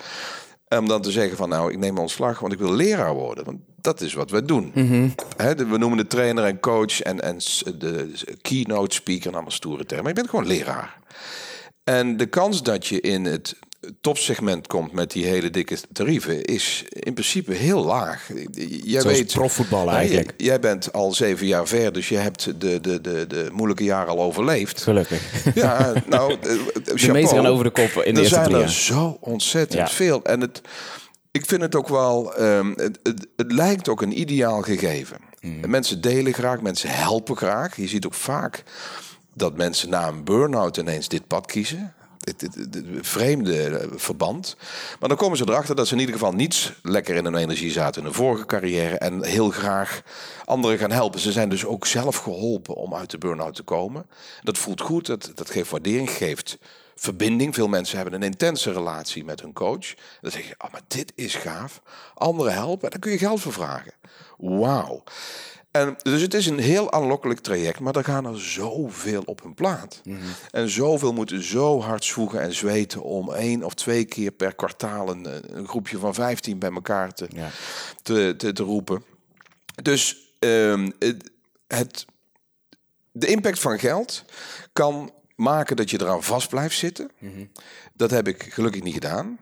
Om 0.69 0.89
dan 0.89 1.03
te 1.03 1.11
zeggen 1.11 1.37
van 1.37 1.49
nou, 1.49 1.73
ik 1.73 1.79
neem 1.79 1.99
ontslag, 1.99 2.39
want 2.39 2.53
ik 2.53 2.59
wil 2.59 2.73
leraar 2.73 3.15
worden. 3.15 3.45
Want 3.45 3.59
dat 3.81 4.01
is 4.01 4.15
wat 4.15 4.31
we 4.31 4.45
doen. 4.45 4.71
De- 5.37 5.67
we 5.67 5.79
noemen 5.79 5.99
de 5.99 6.07
trainer 6.07 6.45
en 6.45 6.61
coach 6.61 7.01
en, 7.01 7.21
en 7.21 7.37
de 7.79 8.13
keynote 8.43 8.95
speaker 8.95 9.27
en 9.27 9.33
allemaal 9.33 9.51
stoere 9.51 9.85
termen. 9.85 10.05
Maar 10.05 10.15
je 10.15 10.21
bent 10.21 10.31
gewoon 10.31 10.47
leraar. 10.57 10.99
En 11.85 12.17
de 12.17 12.27
kans 12.27 12.63
dat 12.63 12.87
je 12.87 13.01
in 13.01 13.25
het 13.25 13.57
topsegment 14.01 14.67
komt 14.67 14.93
met 14.93 15.11
die 15.11 15.25
hele 15.25 15.51
dikke 15.51 15.77
tarieven, 15.93 16.45
is 16.45 16.85
in 16.89 17.13
principe 17.13 17.53
heel 17.55 17.85
laag. 17.85 18.29
Jij 18.85 19.01
Zoals 19.01 19.17
weet, 19.19 19.33
profvoetbal 19.33 19.85
Ja, 19.87 19.93
eigenlijk. 19.97 20.33
jij- 20.37 20.47
jij 20.47 20.61
bent 20.61 20.93
al 20.93 21.13
zeven 21.13 21.47
jaar 21.47 21.67
ver, 21.67 21.93
dus 21.93 22.09
je 22.09 22.17
hebt 22.17 22.45
de, 22.61 22.81
de, 22.81 23.01
de, 23.01 23.27
de 23.27 23.49
moeilijke 23.53 23.85
jaren 23.85 24.09
al 24.13 24.23
overleefd. 24.23 24.83
Gelukkig. 24.83 25.55
Ja, 25.55 25.93
nou, 26.07 26.33
eh, 26.33 26.39
De 26.41 26.59
chapeau. 26.85 27.13
meeste 27.13 27.35
gaan 27.35 27.47
over 27.47 27.65
de 27.65 27.71
kop 27.71 27.89
in 27.89 27.95
de 27.95 28.01
er 28.03 28.17
eerste 28.19 28.35
zijn 28.35 28.53
er 28.53 28.59
jaar. 28.59 28.69
zo 28.71 29.17
ontzettend 29.21 29.89
Ja. 29.89 29.95
veel. 29.95 30.23
En 30.25 30.41
het, 30.41 30.61
ik 31.31 31.47
vind 31.47 31.61
het 31.63 31.75
ook 31.75 31.89
wel, 31.89 32.35
ehm, 32.35 32.73
het, 32.77 32.99
het, 33.03 33.27
het 33.37 33.53
lijkt 33.53 33.89
ook 33.89 34.03
een 34.03 34.21
ideaal 34.21 34.61
gegeven. 34.63 35.17
Mm. 35.41 35.71
Mensen 35.71 36.01
delen 36.01 36.33
graag, 36.33 36.61
mensen 36.61 36.89
helpen 36.91 37.37
graag. 37.37 37.77
Je 37.77 37.89
ziet 37.89 38.07
ook 38.07 38.15
vaak 38.15 38.63
dat 39.35 39.57
mensen 39.57 39.89
na 39.91 40.09
een 40.09 40.25
burn-out 40.25 40.77
ineens 40.77 41.09
dit 41.09 41.27
pad 41.27 41.47
kiezen. 41.47 41.95
Dit 42.23 42.49
vreemde 43.01 43.65
eh, 43.65 43.89
verband. 43.95 44.57
Maar 45.01 45.09
dan 45.09 45.19
komen 45.19 45.39
ze 45.39 45.45
erachter 45.49 45.77
dat 45.77 45.87
ze 45.87 45.95
in 45.95 46.01
ieder 46.01 46.15
geval 46.15 46.33
niet 46.33 46.73
lekker 46.83 47.15
in 47.15 47.25
hun 47.25 47.35
energie 47.35 47.71
zaten 47.71 48.01
in 48.01 48.07
hun 48.07 48.17
vorige 48.17 48.47
carrière. 48.47 48.97
En 48.99 49.25
heel 49.25 49.51
graag 49.51 50.03
anderen 50.45 50.79
gaan 50.79 50.91
helpen. 50.91 51.21
Ze 51.21 51.33
zijn 51.33 51.49
dus 51.49 51.65
ook 51.65 51.87
zelf 51.87 52.17
geholpen 52.17 52.75
om 52.75 52.95
uit 52.95 53.11
de 53.11 53.19
burn-out 53.19 53.55
te 53.55 53.63
komen. 53.63 54.07
Dat 54.43 54.59
voelt 54.59 54.81
goed, 54.81 55.07
dat, 55.07 55.31
dat 55.35 55.51
geeft 55.51 55.71
waardering, 55.71 56.11
geeft 56.11 56.59
verbinding. 56.95 57.55
Veel 57.55 57.69
mensen 57.69 57.97
hebben 57.97 58.15
een 58.15 58.23
intense 58.23 58.73
relatie 58.73 59.25
met 59.25 59.41
hun 59.41 59.53
coach. 59.53 59.95
Dan 60.21 60.31
zeg 60.31 60.49
je, 60.49 60.55
oh, 60.59 60.73
maar 60.73 60.83
dit 60.89 61.13
is 61.15 61.35
gaaf. 61.35 61.83
Anderen 62.15 62.53
helpen, 62.53 62.91
daar 62.91 62.99
kun 62.99 63.13
je 63.13 63.19
geld 63.19 63.41
voor 63.41 63.53
vragen. 63.53 63.93
Wauw. 64.37 65.03
En 65.73 65.97
dus 66.03 66.21
het 66.23 66.35
is 66.35 66.47
een 66.47 66.59
heel 66.59 66.93
aanlokkelijk 66.93 67.41
traject, 67.41 67.81
maar 67.81 67.97
er 67.97 68.05
gaan 68.05 68.27
er 68.27 68.41
zoveel 68.41 69.23
op 69.25 69.43
hun 69.43 69.55
plaat. 69.55 70.01
En 70.51 70.69
zoveel 70.69 71.13
moeten 71.13 71.43
zo 71.43 71.81
hard 71.81 72.05
zwoegen 72.05 72.41
en 72.41 72.55
zweten 72.55 73.03
om 73.03 73.33
één 73.33 73.63
of 73.63 73.75
twee 73.75 74.05
keer 74.05 74.31
per 74.31 74.55
kwartaal 74.55 75.09
een, 75.09 75.57
een 75.59 75.69
groepje 75.69 75.99
van 75.99 76.15
15 76.15 76.59
bij 76.59 76.71
elkaar 76.73 77.15
te, 77.15 77.27
Ja. 77.35 77.51
te, 78.03 78.35
te, 78.37 78.53
te 78.53 78.63
roepen. 78.63 79.05
Dus 79.83 80.17
ehm, 80.39 80.91
het, 80.99 81.31
het, 81.67 82.05
de 83.13 83.27
impact 83.27 83.59
van 83.59 83.79
geld 83.79 84.25
kan 84.73 85.11
maken 85.37 85.77
dat 85.77 85.91
je 85.91 86.01
eraan 86.01 86.23
vast 86.23 86.49
blijft 86.49 86.79
zitten. 86.79 87.11
Dat 87.95 88.11
heb 88.11 88.29
ik 88.29 88.43
gelukkig 88.53 88.83
niet 88.83 88.95
gedaan. 88.95 89.39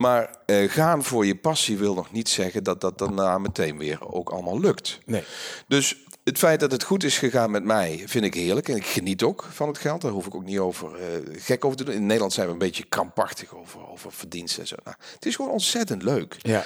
Maar 0.00 0.30
eh, 0.46 0.70
gaan 0.70 1.04
voor 1.04 1.26
je 1.26 1.36
passie 1.36 1.78
wil 1.78 1.94
nog 1.94 2.12
niet 2.12 2.28
zeggen 2.28 2.64
dat 2.64 2.80
dat 2.80 2.98
daarna 2.98 3.38
meteen 3.38 3.78
weer 3.78 4.12
ook 4.12 4.30
allemaal 4.30 4.60
lukt. 4.60 4.98
Nee. 5.06 5.24
Dus 5.68 5.96
het 6.24 6.38
feit 6.38 6.60
dat 6.60 6.72
het 6.72 6.82
goed 6.82 7.04
is 7.04 7.18
gegaan 7.18 7.50
met 7.50 7.64
mij 7.64 8.02
vind 8.06 8.24
ik 8.24 8.34
heerlijk. 8.34 8.68
En 8.68 8.76
ik 8.76 8.86
geniet 8.86 9.22
ook 9.22 9.48
van 9.50 9.68
het 9.68 9.78
geld. 9.78 10.00
Daar 10.00 10.10
hoef 10.10 10.26
ik 10.26 10.34
ook 10.34 10.44
niet 10.44 10.58
over 10.58 10.94
eh, 10.94 11.06
gek 11.32 11.64
over 11.64 11.76
te 11.76 11.84
doen. 11.84 11.94
In 11.94 12.06
Nederland 12.06 12.32
zijn 12.32 12.46
we 12.46 12.52
een 12.52 12.58
beetje 12.58 12.84
krampachtig 12.88 13.54
over, 13.54 13.88
over 13.88 14.12
verdiensten 14.12 14.62
en 14.62 14.68
zo. 14.68 14.76
Nou, 14.84 14.96
het 15.14 15.26
is 15.26 15.36
gewoon 15.36 15.50
ontzettend 15.50 16.02
leuk. 16.02 16.36
Ja. 16.38 16.62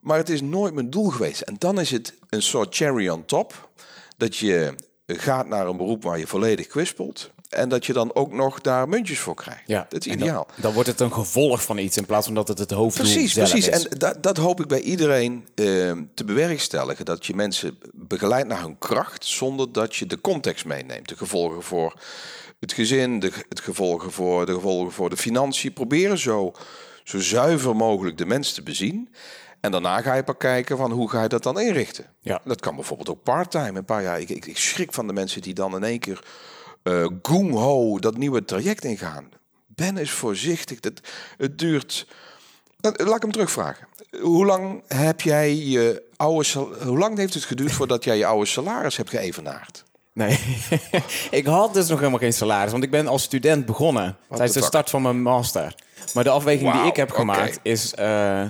Maar 0.00 0.18
het 0.18 0.28
is 0.28 0.40
nooit 0.40 0.74
mijn 0.74 0.90
doel 0.90 1.10
geweest. 1.10 1.40
En 1.40 1.54
dan 1.58 1.80
is 1.80 1.90
het 1.90 2.14
een 2.28 2.42
soort 2.42 2.76
cherry 2.76 3.08
on 3.08 3.24
top. 3.24 3.70
Dat 4.16 4.36
je 4.36 4.74
gaat 5.06 5.48
naar 5.48 5.66
een 5.66 5.76
beroep 5.76 6.02
waar 6.02 6.18
je 6.18 6.26
volledig 6.26 6.66
kwispelt. 6.66 7.30
En 7.48 7.68
dat 7.68 7.86
je 7.86 7.92
dan 7.92 8.14
ook 8.14 8.32
nog 8.32 8.60
daar 8.60 8.88
muntjes 8.88 9.18
voor 9.18 9.34
krijgt. 9.34 9.62
Ja. 9.66 9.86
Dat 9.88 10.06
is 10.06 10.12
ideaal. 10.12 10.46
Dan, 10.46 10.62
dan 10.62 10.72
wordt 10.72 10.88
het 10.88 11.00
een 11.00 11.12
gevolg 11.12 11.62
van 11.62 11.78
iets 11.78 11.96
in 11.96 12.06
plaats 12.06 12.26
van 12.26 12.34
dat 12.34 12.48
het 12.48 12.58
het 12.58 12.70
hoofddoel 12.70 13.06
Precies, 13.06 13.32
zelf 13.32 13.50
precies. 13.50 13.68
is. 13.68 13.88
En 13.88 13.98
dat, 13.98 14.22
dat 14.22 14.36
hoop 14.36 14.60
ik 14.60 14.66
bij 14.66 14.80
iedereen 14.80 15.48
eh, 15.54 15.64
te 16.14 16.24
bewerkstelligen. 16.24 17.04
Dat 17.04 17.26
je 17.26 17.34
mensen 17.34 17.78
begeleidt 17.92 18.48
naar 18.48 18.60
hun 18.60 18.78
kracht 18.78 19.24
zonder 19.24 19.72
dat 19.72 19.96
je 19.96 20.06
de 20.06 20.20
context 20.20 20.64
meeneemt. 20.64 21.08
De 21.08 21.16
gevolgen 21.16 21.62
voor 21.62 21.94
het 22.60 22.72
gezin, 22.72 23.20
de, 23.20 23.32
het 23.48 23.60
gevolgen 23.60 24.12
voor, 24.12 24.46
de 24.46 24.54
gevolgen 24.54 24.92
voor 24.92 25.10
de 25.10 25.16
financiën. 25.16 25.72
Proberen 25.72 26.18
zo, 26.18 26.52
zo 27.04 27.20
zuiver 27.20 27.76
mogelijk 27.76 28.18
de 28.18 28.26
mens 28.26 28.52
te 28.52 28.62
bezien. 28.62 29.08
En 29.60 29.70
daarna 29.70 30.00
ga 30.00 30.14
je 30.14 30.22
pas 30.22 30.34
kijken 30.38 30.76
van 30.76 30.90
hoe 30.90 31.10
ga 31.10 31.22
je 31.22 31.28
dat 31.28 31.42
dan 31.42 31.60
inrichten. 31.60 32.06
Ja. 32.20 32.40
Dat 32.44 32.60
kan 32.60 32.74
bijvoorbeeld 32.74 33.08
ook 33.08 33.22
part-time. 33.22 33.78
Een 33.78 33.84
paar 33.84 34.02
jaar. 34.02 34.20
Ik, 34.20 34.28
ik, 34.28 34.46
ik 34.46 34.58
schrik 34.58 34.92
van 34.92 35.06
de 35.06 35.12
mensen 35.12 35.42
die 35.42 35.54
dan 35.54 35.74
in 35.74 35.84
één 35.84 35.98
keer 35.98 36.20
eh 36.88 37.52
ho 37.52 37.98
dat 37.98 38.16
nieuwe 38.16 38.44
traject 38.44 38.84
ingaan. 38.84 39.28
Ben 39.66 39.96
eens 39.96 40.10
voorzichtig. 40.10 40.80
Dat, 40.80 41.00
het 41.36 41.58
duurt. 41.58 42.06
Nou, 42.80 43.04
Laat 43.04 43.16
ik 43.16 43.22
hem 43.22 43.32
terugvragen. 43.32 43.86
Hoe 44.20 44.46
lang 44.46 44.82
heb 44.88 45.20
jij 45.20 45.56
je 45.56 46.02
oude 46.16 46.48
Hoe 46.84 46.98
lang 46.98 47.16
heeft 47.16 47.34
het 47.34 47.44
geduurd 47.44 47.72
voordat 47.72 48.04
jij 48.04 48.16
je 48.16 48.26
oude 48.26 48.46
salaris 48.46 48.96
hebt 48.96 49.10
geëvenaard? 49.10 49.84
Nee, 50.12 50.38
ik 51.30 51.46
had 51.46 51.74
dus 51.74 51.88
nog 51.88 51.98
helemaal 51.98 52.18
geen 52.18 52.32
salaris, 52.32 52.72
want 52.72 52.84
ik 52.84 52.90
ben 52.90 53.06
als 53.06 53.22
student 53.22 53.66
begonnen 53.66 54.16
tijdens 54.28 54.52
de 54.52 54.62
start 54.62 54.90
van 54.90 55.02
mijn 55.02 55.22
master. 55.22 55.74
Maar 56.14 56.24
de 56.24 56.30
afweging 56.30 56.72
die 56.72 56.86
ik 56.86 56.96
heb 56.96 57.10
gemaakt 57.10 57.60
is, 57.62 57.94
eh, 57.94 58.44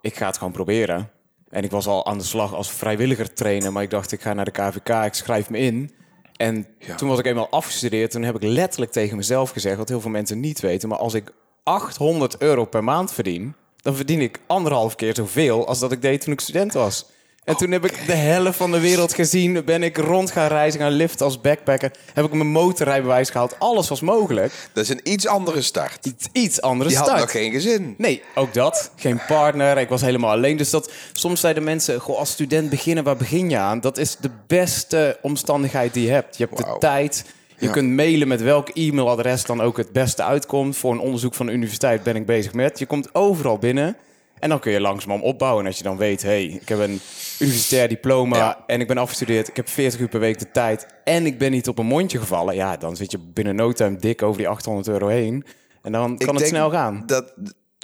ik 0.00 0.16
ga 0.16 0.26
het 0.26 0.38
gewoon 0.38 0.52
proberen. 0.52 1.10
En 1.48 1.64
ik 1.64 1.70
was 1.70 1.86
al 1.86 2.06
aan 2.06 2.18
de 2.18 2.24
slag 2.24 2.54
als 2.54 2.70
vrijwilliger 2.70 3.32
trainer, 3.32 3.72
maar 3.72 3.82
ik 3.82 3.90
dacht 3.90 4.12
ik 4.12 4.22
ga 4.22 4.32
naar 4.32 4.44
de 4.44 4.50
KVK, 4.50 5.04
ik 5.04 5.14
schrijf 5.14 5.50
me 5.50 5.58
in. 5.58 5.94
En 6.36 6.66
Ja. 6.78 6.94
toen 6.94 7.08
was 7.08 7.18
ik 7.18 7.26
eenmaal 7.26 7.50
afgestudeerd, 7.50 8.10
toen 8.10 8.22
heb 8.22 8.34
ik 8.36 8.42
letterlijk 8.42 8.92
tegen 8.92 9.16
mezelf 9.16 9.50
gezegd, 9.50 9.76
wat 9.76 9.88
heel 9.88 10.00
veel 10.00 10.10
mensen 10.10 10.40
niet 10.40 10.60
weten, 10.60 10.88
maar 10.88 10.98
als 10.98 11.14
ik 11.14 11.32
800 11.62 12.36
euro 12.38 12.64
per 12.64 12.84
maand 12.84 13.12
verdien, 13.12 13.54
dan 13.76 13.94
verdien 13.94 14.20
ik 14.20 14.40
anderhalf 14.46 14.94
keer 14.94 15.14
zoveel 15.14 15.66
als 15.66 15.78
dat 15.78 15.92
ik 15.92 16.02
deed 16.02 16.20
toen 16.20 16.32
ik 16.32 16.40
student 16.40 16.72
was. 16.72 17.06
En 17.44 17.56
toen 17.56 17.70
heb 17.70 17.84
ik 17.84 18.06
de 18.06 18.12
helft 18.14 18.56
van 18.56 18.70
de 18.70 18.80
wereld 18.80 19.14
gezien. 19.14 19.64
Ben 19.64 19.82
ik 19.82 19.96
rond 19.96 20.30
gaan 20.30 20.48
reizen, 20.48 20.80
gaan 20.80 20.92
liften 20.92 21.24
als 21.26 21.40
backpacker. 21.40 21.90
Heb 22.14 22.24
ik 22.24 22.32
mijn 22.32 22.48
motorrijbewijs 22.48 23.30
gehaald. 23.30 23.54
Alles 23.58 23.88
was 23.88 24.00
mogelijk. 24.00 24.52
Dat 24.72 24.84
is 24.84 24.88
een 24.90 25.00
iets 25.02 25.26
andere 25.26 25.62
start. 25.62 26.06
Iets, 26.06 26.26
iets 26.32 26.60
andere 26.60 26.90
Je 26.90 26.96
had 26.96 27.04
start. 27.06 27.20
nog 27.20 27.30
geen 27.30 27.52
gezin. 27.52 27.94
Nee, 27.98 28.22
ook 28.34 28.54
dat. 28.54 28.90
Geen 28.96 29.20
partner. 29.26 29.78
Ik 29.78 29.88
was 29.88 30.00
helemaal 30.00 30.30
alleen. 30.30 30.56
Dus 30.56 30.70
dat, 30.70 30.90
soms 31.12 31.40
zeiden 31.40 31.64
mensen, 31.64 32.00
goh, 32.00 32.18
als 32.18 32.30
student 32.30 32.70
beginnen, 32.70 33.04
waar 33.04 33.16
begin 33.16 33.50
je 33.50 33.58
aan? 33.58 33.80
Dat 33.80 33.98
is 33.98 34.16
de 34.20 34.30
beste 34.46 35.18
omstandigheid 35.22 35.94
die 35.94 36.04
je 36.06 36.10
hebt. 36.12 36.36
Je 36.36 36.44
hebt 36.44 36.56
de 36.56 36.76
tijd. 36.78 37.24
Je 37.58 37.66
Ja. 37.66 37.72
kunt 37.72 37.90
mailen 37.90 38.28
met 38.28 38.42
welk 38.42 38.68
e-mailadres 38.68 39.44
dan 39.44 39.60
ook 39.60 39.76
het 39.76 39.92
beste 39.92 40.22
uitkomt. 40.22 40.76
Voor 40.76 40.92
een 40.92 41.00
onderzoek 41.00 41.34
van 41.34 41.46
de 41.46 41.52
universiteit 41.52 42.02
ben 42.02 42.16
ik 42.16 42.26
bezig 42.26 42.52
met. 42.52 42.78
Je 42.78 42.86
komt 42.86 43.14
overal 43.14 43.58
binnen. 43.58 43.96
En 44.42 44.48
dan 44.48 44.60
kun 44.60 44.72
je 44.72 44.80
langzaam 44.80 45.22
opbouwen. 45.22 45.60
En 45.62 45.66
als 45.66 45.76
je 45.78 45.82
dan 45.84 45.96
weet, 45.96 46.22
hey, 46.22 46.44
ik 46.44 46.68
heb 46.68 46.78
een 46.78 47.00
universitair 47.38 47.88
diploma 47.88 48.36
Ja. 48.36 48.64
en 48.66 48.80
ik 48.80 48.86
ben 48.86 48.98
afgestudeerd. 48.98 49.48
Ik 49.48 49.56
heb 49.56 49.68
40 49.68 50.00
uur 50.00 50.08
per 50.08 50.20
week 50.20 50.38
de 50.38 50.50
tijd. 50.50 50.86
En 51.04 51.26
ik 51.26 51.38
ben 51.38 51.50
niet 51.50 51.68
op 51.68 51.78
een 51.78 51.86
mondje 51.86 52.18
gevallen. 52.18 52.54
Ja, 52.54 52.76
dan 52.76 52.96
zit 52.96 53.10
je 53.10 53.18
binnen 53.18 53.54
no 53.54 53.72
time 53.72 53.96
dik 53.96 54.22
over 54.22 54.38
die 54.38 54.48
800 54.48 54.88
euro 54.88 55.06
heen. 55.08 55.44
En 55.82 55.92
dan 55.92 56.12
Ik 56.18 56.26
kan 56.26 56.36
het 56.36 56.46
snel 56.46 56.70
gaan. 56.70 57.02
Dat 57.06 57.32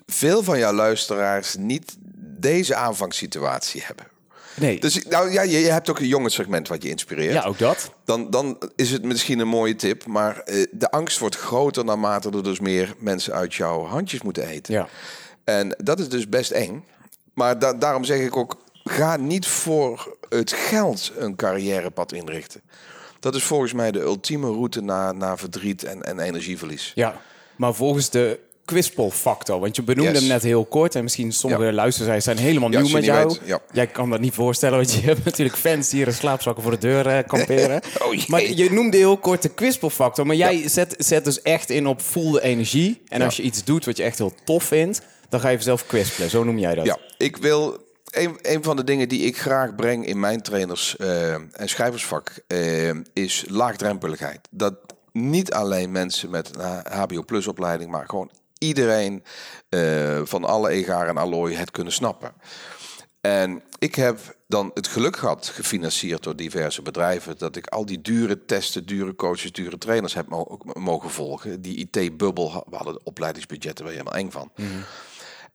veel 0.07 0.43
van 0.43 0.59
jouw 0.59 0.73
luisteraars 0.73 1.55
niet 1.59 1.97
deze 2.41 2.75
aanvangssituatie 2.75 3.83
hebben. 3.85 4.07
Nee, 4.57 4.81
Dus 4.81 5.05
nou 5.05 5.31
ja, 5.33 5.43
je, 5.43 5.59
je 5.59 5.71
hebt 5.71 5.91
ook 5.91 5.99
een 5.99 6.07
jongenssegment 6.07 6.69
wat 6.69 6.83
je 6.83 6.89
inspireert. 6.89 7.33
ja, 7.33 7.45
ook 7.45 7.59
dat. 7.59 7.91
Dan, 8.05 8.31
dan 8.31 8.59
is 8.77 8.91
het 8.91 9.03
misschien 9.05 9.39
een 9.39 9.49
mooie 9.49 9.77
tip. 9.77 10.07
Maar 10.07 10.39
eh, 10.41 10.67
de 10.71 10.91
angst 10.91 11.19
wordt 11.19 11.37
groter 11.37 11.85
naarmate 11.85 12.31
er 12.31 12.43
dus 12.43 12.61
meer 12.61 12.95
mensen 12.99 13.33
uit 13.33 13.55
jouw 13.55 13.85
handjes 13.85 14.23
moeten 14.23 14.47
eten. 14.47 14.75
Ja. 14.75 14.89
En 15.49 15.75
dat 15.83 15.99
is 16.01 16.09
dus 16.09 16.29
best 16.29 16.51
eng. 16.51 16.85
Maar 17.35 17.59
da- 17.59 17.73
daarom 17.75 18.05
zeg 18.05 18.19
ik 18.21 18.37
ook, 18.37 18.57
ga 18.85 19.17
niet 19.17 19.47
voor 19.47 20.17
het 20.29 20.53
geld 20.53 21.13
een 21.19 21.37
carrièrepad 21.37 22.13
inrichten. 22.13 22.61
Dat 23.21 23.35
is 23.35 23.43
volgens 23.43 23.73
mij 23.73 23.91
de 23.91 24.01
ultieme 24.01 24.47
route 24.47 24.81
naar, 24.81 25.15
naar 25.15 25.39
verdriet 25.39 25.85
en, 25.85 26.03
en 26.03 26.19
energieverlies. 26.21 26.93
Ja, 26.95 27.21
maar 27.57 27.75
volgens 27.75 28.11
de 28.11 28.39
kwispelfactor, 28.65 29.61
want 29.61 29.77
je 29.77 29.83
benoemde 29.83 30.11
Yes. 30.13 30.21
hem 30.21 30.29
net 30.29 30.43
heel 30.43 30.65
kort 30.65 30.95
en 30.95 31.03
misschien 31.03 31.33
sommige 31.33 31.65
Ja. 31.65 31.73
luisteraars 31.73 32.25
zijn 32.25 32.39
helemaal 32.39 32.71
Ja, 32.71 32.81
nieuw 32.81 32.93
met 32.93 33.05
jou. 33.05 33.29
weet, 33.29 33.41
ja. 33.45 33.61
Jij 33.73 33.87
kan 33.87 34.11
dat 34.11 34.21
niet 34.21 34.35
voorstellen, 34.35 34.77
want 34.77 34.93
je 34.93 35.01
hebt 35.11 35.25
natuurlijk 35.25 35.57
fans 35.57 35.89
die 35.89 35.99
hier 35.99 36.09
een 36.09 36.15
slaapzakken 36.15 36.63
voor 36.63 36.73
de 36.73 36.79
deur 36.79 37.07
eh, 37.07 37.27
kamperen. 37.27 37.81
Oh, 38.05 38.27
maar 38.27 38.43
je 38.43 38.71
noemde 38.73 38.97
heel 38.97 39.17
kort 39.17 39.43
de 39.43 39.49
kwispelfactor, 39.49 40.27
maar 40.27 40.37
jij 40.37 40.69
zet, 40.69 40.95
zet 40.99 41.25
dus 41.25 41.43
echt 41.43 41.71
in 41.71 41.87
op 41.87 42.01
voel 42.03 42.31
de 42.31 42.43
energie. 42.43 43.03
En 43.09 43.23
als 43.23 43.37
je 43.37 43.43
iets 43.43 43.65
doet 43.65 43.85
wat 43.85 43.97
je 43.97 44.03
echt 44.03 44.19
heel 44.19 44.33
tof 44.45 44.65
vindt, 44.65 45.01
dan 45.29 45.41
ga 45.41 45.49
je 45.49 45.63
zelf 45.63 45.87
kwispelen. 45.87 46.31
Zo 46.31 46.45
noem 46.45 46.59
jij 46.59 46.75
dat. 46.75 46.85
Ja, 46.85 46.99
ik 47.17 47.37
wil. 47.37 47.87
Een, 48.09 48.39
een 48.43 48.63
van 48.63 48.77
de 48.77 48.85
dingen 48.85 49.09
die 49.09 49.21
ik 49.21 49.39
graag 49.39 49.75
breng 49.75 50.07
in 50.07 50.21
mijn 50.21 50.43
trainers- 50.43 50.97
eh, 50.97 51.33
en 51.33 51.69
schrijversvak 51.69 52.39
eh, 52.47 52.91
is 53.13 53.45
laagdrempeligheid. 53.49 54.41
Dat 54.51 54.75
niet 55.13 55.53
alleen 55.53 55.93
mensen 55.93 56.31
met 56.31 56.51
een 56.57 56.83
HBO-plus-opleiding, 56.93 57.91
maar 57.91 58.09
gewoon 58.09 58.31
iedereen 58.59 59.25
eh, 59.69 60.21
van 60.25 60.45
alle 60.45 60.69
egaar 60.69 61.09
en 61.09 61.17
allooi 61.17 61.55
het 61.55 61.71
kunnen 61.71 61.93
snappen. 61.93 62.33
En 63.21 63.63
ik 63.79 63.95
heb 63.95 64.37
dan 64.47 64.71
het 64.75 64.87
geluk 64.87 65.17
gehad, 65.17 65.47
gefinancierd 65.47 66.23
door 66.23 66.37
diverse 66.37 66.83
bedrijven, 66.83 67.39
dat 67.39 67.57
ik 67.57 67.67
al 67.67 67.87
die 67.87 68.01
dure 68.01 68.45
testen, 68.45 68.87
dure 68.87 69.15
coaches, 69.15 69.53
dure 69.53 69.79
trainers 69.79 70.15
heb 70.15 70.27
mogen 70.75 71.11
volgen. 71.11 71.63
Die 71.63 71.77
IT-bubbel, 71.77 72.65
we 72.71 72.77
hadden 72.77 73.07
opleidingsbudgetten, 73.07 73.85
waar 73.85 73.95
je 73.95 73.99
helemaal 73.99 74.21
eng 74.21 74.31
van. 74.31 74.51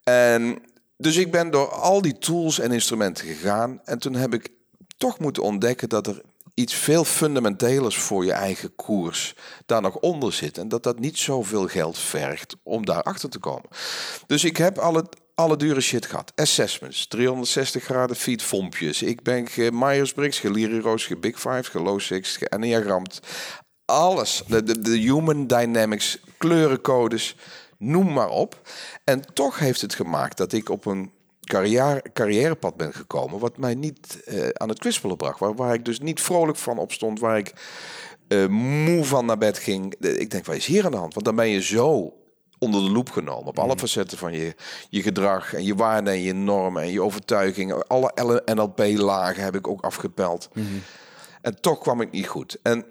En 0.03 0.61
dus 0.97 1.17
ik 1.17 1.31
ben 1.31 1.51
door 1.51 1.69
al 1.69 2.01
die 2.01 2.17
tools 2.17 2.59
en 2.59 2.71
instrumenten 2.71 3.27
gegaan. 3.27 3.81
En 3.83 3.99
toen 3.99 4.15
heb 4.15 4.33
ik 4.33 4.49
toch 4.97 5.19
moeten 5.19 5.43
ontdekken 5.43 5.89
dat 5.89 6.07
er 6.07 6.21
iets 6.53 6.73
veel 6.73 7.03
fundamentelers 7.03 7.97
voor 7.97 8.25
je 8.25 8.31
eigen 8.31 8.75
koers 8.75 9.35
daar 9.65 9.81
nog 9.81 9.95
onder 9.95 10.33
zit. 10.33 10.57
En 10.57 10.67
dat 10.67 10.83
dat 10.83 10.99
niet 10.99 11.17
zoveel 11.17 11.67
geld 11.67 11.97
vergt 11.97 12.55
om 12.63 12.85
daar 12.85 13.03
achter 13.03 13.29
te 13.29 13.39
komen. 13.39 13.69
Dus 14.27 14.43
ik 14.43 14.57
heb 14.57 14.77
alle, 14.77 15.05
alle 15.35 15.57
dure 15.57 15.81
shit 15.81 16.05
gehad. 16.05 16.31
Assessments, 16.35 17.07
360 17.07 17.83
graden 17.83 18.15
feed 18.15 18.41
fompjes. 18.41 19.01
Ik 19.01 19.21
ben 19.21 19.47
ge 19.47 19.69
Myers-Briggs, 19.73 20.39
geliriroos, 20.39 21.05
ge 21.05 21.17
Big 21.17 21.39
Five, 21.39 21.63
ge 21.63 21.79
Low 21.79 21.99
Six, 21.99 22.37
ge 22.37 23.19
Alles. 23.85 24.43
De, 24.47 24.63
de, 24.63 24.81
de 24.81 24.97
human 24.97 25.47
dynamics, 25.47 26.19
kleurencodes, 26.37 27.35
noem 27.83 28.13
maar 28.13 28.29
op. 28.29 28.61
En 29.03 29.33
toch 29.33 29.59
heeft 29.59 29.81
het 29.81 29.95
gemaakt 29.95 30.37
dat 30.37 30.53
ik 30.53 30.69
op 30.69 30.85
een 30.85 31.11
carrière, 31.43 32.03
carrièrepad 32.13 32.77
ben 32.77 32.93
gekomen, 32.93 33.39
wat 33.39 33.57
mij 33.57 33.75
niet 33.75 34.23
uh, 34.25 34.49
aan 34.53 34.69
het 34.69 34.79
kwispelen 34.79 35.17
bracht. 35.17 35.39
Waar, 35.39 35.55
waar 35.55 35.73
ik 35.73 35.85
dus 35.85 35.99
niet 35.99 36.21
vrolijk 36.21 36.57
van 36.57 36.77
opstond, 36.77 37.19
waar 37.19 37.37
ik 37.37 37.53
uh, 38.27 38.47
moe 38.85 39.03
van 39.03 39.25
naar 39.25 39.37
bed 39.37 39.57
ging. 39.57 39.95
Ik 39.95 40.31
denk, 40.31 40.45
wat 40.45 40.55
is 40.55 40.65
hier 40.65 40.85
aan 40.85 40.91
de 40.91 40.97
hand? 40.97 41.13
Want 41.13 41.25
dan 41.25 41.35
ben 41.35 41.47
je 41.47 41.61
zo 41.61 42.13
onder 42.59 42.83
de 42.83 42.91
loep 42.91 43.09
genomen. 43.09 43.47
Op 43.47 43.59
alle 43.59 43.73
mm. 43.73 43.79
facetten 43.79 44.17
van 44.17 44.33
je, 44.33 44.55
je 44.89 45.01
gedrag 45.01 45.53
en 45.53 45.63
je 45.63 45.75
waarden 45.75 46.13
en 46.13 46.21
je 46.21 46.33
normen 46.33 46.83
en 46.83 46.91
je 46.91 47.01
overtuigingen. 47.01 47.87
Alle 47.87 48.41
NLP-lagen 48.45 49.43
heb 49.43 49.55
ik 49.55 49.67
ook 49.67 49.81
afgepeld. 49.81 50.49
Mm-hmm. 50.53 50.81
En 51.41 51.61
toch 51.61 51.79
kwam 51.79 52.01
ik 52.01 52.11
niet 52.11 52.27
goed. 52.27 52.57
En 52.61 52.85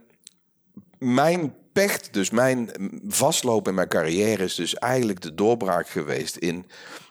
mijn 0.99 1.55
pecht, 1.73 2.13
dus 2.13 2.31
mijn 2.31 2.71
vastlopen 3.09 3.71
in 3.71 3.77
mijn 3.77 3.89
carrière, 3.89 4.45
is 4.45 4.55
dus 4.55 4.75
eigenlijk 4.75 5.21
de 5.21 5.35
doorbraak 5.35 5.89
geweest 5.89 6.37
in 6.37 6.67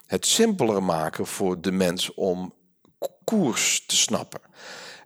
het 0.06 0.26
simpeler 0.26 0.84
maken 0.84 1.26
voor 1.26 1.62
de 1.62 1.72
mens 1.72 2.14
om 2.14 2.54
koers 3.24 3.84
te 3.86 3.96
snappen. 3.96 4.40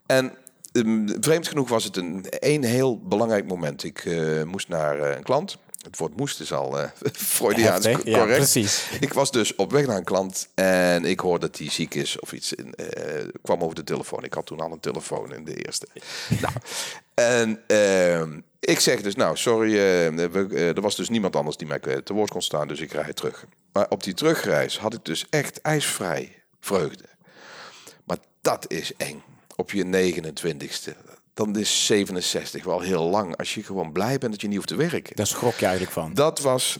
En 0.06 0.32
um, 0.72 1.08
vreemd 1.20 1.48
genoeg 1.48 1.70
was 1.70 1.84
het 1.84 1.98
een, 1.98 2.26
een 2.30 2.64
heel 2.64 3.00
belangrijk 3.00 3.48
moment. 3.48 3.84
Ik 3.84 4.06
uh, 4.06 4.44
moest 4.44 4.68
naar 4.68 5.00
uh, 5.00 5.16
een 5.16 5.24
klant. 5.24 5.58
Het 5.82 5.98
woord 5.98 6.18
moest 6.18 6.40
is 6.40 6.54
al 6.54 6.80
uh, 6.80 6.86
Freudiaans 7.14 7.86
correct. 7.86 8.08
Ja, 8.08 8.26
precies. 8.26 8.90
Ik 9.00 9.14
was 9.14 9.32
dus 9.32 9.56
op 9.56 9.72
weg 9.72 9.86
naar 9.86 9.98
een 9.98 10.04
klant 10.04 10.48
en 10.54 11.06
ik 11.06 11.20
hoorde 11.20 11.48
dat 11.48 11.58
hij 11.58 11.70
ziek 11.70 11.94
is 11.94 12.20
of 12.20 12.34
iets. 12.34 12.54
In, 12.54 12.76
kwam 13.42 13.62
over 13.62 13.76
de 13.76 13.84
telefoon. 13.84 14.24
Ik 14.24 14.34
had 14.34 14.46
toen 14.46 14.60
al 14.60 14.72
een 14.72 14.80
telefoon 14.80 15.34
in 15.34 15.44
de 15.44 15.66
eerste. 15.66 15.88
nou, 16.42 16.54
en 17.14 17.62
ehm, 17.68 18.40
ik 18.66 18.80
zeg 18.80 19.02
dus, 19.02 19.16
nou, 19.16 19.38
sorry, 19.38 19.78
er 19.78 20.82
was 20.82 20.96
dus 20.96 21.10
niemand 21.10 21.36
anders 21.36 21.58
die 21.58 21.68
mij 21.68 21.80
te 21.80 22.14
woord 22.14 22.30
kon 22.30 22.42
staan, 22.42 22.68
dus 22.68 22.80
ik 22.80 22.92
rijd 22.92 23.16
terug. 23.16 23.46
Maar 23.72 23.86
op 23.90 24.04
die 24.04 24.14
terugreis 24.14 24.80
had 24.80 24.94
ik 24.94 25.06
dus 25.06 25.26
echt 25.30 25.62
ijsvrij 25.62 26.44
vreugde. 26.60 27.04
Maar 28.04 28.18
dat 28.42 28.72
is 28.72 28.92
eng. 28.98 29.24
Op 29.56 29.72
je 29.72 30.14
29ste. 30.14 30.92
Dan 31.34 31.58
is 31.58 31.86
67 31.86 32.64
wel 32.64 32.80
heel 32.80 33.04
lang. 33.04 33.38
Als 33.38 33.54
je 33.54 33.64
gewoon 33.64 33.92
blij 33.92 34.18
bent 34.18 34.32
dat 34.32 34.42
je 34.42 34.48
niet 34.48 34.56
hoeft 34.56 34.68
te 34.68 34.76
werken. 34.76 35.16
Daar 35.16 35.28
schrok 35.28 35.56
je 35.56 35.66
eigenlijk 35.66 35.94
van. 35.94 36.14
Dat 36.14 36.40
was 36.40 36.80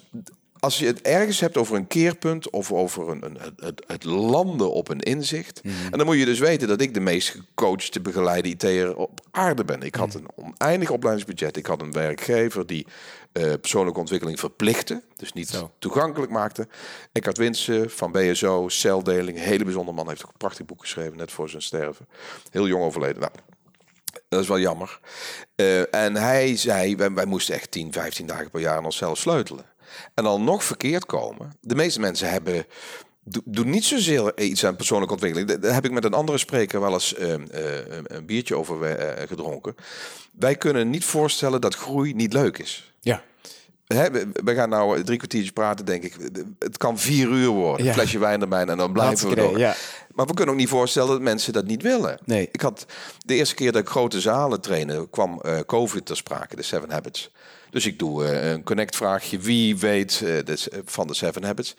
als 0.66 0.80
je 0.80 0.86
het 0.86 1.02
ergens 1.02 1.40
hebt 1.40 1.58
over 1.58 1.76
een 1.76 1.88
keerpunt 1.88 2.50
of 2.50 2.72
over 2.72 3.10
een, 3.10 3.26
een 3.26 3.38
het, 3.60 3.84
het, 3.88 4.04
landen 4.04 4.72
op 4.72 4.90
een 4.90 5.00
inzicht. 5.00 5.64
Mhm. 5.64 5.74
En 5.92 5.98
dan 5.98 6.06
moet 6.06 6.18
je 6.18 6.26
dus 6.26 6.40
weten 6.40 6.68
dat 6.68 6.82
ik 6.82 6.94
de 6.94 7.00
meest 7.00 7.30
gecoachte 7.30 8.02
begeleider 8.02 8.52
IT'er 8.52 8.96
op 8.96 9.20
aarde 9.32 9.66
ben. 9.66 9.82
Ik 9.82 9.96
had 9.96 10.08
mhm. 10.08 10.18
een 10.18 10.30
oneindig 10.36 10.90
opleidingsbudget. 10.90 11.58
Ik 11.58 11.66
had 11.66 11.82
een 11.82 11.92
werkgever 11.92 12.66
die 12.66 12.88
uh, 13.34 13.54
persoonlijke 13.62 14.00
ontwikkeling 14.00 14.40
verplichtte. 14.40 15.04
Dus 15.16 15.34
niet 15.34 15.64
toegankelijk 15.80 16.32
maakte. 16.32 16.68
Ik 17.12 17.26
had 17.26 17.38
winsten 17.38 17.90
van 17.90 18.12
BSO, 18.12 18.70
celdeling. 18.70 19.38
Een 19.38 19.44
hele 19.44 19.64
bijzondere 19.64 19.98
man. 19.98 20.08
Heeft 20.08 20.24
ook 20.26 20.32
een 20.32 20.38
prachtig 20.38 20.66
boek 20.66 20.82
geschreven 20.82 21.18
net 21.18 21.32
voor 21.32 21.50
zijn 21.50 21.62
sterven. 21.62 22.08
Heel 22.52 22.68
jong 22.68 22.84
overleden. 22.84 23.20
Nou, 23.20 23.32
dat 24.30 24.42
is 24.42 24.48
wel 24.48 24.60
jammer. 24.60 25.00
Uh, 25.56 25.94
en 25.94 26.16
hij 26.16 26.58
zei, 26.58 26.96
wij, 26.96 27.12
wij 27.12 27.26
moesten 27.26 27.56
echt 27.56 27.72
10, 27.72 27.94
15 27.94 28.26
dagen 28.26 28.50
per 28.50 28.62
jaar 28.62 28.78
aan 28.78 28.86
onszelf 28.86 29.18
sleutelen 29.18 29.74
en 30.14 30.24
dan 30.24 30.44
nog 30.44 30.64
verkeerd 30.64 31.06
komen. 31.06 31.52
De 31.62 31.76
meeste 31.76 32.00
mensen 32.00 32.30
hebben 32.30 32.66
doen 33.46 33.70
niet 33.70 33.86
zozeer 33.86 34.40
iets 34.40 34.66
aan 34.66 34.76
persoonlijke 34.76 35.14
ontwikkeling. 35.14 35.60
Daar 35.60 35.74
heb 35.74 35.86
ik 35.86 35.92
met 35.92 36.04
een 36.04 36.14
andere 36.14 36.38
spreker 36.38 36.80
wel 36.80 36.94
eens 36.94 37.14
uh, 37.20 37.30
uh, 37.30 37.38
een 38.04 38.26
biertje 38.26 38.56
over 38.56 39.00
uh, 39.00 39.28
gedronken. 39.28 39.76
Wij 40.32 40.56
kunnen 40.56 40.90
niet 40.90 41.06
voorstellen 41.06 41.62
dat 41.62 41.76
groei 41.76 42.14
niet 42.14 42.34
leuk 42.34 42.58
is. 42.58 42.94
Ja. 43.00 43.24
Hè, 43.86 44.12
we, 44.44 44.54
gaan 44.56 44.70
nou 44.70 45.04
drie 45.04 45.18
kwartiertjes 45.18 45.54
praten, 45.54 45.86
denk 45.86 46.04
ik. 46.04 46.16
Het 46.60 46.78
kan 46.78 47.00
vier 47.00 47.28
uur 47.28 47.48
worden. 47.48 47.88
Een 47.88 47.94
flesje 47.94 48.20
wijn 48.20 48.42
erbij 48.42 48.66
en 48.66 48.78
dan 48.78 48.94
blijven 48.94 49.30
we 49.30 49.36
door. 49.36 49.60
Ja. 49.60 49.76
Maar 50.14 50.26
we 50.26 50.34
kunnen 50.34 50.54
ook 50.54 50.60
niet 50.60 50.70
voorstellen 50.70 51.10
dat 51.10 51.22
mensen 51.22 51.54
dat 51.54 51.66
niet 51.66 51.82
willen. 51.82 52.20
Nee. 52.26 52.50
Ik 52.52 52.62
had 52.62 52.86
de 53.26 53.36
eerste 53.36 53.56
keer 53.56 53.72
dat 53.72 53.82
ik 53.82 53.88
grote 53.88 54.22
zalen 54.22 54.62
trainen, 54.62 55.10
kwam 55.10 55.42
COVID 55.66 56.06
ter 56.06 56.16
sprake, 56.16 56.56
de 56.56 56.62
Seven 56.62 56.92
Habits. 56.92 57.32
Dus 57.76 57.86
ik 57.86 58.00
doe 58.00 58.24
uh, 58.24 58.52
een 58.52 58.64
connect-vraagje. 58.64 59.40
Wie 59.40 59.78
weet 59.78 60.22
uh, 60.24 60.56
van 60.86 61.08
de 61.08 61.14
Seven 61.14 61.44
Habits? 61.44 61.76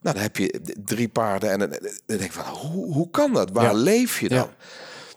Nou, 0.00 0.14
dan 0.14 0.24
heb 0.24 0.36
je 0.36 0.60
drie 0.84 1.08
paarden. 1.08 1.50
En 1.50 1.58
dan, 1.58 1.78
denk 2.06 2.20
ik 2.20 2.32
van, 2.32 2.44
hoe, 2.44 2.92
hoe 2.92 3.10
kan 3.10 3.32
dat? 3.32 3.50
Waar 3.50 3.74
leef 3.74 4.20
je 4.20 4.28
dan? 4.28 4.48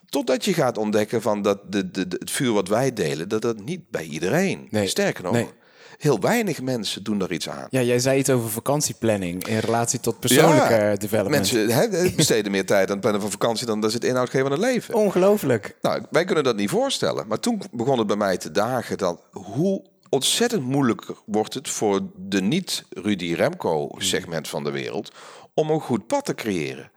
Totdat 0.09 0.45
je 0.45 0.53
gaat 0.53 0.77
ontdekken 0.77 1.21
van 1.21 1.41
dat 1.41 1.71
de, 1.71 1.91
de, 1.91 2.05
het 2.09 2.31
vuur 2.31 2.53
wat 2.53 2.67
wij 2.67 2.93
delen, 2.93 3.29
dat 3.29 3.41
dat 3.41 3.63
niet 3.63 3.89
bij 3.89 4.03
iedereen. 4.03 4.67
Nee. 4.69 4.87
Sterker 4.87 5.23
nog, 5.23 5.33
nee. 5.33 5.49
heel 5.97 6.19
weinig 6.19 6.61
mensen 6.61 7.03
doen 7.03 7.17
daar 7.17 7.31
iets 7.31 7.49
aan. 7.49 7.67
Ja, 7.69 7.81
jij 7.81 7.99
zei 7.99 8.19
iets 8.19 8.29
over 8.29 8.49
vakantieplanning 8.49 9.47
in 9.47 9.57
relatie 9.57 9.99
tot 9.99 10.19
persoonlijke 10.19 10.73
ja, 10.73 10.95
development. 10.95 11.51
Mensen 11.53 12.15
besteden 12.15 12.51
meer 12.51 12.65
tijd 12.65 12.85
aan 12.85 12.91
het 12.91 13.01
plannen 13.01 13.21
van 13.21 13.31
vakantie 13.31 13.65
dan 13.65 13.81
dat 13.81 13.91
ze 13.91 13.97
het 13.97 14.05
inhoud 14.05 14.29
geven 14.29 14.45
aan 14.45 14.51
het 14.51 14.61
leven. 14.61 14.93
Ongelooflijk. 14.93 15.77
Nou, 15.81 16.05
wij 16.11 16.25
kunnen 16.25 16.43
dat 16.43 16.55
niet 16.55 16.69
voorstellen. 16.69 17.27
Maar 17.27 17.39
toen 17.39 17.61
begon 17.71 17.97
het 17.97 18.07
bij 18.07 18.15
mij 18.15 18.37
te 18.37 18.51
dagen 18.51 18.97
dat 18.97 19.21
hoe 19.31 19.83
ontzettend 20.09 20.63
moeilijk 20.63 21.05
wordt 21.25 21.53
het 21.53 21.69
voor 21.69 22.01
de 22.15 22.41
niet-Rudy 22.41 23.33
Remco-segment 23.33 24.47
van 24.47 24.63
de 24.63 24.71
wereld 24.71 25.11
om 25.53 25.69
een 25.69 25.81
goed 25.81 26.07
pad 26.07 26.25
te 26.25 26.35
creëren. 26.35 26.91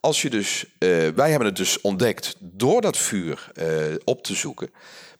Als 0.00 0.22
je 0.22 0.30
dus, 0.30 0.64
uh, 0.78 1.08
wij 1.08 1.30
hebben 1.30 1.48
het 1.48 1.56
dus 1.56 1.80
ontdekt 1.80 2.36
door 2.38 2.80
dat 2.80 2.96
vuur 2.96 3.50
uh, 3.54 3.94
op 4.04 4.22
te 4.22 4.34
zoeken, 4.34 4.70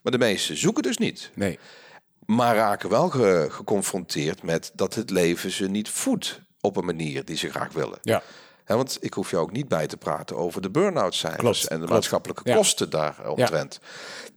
maar 0.01 0.11
de 0.11 0.17
meesten 0.17 0.57
zoeken 0.57 0.83
dus 0.83 0.97
niet. 0.97 1.31
Nee. 1.33 1.59
Maar 2.25 2.55
raken 2.55 2.89
wel 2.89 3.09
ge 3.09 3.47
geconfronteerd 3.49 4.43
met 4.43 4.71
dat 4.73 4.95
het 4.95 5.09
leven 5.09 5.51
ze 5.51 5.67
niet 5.67 5.89
voedt 5.89 6.41
op 6.61 6.77
een 6.77 6.85
manier 6.85 7.25
die 7.25 7.37
ze 7.37 7.49
graag 7.49 7.71
willen. 7.73 7.99
Ja. 8.01 8.23
He, 8.63 8.75
want 8.75 8.97
ik 8.99 9.13
hoef 9.13 9.31
jou 9.31 9.43
ook 9.43 9.51
niet 9.51 9.67
bij 9.67 9.87
te 9.87 9.97
praten 9.97 10.37
over 10.37 10.61
de 10.61 10.69
burn-out 10.69 11.15
cijfers 11.15 11.67
en 11.67 11.79
de 11.79 11.87
maatschappelijke 11.87 12.53
kosten 12.53 12.89
daar 12.89 13.29
omtrent. 13.29 13.79
Ja. 13.81 13.87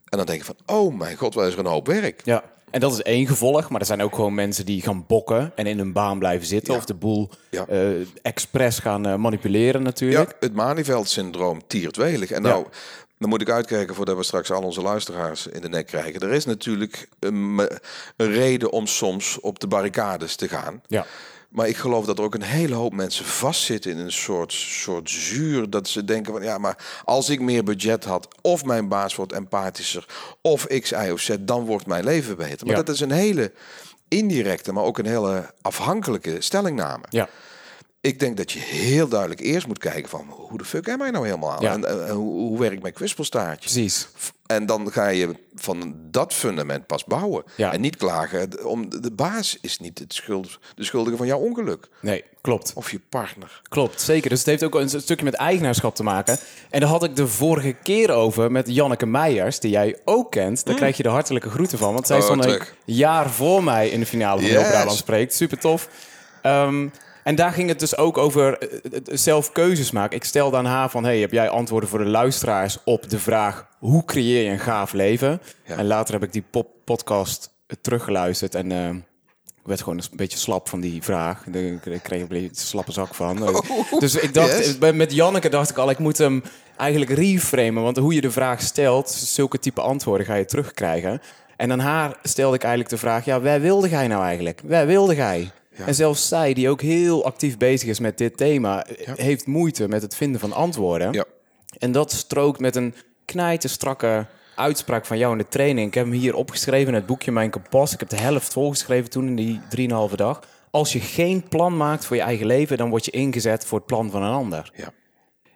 En 0.09 0.17
dan 0.17 0.25
denk 0.25 0.39
je 0.39 0.45
van, 0.45 0.57
oh 0.65 0.97
mijn 0.97 1.17
god, 1.17 1.33
wat 1.33 1.47
is 1.47 1.53
er 1.53 1.59
een 1.59 1.65
hoop 1.65 1.87
werk. 1.87 2.21
Ja. 2.25 2.43
En 2.71 2.79
dat 2.79 2.91
is 2.91 3.01
één 3.01 3.27
gevolg, 3.27 3.69
maar 3.69 3.79
er 3.79 3.85
zijn 3.85 4.01
ook 4.01 4.15
gewoon 4.15 4.33
mensen 4.33 4.65
die 4.65 4.81
gaan 4.81 5.05
bokken 5.07 5.51
en 5.55 5.67
in 5.67 5.77
hun 5.77 5.93
baan 5.93 6.19
blijven 6.19 6.47
zitten. 6.47 6.75
Of 6.75 6.85
de 6.85 6.93
boel 6.93 7.29
ja. 7.49 7.65
uh, 7.69 8.07
expres 8.21 8.79
gaan 8.79 9.07
uh, 9.07 9.15
manipuleren 9.15 9.83
natuurlijk. 9.83 10.29
Ja, 10.29 10.37
het 10.39 10.53
Maniveld-syndroom 10.53 11.61
tiert 11.67 11.95
welig. 11.95 12.31
En 12.31 12.41
nou, 12.41 12.65
dan 13.17 13.29
moet 13.29 13.41
ik 13.41 13.49
uitkijken 13.49 13.95
voordat 13.95 14.17
we 14.17 14.23
straks 14.23 14.51
al 14.51 14.61
onze 14.61 14.81
luisteraars 14.81 15.47
in 15.47 15.61
de 15.61 15.69
nek 15.69 15.87
krijgen. 15.87 16.21
Er 16.21 16.33
is 16.33 16.45
natuurlijk 16.45 17.09
een, 17.19 17.69
een 18.15 18.31
reden 18.31 18.71
om 18.71 18.87
soms 18.87 19.39
op 19.39 19.59
de 19.59 19.67
barricades 19.67 20.35
te 20.35 20.47
gaan. 20.47 20.81
Ja. 20.87 21.05
Maar 21.47 21.67
ik 21.67 21.77
geloof 21.77 22.05
dat 22.05 22.17
er 22.17 22.23
ook 22.23 22.35
een 22.35 22.41
hele 22.41 22.75
hoop 22.75 22.93
mensen 22.93 23.25
vastzitten 23.25 23.91
in 23.91 23.97
een 23.97 24.11
soort, 24.11 24.53
soort 24.53 25.09
zuur. 25.09 25.69
Dat 25.69 25.87
ze 25.87 26.03
denken 26.03 26.33
van 26.33 26.43
ja, 26.43 26.57
maar 26.57 27.01
als 27.03 27.29
ik 27.29 27.41
meer 27.41 27.63
budget 27.63 28.03
had, 28.03 28.27
of 28.41 28.65
mijn 28.65 28.87
baas 28.87 29.15
wordt 29.15 29.33
empathischer, 29.33 30.05
of 30.41 30.65
X, 30.65 30.91
Y 30.91 31.09
of 31.11 31.21
Z, 31.21 31.35
dan 31.39 31.65
wordt 31.65 31.85
mijn 31.85 32.03
leven 32.03 32.37
beter. 32.37 32.67
Maar 32.67 32.75
dat 32.75 32.89
is 32.89 32.99
een 32.99 33.11
hele 33.11 33.51
indirecte, 34.07 34.73
maar 34.73 34.83
ook 34.83 34.97
een 34.97 35.05
hele 35.05 35.53
afhankelijke 35.61 36.41
stellingname. 36.41 37.05
Ja 37.09 37.29
ik 38.07 38.19
denk 38.19 38.37
dat 38.37 38.51
je 38.51 38.59
heel 38.59 39.07
duidelijk 39.07 39.39
eerst 39.39 39.67
moet 39.67 39.77
kijken 39.77 40.09
van 40.09 40.25
hoe 40.29 40.57
de 40.57 40.65
fuck 40.65 40.89
am 40.89 41.01
I 41.01 41.11
nou 41.11 41.25
helemaal 41.25 41.51
aan? 41.51 41.85
En, 41.85 41.97
uh, 41.97 42.11
hoe, 42.11 42.39
hoe 42.39 42.59
werkt 42.59 42.81
mijn 42.81 42.93
kwispelstaartje? 42.93 43.69
Precies. 43.69 44.07
En 44.45 44.65
dan 44.65 44.91
ga 44.91 45.07
je 45.07 45.35
van 45.55 45.95
dat 45.97 46.33
fundament 46.33 46.85
pas 46.85 47.05
bouwen. 47.05 47.43
Ja. 47.55 47.73
En 47.73 47.81
niet 47.81 47.95
klagen. 47.95 48.65
Om, 48.65 49.01
de 49.01 49.11
baas 49.11 49.57
is 49.61 49.79
niet 49.79 49.99
het 49.99 50.13
schuld, 50.13 50.59
de 50.75 50.83
schuldige 50.83 51.17
van 51.17 51.27
jouw 51.27 51.39
ongeluk. 51.39 51.87
Nee, 52.01 52.23
klopt. 52.41 52.71
Of 52.75 52.91
je 52.91 52.99
partner. 53.09 53.61
Klopt, 53.69 54.01
zeker. 54.01 54.29
Dus 54.29 54.39
het 54.39 54.47
heeft 54.47 54.63
ook 54.63 54.75
een 54.75 54.89
stukje 54.89 55.25
met 55.25 55.33
eigenaarschap 55.33 55.95
te 55.95 56.03
maken. 56.03 56.37
En 56.69 56.79
daar 56.79 56.89
had 56.89 57.03
ik 57.03 57.15
de 57.15 57.27
vorige 57.27 57.75
keer 57.83 58.11
over 58.11 58.51
met 58.51 58.73
Janneke 58.73 59.05
Meijers, 59.05 59.59
die 59.59 59.71
jij 59.71 59.97
ook 60.05 60.31
kent. 60.31 60.63
Daar 60.63 60.73
mm. 60.73 60.79
krijg 60.79 60.97
je 60.97 61.03
de 61.03 61.09
hartelijke 61.09 61.49
groeten 61.49 61.77
van. 61.77 61.93
Want 61.93 62.07
zij 62.07 62.17
oh, 62.17 62.23
stond 62.23 62.45
een 62.45 62.61
jaar 62.85 63.29
voor 63.29 63.63
mij 63.63 63.89
in 63.89 63.99
de 63.99 64.05
finale 64.05 64.41
van 64.41 64.49
yes. 64.49 64.69
Brabant 64.69 64.97
Spreekt. 64.97 65.33
Super 65.33 65.59
tof. 65.59 65.89
Um, 66.43 66.91
en 67.27 67.35
daar 67.35 67.51
ging 67.51 67.69
het 67.69 67.79
dus 67.79 67.97
ook 67.97 68.17
over 68.17 68.57
eh, 68.57 68.67
eh, 68.93 69.01
zelf 69.03 69.51
keuzes 69.51 69.91
maken. 69.91 70.15
Ik 70.15 70.23
stelde 70.23 70.57
aan 70.57 70.65
haar 70.65 70.89
van, 70.89 71.03
hey, 71.03 71.19
heb 71.19 71.31
jij 71.31 71.49
antwoorden 71.49 71.89
voor 71.89 71.99
de 71.99 72.05
luisteraars 72.05 72.77
op 72.85 73.09
de 73.09 73.19
vraag... 73.19 73.67
hoe 73.79 74.05
creëer 74.05 74.43
je 74.43 74.49
een 74.49 74.59
gaaf 74.59 74.93
leven? 74.93 75.41
En 75.63 75.87
later 75.87 76.13
heb 76.13 76.23
ik 76.23 76.33
die 76.33 76.43
pop 76.51 76.67
podcast 76.83 77.49
teruggeluisterd 77.81 78.55
en... 78.55 78.71
Uh, 78.71 78.89
werd 79.63 79.81
gewoon 79.81 79.97
een 79.97 80.17
beetje 80.17 80.37
slap 80.37 80.69
van 80.69 80.79
die 80.79 81.03
vraag. 81.03 81.45
Ik 81.47 81.79
kreeg 82.03 82.21
een 82.21 82.27
beetje 82.27 82.49
een 82.49 82.55
slappe 82.55 82.91
zak 82.91 83.15
van. 83.15 83.61
Dus 83.99 84.15
ik 84.15 84.33
dacht, 84.33 84.79
Yes. 84.79 84.93
met 84.93 85.13
Janneke 85.13 85.49
dacht 85.49 85.69
ik 85.69 85.77
al, 85.77 85.89
ik 85.89 85.99
moet 85.99 86.17
hem 86.17 86.43
eigenlijk 86.77 87.11
reframen. 87.11 87.83
Want 87.83 87.97
hoe 87.97 88.13
je 88.13 88.21
de 88.21 88.31
vraag 88.31 88.61
stelt, 88.61 89.09
zulke 89.09 89.59
type 89.59 89.81
antwoorden 89.81 90.25
ga 90.25 90.33
je 90.33 90.45
terugkrijgen. 90.45 91.21
En 91.57 91.71
aan 91.71 91.79
haar 91.79 92.17
stelde 92.23 92.55
ik 92.55 92.61
eigenlijk 92.61 92.93
de 92.93 92.99
vraag, 92.99 93.25
ja, 93.25 93.41
waar 93.41 93.61
wilde 93.61 93.89
jij 93.89 94.07
nou 94.07 94.23
eigenlijk? 94.23 94.61
Waar 94.63 94.85
wilde 94.85 95.15
jij? 95.15 95.51
En 95.85 95.95
zelfs 95.95 96.27
zij, 96.27 96.53
die 96.53 96.69
ook 96.69 96.81
heel 96.81 97.25
actief 97.25 97.57
bezig 97.57 97.89
is 97.89 97.99
met 97.99 98.17
dit 98.17 98.37
thema, 98.37 98.85
heeft 99.15 99.45
moeite 99.45 99.87
met 99.87 100.01
het 100.01 100.15
vinden 100.15 100.39
van 100.39 100.53
antwoorden. 100.53 101.13
Ja. 101.13 101.25
En 101.77 101.91
dat 101.91 102.11
strookt 102.11 102.59
met 102.59 102.75
een 102.75 102.93
knijte 103.25 103.67
strakke 103.67 104.25
uitspraak 104.55 105.05
van 105.05 105.17
jou 105.17 105.31
in 105.31 105.37
de 105.37 105.47
training. 105.47 105.87
Ik 105.87 105.93
heb 105.93 106.05
hem 106.05 106.13
hier 106.13 106.35
opgeschreven 106.35 106.87
in 106.87 106.93
het 106.93 107.05
boekje 107.05 107.31
Mijn 107.31 107.49
Kompas. 107.49 107.93
Ik 107.93 107.99
heb 107.99 108.09
de 108.09 108.19
helft 108.19 108.53
volgeschreven 108.53 109.09
toen 109.09 109.27
in 109.27 109.59
die 109.69 109.89
3,5 110.09 110.15
dag. 110.15 110.39
Als 110.71 110.93
je 110.93 110.99
geen 110.99 111.47
plan 111.47 111.77
maakt 111.77 112.05
voor 112.05 112.15
je 112.15 112.21
eigen 112.21 112.45
leven, 112.45 112.77
dan 112.77 112.89
word 112.89 113.05
je 113.05 113.11
ingezet 113.11 113.65
voor 113.65 113.77
het 113.77 113.87
plan 113.87 114.11
van 114.11 114.23
een 114.23 114.33
ander. 114.33 114.71
Ja. 114.75 114.93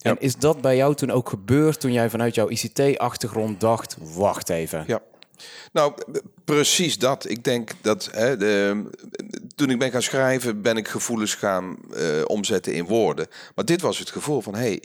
En 0.01 0.15
is 0.19 0.35
dat 0.35 0.61
bij 0.61 0.75
jou 0.75 0.95
toen 0.95 1.11
ook 1.11 1.29
gebeurd 1.29 1.79
toen 1.79 1.91
jij 1.91 2.09
vanuit 2.09 2.35
jouw 2.35 2.49
ICT-achtergrond 2.49 3.59
dacht, 3.59 3.97
wacht 4.15 4.49
even. 4.49 4.83
Ja. 4.87 5.01
Nou, 5.71 5.93
precies 6.45 6.97
dat. 6.97 7.29
Ik 7.29 7.43
denk 7.43 7.71
dat 7.81 8.09
hè, 8.11 8.37
toen 9.55 9.69
ik 9.69 9.79
ben 9.79 9.91
gaan 9.91 10.01
schrijven, 10.01 10.61
ben 10.61 10.77
ik 10.77 10.87
gevoelens 10.87 11.35
gaan 11.35 11.77
eh, 11.93 12.21
omzetten 12.25 12.73
in 12.73 12.85
woorden. 12.85 13.27
Maar 13.55 13.65
dit 13.65 13.81
was 13.81 13.99
het 13.99 14.09
gevoel 14.09 14.41
van: 14.41 14.53
hé, 14.53 14.59
hey, 14.59 14.83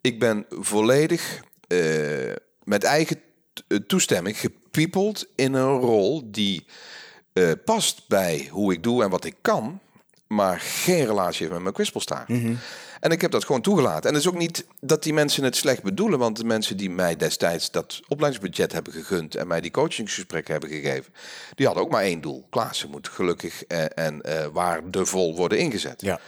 ik 0.00 0.18
ben 0.18 0.46
volledig 0.50 1.40
eh, 1.66 1.78
met 2.64 2.84
eigen 2.84 3.20
eh, 3.68 3.78
toestemming 3.78 4.40
gepiepeld 4.40 5.26
in 5.34 5.54
een 5.54 5.78
rol 5.78 6.22
die 6.30 6.66
past 7.64 8.08
bij 8.08 8.48
hoe 8.50 8.72
ik 8.72 8.82
doe 8.82 9.02
en 9.02 9.10
wat 9.10 9.24
ik 9.24 9.34
kan, 9.40 9.80
maar 10.26 10.60
geen 10.60 11.06
relatie 11.06 11.38
heeft 11.38 11.52
met 11.52 11.62
mijn 11.62 11.74
kwispelstaart. 11.74 12.28
En 13.00 13.10
ik 13.10 13.20
heb 13.20 13.30
dat 13.30 13.44
gewoon 13.44 13.60
toegelaten. 13.60 14.08
En 14.08 14.14
het 14.14 14.24
is 14.24 14.28
ook 14.28 14.38
niet 14.38 14.66
dat 14.80 15.02
die 15.02 15.12
mensen 15.12 15.44
het 15.44 15.56
slecht 15.56 15.82
bedoelen, 15.82 16.18
want 16.18 16.36
de 16.36 16.44
mensen 16.44 16.76
die 16.76 16.90
mij 16.90 17.16
destijds 17.16 17.70
dat 17.70 18.00
opleidingsbudget 18.08 18.72
hebben 18.72 18.92
gegund 18.92 19.34
en 19.34 19.46
mij 19.46 19.60
die 19.60 19.70
coachingsgesprekken 19.70 20.52
hebben 20.52 20.70
gegeven, 20.70 21.12
die 21.54 21.66
hadden 21.66 21.84
ook 21.84 21.90
maar 21.90 22.02
één 22.02 22.20
doel. 22.20 22.46
Klaassen 22.50 22.90
moet 22.90 23.08
gelukkig 23.08 23.64
eh, 23.64 23.84
en 23.94 24.22
eh, 24.22 24.46
waardevol 24.52 25.36
worden 25.36 25.58
ingezet. 25.58 26.00
Ja. 26.00 26.20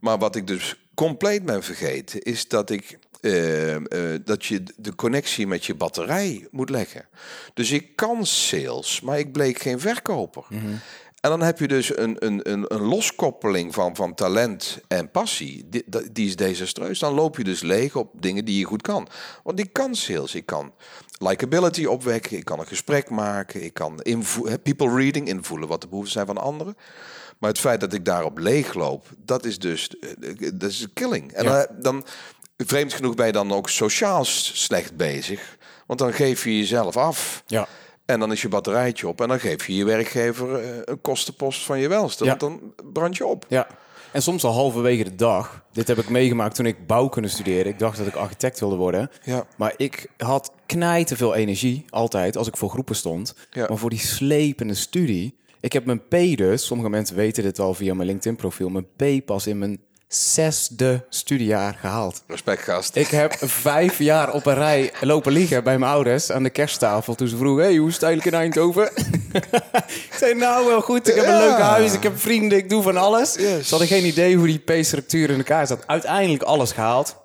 Maar 0.00 0.18
wat 0.18 0.36
ik 0.36 0.46
dus 0.46 0.76
compleet 0.94 1.44
ben 1.44 1.62
vergeten, 1.62 2.22
is 2.22 2.48
dat 2.48 2.70
ik 2.70 2.98
eh, 3.20 3.76
dat 4.24 4.44
je 4.44 4.62
de 4.76 4.94
connectie 4.94 5.46
met 5.46 5.64
je 5.64 5.74
batterij 5.74 6.48
moet 6.50 6.70
leggen. 6.70 7.06
Dus 7.54 7.70
ik 7.70 7.96
kan 7.96 8.26
sales, 8.26 9.00
maar 9.00 9.18
ik 9.18 9.32
bleek 9.32 9.58
geen 9.58 9.80
verkoper. 9.80 10.44
En 11.22 11.30
dan 11.30 11.42
heb 11.42 11.58
je 11.58 11.68
dus 11.68 11.96
een, 11.96 12.16
een, 12.18 12.50
een, 12.50 12.74
een 12.74 12.82
loskoppeling 12.82 13.74
van, 13.74 13.96
van 13.96 14.14
talent 14.14 14.78
en 14.88 15.10
passie. 15.10 15.66
Die, 15.68 15.84
die 16.12 16.26
is 16.26 16.36
desastreus. 16.36 16.98
Dan 16.98 17.14
loop 17.14 17.36
je 17.36 17.44
dus 17.44 17.60
leeg 17.60 17.96
op 17.96 18.10
dingen 18.20 18.44
die 18.44 18.58
je 18.58 18.64
goed 18.64 18.82
kan. 18.82 19.08
Want 19.42 19.58
ik 19.60 19.72
kan 19.72 19.94
sales. 19.94 20.34
Ik 20.34 20.46
kan 20.46 20.72
likability 21.18 21.84
opwekken. 21.84 22.36
Ik 22.36 22.44
kan 22.44 22.58
een 22.58 22.66
gesprek 22.66 23.10
maken. 23.10 23.64
Ik 23.64 23.74
kan 23.74 24.00
people 24.62 24.94
reading 24.96 25.28
invoelen 25.28 25.68
wat 25.68 25.80
de 25.80 25.88
behoeften 25.88 26.12
zijn 26.12 26.26
van 26.26 26.38
anderen. 26.38 26.76
Maar 27.38 27.50
het 27.50 27.60
feit 27.60 27.80
dat 27.80 27.92
ik 27.92 28.04
daarop 28.04 28.38
leegloop, 28.38 29.06
dat 29.18 29.44
is 29.44 29.58
dus 29.58 29.90
eh, 29.98 30.50
dat 30.54 30.70
is 30.70 30.80
een 30.80 30.92
killing. 30.92 31.32
En 31.32 31.44
Ja. 31.44 31.66
dan, 31.78 32.04
vreemd 32.56 32.92
genoeg, 32.92 33.14
ben 33.14 33.26
je 33.26 33.32
dan 33.32 33.52
ook 33.52 33.68
sociaal 33.68 34.24
slecht 34.24 34.96
bezig. 34.96 35.56
Want 35.86 35.98
dan 35.98 36.12
geef 36.12 36.44
je 36.44 36.58
jezelf 36.58 36.96
af. 36.96 37.42
Ja. 37.46 37.68
En 38.04 38.20
dan 38.20 38.32
is 38.32 38.42
je 38.42 38.48
batterijtje 38.48 39.08
op. 39.08 39.20
En 39.20 39.28
dan 39.28 39.40
geef 39.40 39.66
je 39.66 39.76
je 39.76 39.84
werkgever 39.84 40.54
eh, 40.54 40.80
een 40.84 41.00
kostenpost 41.00 41.64
van 41.64 41.78
je 41.78 41.88
welste. 41.88 42.24
Ja. 42.24 42.34
Dan 42.34 42.74
brand 42.92 43.16
je 43.16 43.26
op. 43.26 43.46
Ja. 43.48 43.66
En 44.12 44.22
soms 44.22 44.44
al 44.44 44.52
halverwege 44.52 45.04
de 45.04 45.14
dag. 45.14 45.64
Dit 45.72 45.88
heb 45.88 45.98
ik 45.98 46.08
meegemaakt 46.08 46.54
toen 46.54 46.66
ik 46.66 46.86
bouwkunde 46.86 47.28
studeerde. 47.28 47.70
Ik 47.70 47.78
dacht 47.78 47.98
dat 47.98 48.06
ik 48.06 48.14
architect 48.14 48.60
wilde 48.60 48.76
worden. 48.76 49.10
Ja. 49.22 49.46
Maar 49.56 49.74
ik 49.76 50.06
had 50.16 50.52
knijten 50.66 51.16
veel 51.16 51.34
energie, 51.34 51.84
altijd, 51.88 52.36
als 52.36 52.48
ik 52.48 52.56
voor 52.56 52.70
groepen 52.70 52.96
stond. 52.96 53.34
Ja. 53.50 53.66
Maar 53.68 53.78
voor 53.78 53.90
die 53.90 53.98
slepende 53.98 54.74
studie... 54.74 55.40
Ik 55.60 55.72
heb 55.72 55.84
mijn 55.84 56.02
P 56.08 56.36
dus, 56.36 56.66
sommige 56.66 56.90
mensen 56.90 57.16
weten 57.16 57.42
dit 57.42 57.58
al 57.58 57.74
via 57.74 57.94
mijn 57.94 58.08
LinkedIn-profiel... 58.08 58.68
mijn 58.68 58.86
P 58.96 59.24
pas 59.24 59.46
in 59.46 59.58
mijn 59.58 59.80
zesde 60.14 61.04
studiejaar 61.08 61.76
gehaald. 61.80 62.22
Respect, 62.26 62.62
gast. 62.62 62.96
Ik 62.96 63.06
heb 63.06 63.34
vijf 63.68 63.98
jaar 63.98 64.32
op 64.32 64.46
een 64.46 64.54
rij 64.54 64.92
lopen 65.00 65.32
liggen 65.32 65.64
bij 65.64 65.78
mijn 65.78 65.92
ouders 65.92 66.30
aan 66.32 66.42
de 66.42 66.50
kersttafel. 66.50 67.14
Toen 67.14 67.28
ze 67.28 67.36
vroegen, 67.36 67.64
hey, 67.64 67.76
hoe 67.76 67.88
is 67.88 67.94
het 67.94 68.02
eigenlijk 68.02 68.36
in 68.36 68.42
Eindhoven? 68.42 68.90
ik 70.10 70.14
zei, 70.18 70.34
nou 70.34 70.66
wel 70.66 70.80
goed, 70.80 71.08
ik 71.08 71.14
heb 71.14 71.24
een 71.24 71.30
Ja. 71.32 71.38
leuk 71.38 71.58
huis, 71.58 71.92
ik 71.92 72.02
heb 72.02 72.18
vrienden, 72.20 72.58
ik 72.58 72.68
doe 72.70 72.82
van 72.82 72.96
alles. 72.96 73.34
Yes. 73.34 73.62
Ze 73.64 73.70
hadden 73.70 73.88
geen 73.88 74.04
idee 74.06 74.36
hoe 74.36 74.46
die 74.46 74.58
P-structuur 74.58 75.30
in 75.30 75.36
elkaar 75.36 75.66
zat. 75.66 75.86
Uiteindelijk 75.86 76.42
alles 76.42 76.72
gehaald. 76.72 77.16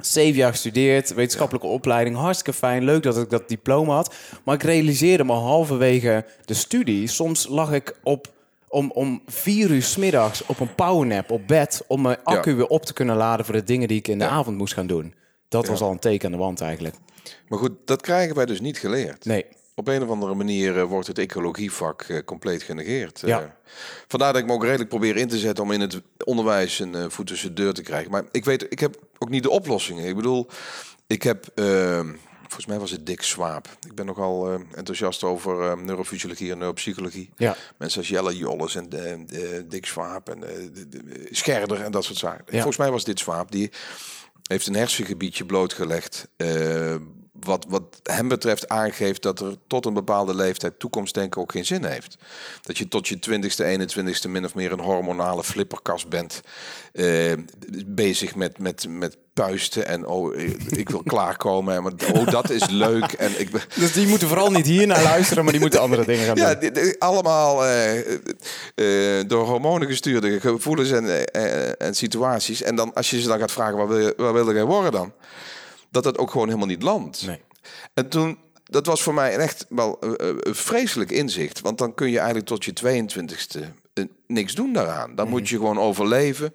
Zeven 0.00 0.36
jaar 0.38 0.50
gestudeerd, 0.50 1.14
wetenschappelijke 1.14 1.66
opleiding. 1.68 2.16
Hartstikke 2.16 2.52
fijn, 2.58 2.84
leuk 2.84 3.02
dat 3.02 3.16
ik 3.18 3.30
dat 3.30 3.48
diploma 3.48 3.94
had. 3.94 4.14
Maar 4.44 4.54
ik 4.54 4.62
realiseerde 4.62 5.24
me 5.24 5.32
halverwege 5.32 6.24
de 6.44 6.54
studie... 6.54 7.06
soms 7.08 7.46
lag 7.48 7.72
ik 7.72 7.94
op, 8.02 8.26
om, 8.72 8.90
om 8.90 9.22
vier 9.26 9.70
uur 9.70 9.82
's 9.82 9.96
middags 9.96 10.46
op 10.46 10.60
een 10.60 10.74
powernap 10.74 11.30
op 11.30 11.46
bed... 11.46 11.84
om 11.86 12.02
mijn 12.02 12.18
accu 12.24 12.50
Ja. 12.50 12.56
weer 12.56 12.66
op 12.66 12.84
te 12.86 12.92
kunnen 12.92 13.16
laden 13.16 13.44
voor 13.44 13.54
de 13.54 13.64
dingen 13.64 13.88
die 13.88 13.98
ik 13.98 14.08
in 14.08 14.18
de 14.18 14.24
Ja. 14.24 14.30
avond 14.30 14.56
moest 14.56 14.74
gaan 14.74 14.86
doen. 14.86 15.14
Dat 15.48 15.66
was 15.66 15.80
al 15.80 15.90
een 15.90 15.98
teken 15.98 16.26
aan 16.26 16.32
de 16.32 16.38
wand 16.38 16.60
eigenlijk. 16.60 16.94
Maar 17.48 17.58
goed, 17.58 17.72
dat 17.84 18.00
krijgen 18.02 18.34
wij 18.34 18.46
dus 18.46 18.60
niet 18.60 18.78
geleerd. 18.78 19.24
Nee. 19.24 19.46
Op 19.74 19.88
een 19.88 20.02
of 20.02 20.08
andere 20.08 20.34
manier 20.34 20.78
eh, 20.78 20.84
wordt 20.84 21.06
het 21.06 21.18
ecologievak 21.18 22.02
eh, 22.02 22.18
compleet 22.24 22.62
genegeerd. 22.62 23.22
Ja. 23.26 23.40
Eh, 23.40 23.46
vandaar 24.08 24.32
dat 24.32 24.42
ik 24.42 24.46
me 24.48 24.54
ook 24.54 24.64
redelijk 24.64 24.88
probeer 24.88 25.16
in 25.16 25.28
te 25.28 25.38
zetten 25.38 25.64
om 25.64 25.70
in 25.72 25.80
het 25.80 26.00
onderwijs 26.24 26.78
een 26.78 27.10
voet 27.10 27.26
tussen 27.26 27.54
de 27.54 27.62
deur 27.62 27.72
te 27.74 27.82
krijgen. 27.82 28.10
Maar 28.10 28.24
ik 28.30 28.44
weet, 28.44 28.66
ik 28.68 28.78
heb 28.78 28.96
ook 29.18 29.28
niet 29.28 29.42
de 29.42 29.50
oplossingen. 29.50 30.04
Ik 30.08 30.16
bedoel, 30.16 30.46
ik 31.06 31.22
heb, 31.22 31.46
eh, 31.54 32.00
volgens 32.52 32.66
mij 32.66 32.78
was 32.78 32.90
het 32.90 33.06
Dick 33.06 33.22
Swaap. 33.22 33.68
Ik 33.86 33.94
ben 33.94 34.06
nogal 34.06 34.52
eh, 34.52 34.60
enthousiast 34.74 35.24
over 35.24 35.70
eh, 35.70 35.76
neurofysiologie 35.76 36.50
en 36.52 36.58
neuropsychologie. 36.58 37.30
Ja. 37.36 37.56
Mensen 37.78 37.98
als 38.00 38.08
Jelle 38.08 38.36
Jolles 38.36 38.74
en 38.74 38.90
eh, 38.90 39.12
eh, 39.12 39.64
Dick 39.68 39.86
Swaap 39.86 40.28
en 40.28 40.40
de- 40.40 40.88
de- 40.88 41.28
Scherder 41.30 41.80
en 41.82 41.92
dat 41.92 42.04
soort 42.04 42.18
zaken. 42.18 42.44
Ja. 42.46 42.52
Volgens 42.52 42.76
mij 42.76 42.90
was 42.90 43.04
dit 43.04 43.18
Swaap 43.18 43.50
die 43.52 43.70
heeft 44.42 44.66
een 44.66 44.74
hersengebiedje 44.74 45.44
blootgelegd. 45.46 46.28
Eh, 47.42 47.48
wat, 47.48 47.66
wat 47.68 48.00
hem 48.02 48.28
betreft 48.28 48.68
aangeeft 48.68 49.22
dat 49.22 49.40
er 49.40 49.56
tot 49.66 49.86
een 49.86 49.94
bepaalde 49.94 50.34
leeftijd 50.34 50.78
toekomstdenken 50.78 51.40
ook 51.40 51.52
geen 51.52 51.64
zin 51.64 51.84
heeft. 51.84 52.16
Dat 52.62 52.78
je 52.78 52.88
tot 52.88 53.08
je 53.08 53.16
20ste, 53.16 53.80
21ste 53.80 54.28
min 54.28 54.44
of 54.44 54.54
meer 54.54 54.72
een 54.72 54.80
hormonale 54.80 55.44
flipperkast 55.44 56.08
bent. 56.08 56.40
eh, 56.92 57.32
bezig 57.86 58.34
met, 58.34 58.58
met, 58.58 58.86
met 58.88 59.16
puisten 59.34 59.86
en 59.86 60.06
oh, 60.06 60.36
ik 60.68 60.88
wil 60.88 61.02
klaarkomen. 61.02 61.74
En, 61.74 62.14
oh, 62.14 62.26
dat 62.30 62.50
is 62.50 62.68
leuk. 62.68 63.12
En 63.12 63.40
ik 63.40 63.50
ben, 63.50 63.60
Dus 63.78 63.92
die 63.92 64.06
moeten 64.06 64.28
vooral 64.28 64.50
niet 64.50 64.66
hier 64.66 64.86
naar 64.86 65.02
luisteren, 65.02 65.42
maar 65.42 65.52
die 65.52 65.60
moeten 65.62 65.80
andere 65.80 66.04
dingen 66.04 66.26
gaan 66.26 66.34
doen. 66.34 66.72
ja, 66.74 66.92
allemaal 66.98 67.66
eh, 67.66 67.98
eh, 68.74 69.28
door 69.28 69.46
hormonen 69.46 69.88
gestuurde 69.88 70.40
gevoelens 70.40 70.90
en, 70.90 71.26
eh, 71.26 71.82
en 71.82 71.94
situaties. 71.94 72.62
En 72.62 72.76
dan 72.76 72.94
als 72.94 73.10
je 73.10 73.20
ze 73.20 73.28
dan 73.28 73.38
gaat 73.38 73.52
vragen, 73.52 73.76
wat 73.76 73.88
wil 73.88 73.98
je, 73.98 74.14
wat 74.16 74.32
wil 74.32 74.54
jij 74.54 74.64
worden 74.64 74.92
dan? 74.92 75.12
Dat 75.92 76.04
dat 76.04 76.18
ook 76.18 76.30
gewoon 76.30 76.46
helemaal 76.46 76.66
niet 76.66 76.82
landt. 76.82 77.26
Nee. 77.26 77.40
En 77.94 78.08
toen, 78.08 78.38
dat 78.64 78.86
was 78.86 79.02
voor 79.02 79.14
mij 79.14 79.36
echt 79.36 79.66
wel 79.68 80.00
eh, 80.00 80.28
eh, 80.28 80.36
een 80.38 80.54
vreselijk 80.54 81.10
inzicht. 81.10 81.60
Want 81.60 81.78
dan 81.78 81.94
kun 81.94 82.10
je 82.10 82.16
eigenlijk 82.16 82.46
tot 82.46 82.64
je 82.64 82.72
22ste 82.72 83.60
eh, 83.92 84.04
niks 84.26 84.54
doen 84.54 84.72
daaraan. 84.72 85.14
Dan 85.14 85.28
moet 85.28 85.48
je 85.48 85.56
gewoon 85.56 85.78
overleven. 85.78 86.54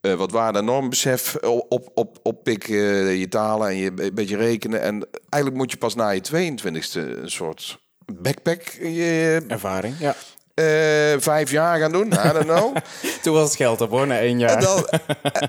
wat 0.00 0.30
waarde 0.30 0.58
en 0.58 0.64
normbesef 0.64 1.36
op, 1.68 1.90
op, 1.94 2.18
oppikken, 2.22 2.76
je 3.18 3.28
talen 3.28 3.68
en 3.68 3.76
je 3.76 3.92
een 3.96 4.14
beetje 4.14 4.36
rekenen. 4.36 4.82
En 4.82 5.08
eigenlijk 5.28 5.62
moet 5.62 5.70
je 5.70 5.76
pas 5.76 5.94
na 5.94 6.08
je 6.08 6.20
22ste 6.20 7.22
een 7.22 7.30
soort 7.30 7.78
backpack 8.12 8.62
je, 8.68 9.42
Ervaring, 9.48 9.94
ja. 9.98 10.16
Eh, 10.60 11.20
vijf 11.20 11.50
jaar 11.50 11.78
gaan 11.78 11.92
doen. 11.92 12.06
I 12.06 12.32
don't 12.32 12.44
know. 12.44 12.76
Toen 13.22 13.34
was 13.34 13.44
het 13.44 13.56
geld 13.56 13.80
op 13.80 13.90
hoor, 13.90 14.06
na 14.06 14.18
één 14.18 14.38
jaar. 14.38 14.56
En, 14.56 14.62
dan, 14.62 14.86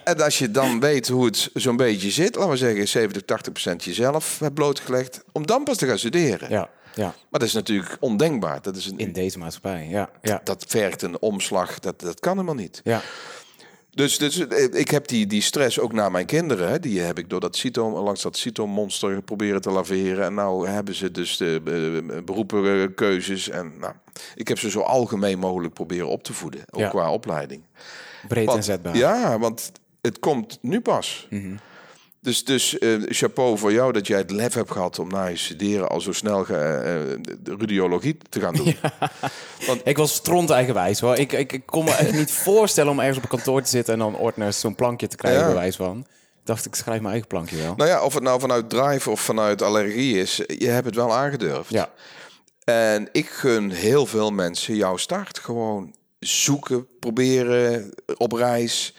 en 0.04 0.21
als 0.21 0.39
je 0.39 0.52
dan 0.52 0.80
weet 0.80 1.08
hoe 1.08 1.26
het 1.26 1.50
zo'n 1.54 1.78
beetje 1.78 2.12
zit, 2.12 2.36
laten 2.36 2.52
we 2.52 2.58
zeggen 2.58 2.88
70, 2.88 3.21
80 3.26 3.54
procent 3.54 3.84
jezelf 3.84 4.39
hebt 4.39 4.54
blootgelegd, 4.54 5.24
om 5.32 5.45
dan 5.45 5.63
pas 5.63 5.78
te 5.78 5.88
gaan 5.88 6.00
studeren. 6.00 6.50
Ja, 6.50 6.69
ja. 6.95 7.04
Maar 7.04 7.39
dat 7.39 7.41
is 7.41 7.54
natuurlijk 7.54 7.97
ondenkbaar. 8.00 8.62
Dat, 8.62 8.76
is 8.76 8.86
een, 8.86 8.97
In 8.97 9.13
deze 9.13 9.38
maatschappij, 9.38 9.88
ja. 9.89 10.10
Ja, 10.21 10.41
dat 10.43 10.65
vergt 10.67 11.02
een 11.02 11.21
omslag, 11.21 11.80
dat, 11.80 12.00
dat 12.00 12.19
kan 12.19 12.34
helemaal 12.34 12.56
niet. 12.56 12.82
ja. 12.84 13.02
Dus, 13.91 14.17
dus 14.17 14.47
eh, 14.47 14.80
ik 14.80 14.89
heb 14.91 15.08
die, 15.08 15.27
die 15.27 15.41
stress 15.41 15.80
ook 15.80 15.93
naar 15.93 16.12
mijn 16.12 16.25
kinderen. 16.25 16.69
Hè, 16.69 16.80
die 16.80 16.99
heb 16.99 17.17
ik 17.19 17.30
door 17.30 17.39
dat 17.39 17.56
CITO, 17.56 18.04
langs 18.04 18.21
dat 18.21 18.38
CITO-monster 18.38 19.21
proberen 19.21 19.62
te 19.62 19.69
laveren. 19.71 20.25
En 20.25 20.34
nou 20.34 20.67
hebben 20.69 20.95
ze 20.95 21.12
dus 21.12 21.38
de 21.38 21.62
uh, 22.13 22.23
beroepenkeuzes. 22.23 23.49
En 23.49 23.73
nou, 23.80 23.93
ik 24.36 24.47
heb 24.47 24.60
ze 24.60 24.69
zo 24.69 24.80
algemeen 24.80 25.39
mogelijk 25.39 25.73
proberen 25.73 26.08
op 26.08 26.23
te 26.23 26.34
voeden. 26.34 26.62
Ook 26.69 26.80
Ja. 26.80 26.89
qua 26.89 27.12
opleiding. 27.12 27.63
Breed 28.27 28.45
Want- 28.45 28.58
en 28.58 28.63
zetbaar. 28.63 28.97
Ja, 28.97 29.39
want 29.39 29.71
het 30.01 30.19
komt 30.19 30.58
nu 30.62 30.82
pas. 30.82 31.27
Dus, 32.21 32.43
dus 32.45 32.77
eh, 32.77 33.01
chapeau 33.05 33.57
voor 33.57 33.71
jou 33.73 33.91
dat 33.91 34.07
jij 34.07 34.17
het 34.17 34.31
lef 34.31 34.53
hebt 34.53 34.71
gehad 34.71 34.99
om 34.99 35.07
na 35.10 35.25
je 35.25 35.38
studeren 35.38 35.89
al 35.89 36.01
zo 36.01 36.12
snel 36.12 36.43
ge, 36.43 36.55
eh, 36.55 37.34
de 37.39 37.55
rudiologie 37.57 38.17
te 38.29 38.39
gaan 38.39 38.53
doen. 38.55 38.75
Ik 39.84 39.97
was 39.97 40.13
stront 40.13 40.49
eigenwijs 40.49 40.99
hoor. 40.99 41.15
Ik, 41.17 41.31
ik, 41.31 41.53
ik 41.53 41.65
kon 41.65 41.84
me 41.86 41.91
echt 41.91 42.13
niet 42.13 42.31
voorstellen 42.47 42.91
om 42.91 42.99
ergens 42.99 43.17
op 43.17 43.23
een 43.23 43.29
kantoor 43.29 43.62
te 43.62 43.69
zitten 43.69 43.93
en 43.93 43.99
dan 43.99 44.15
ordners 44.17 44.60
zo'n 44.60 44.75
plankje 44.75 45.07
te 45.07 45.15
krijgen, 45.15 45.39
Ja. 45.41 45.45
bij 45.47 45.55
wijze 45.55 45.77
van. 45.77 46.05
Dacht, 46.43 46.65
ik 46.65 46.75
schrijf 46.75 46.99
mijn 46.99 47.12
eigen 47.12 47.27
plankje 47.27 47.57
wel. 47.57 47.73
Nou 47.75 47.89
ja, 47.89 48.03
of 48.03 48.13
het 48.13 48.23
nou 48.23 48.39
vanuit 48.39 48.69
drive 48.69 49.10
of 49.10 49.21
vanuit 49.21 49.62
allergie 49.62 50.19
is, 50.19 50.41
je 50.47 50.67
hebt 50.67 50.86
het 50.86 50.95
wel 50.95 51.13
aangedurfd. 51.13 51.69
Ja, 51.69 51.89
En 52.63 53.10
ik 53.12 53.29
gun 53.29 53.71
heel 53.71 54.05
veel 54.05 54.31
mensen 54.31 54.75
jouw 54.75 54.97
start. 54.97 55.39
Gewoon 55.39 55.95
zoeken, 56.19 56.88
proberen, 56.99 57.93
op 58.17 58.31
reis. 58.31 58.95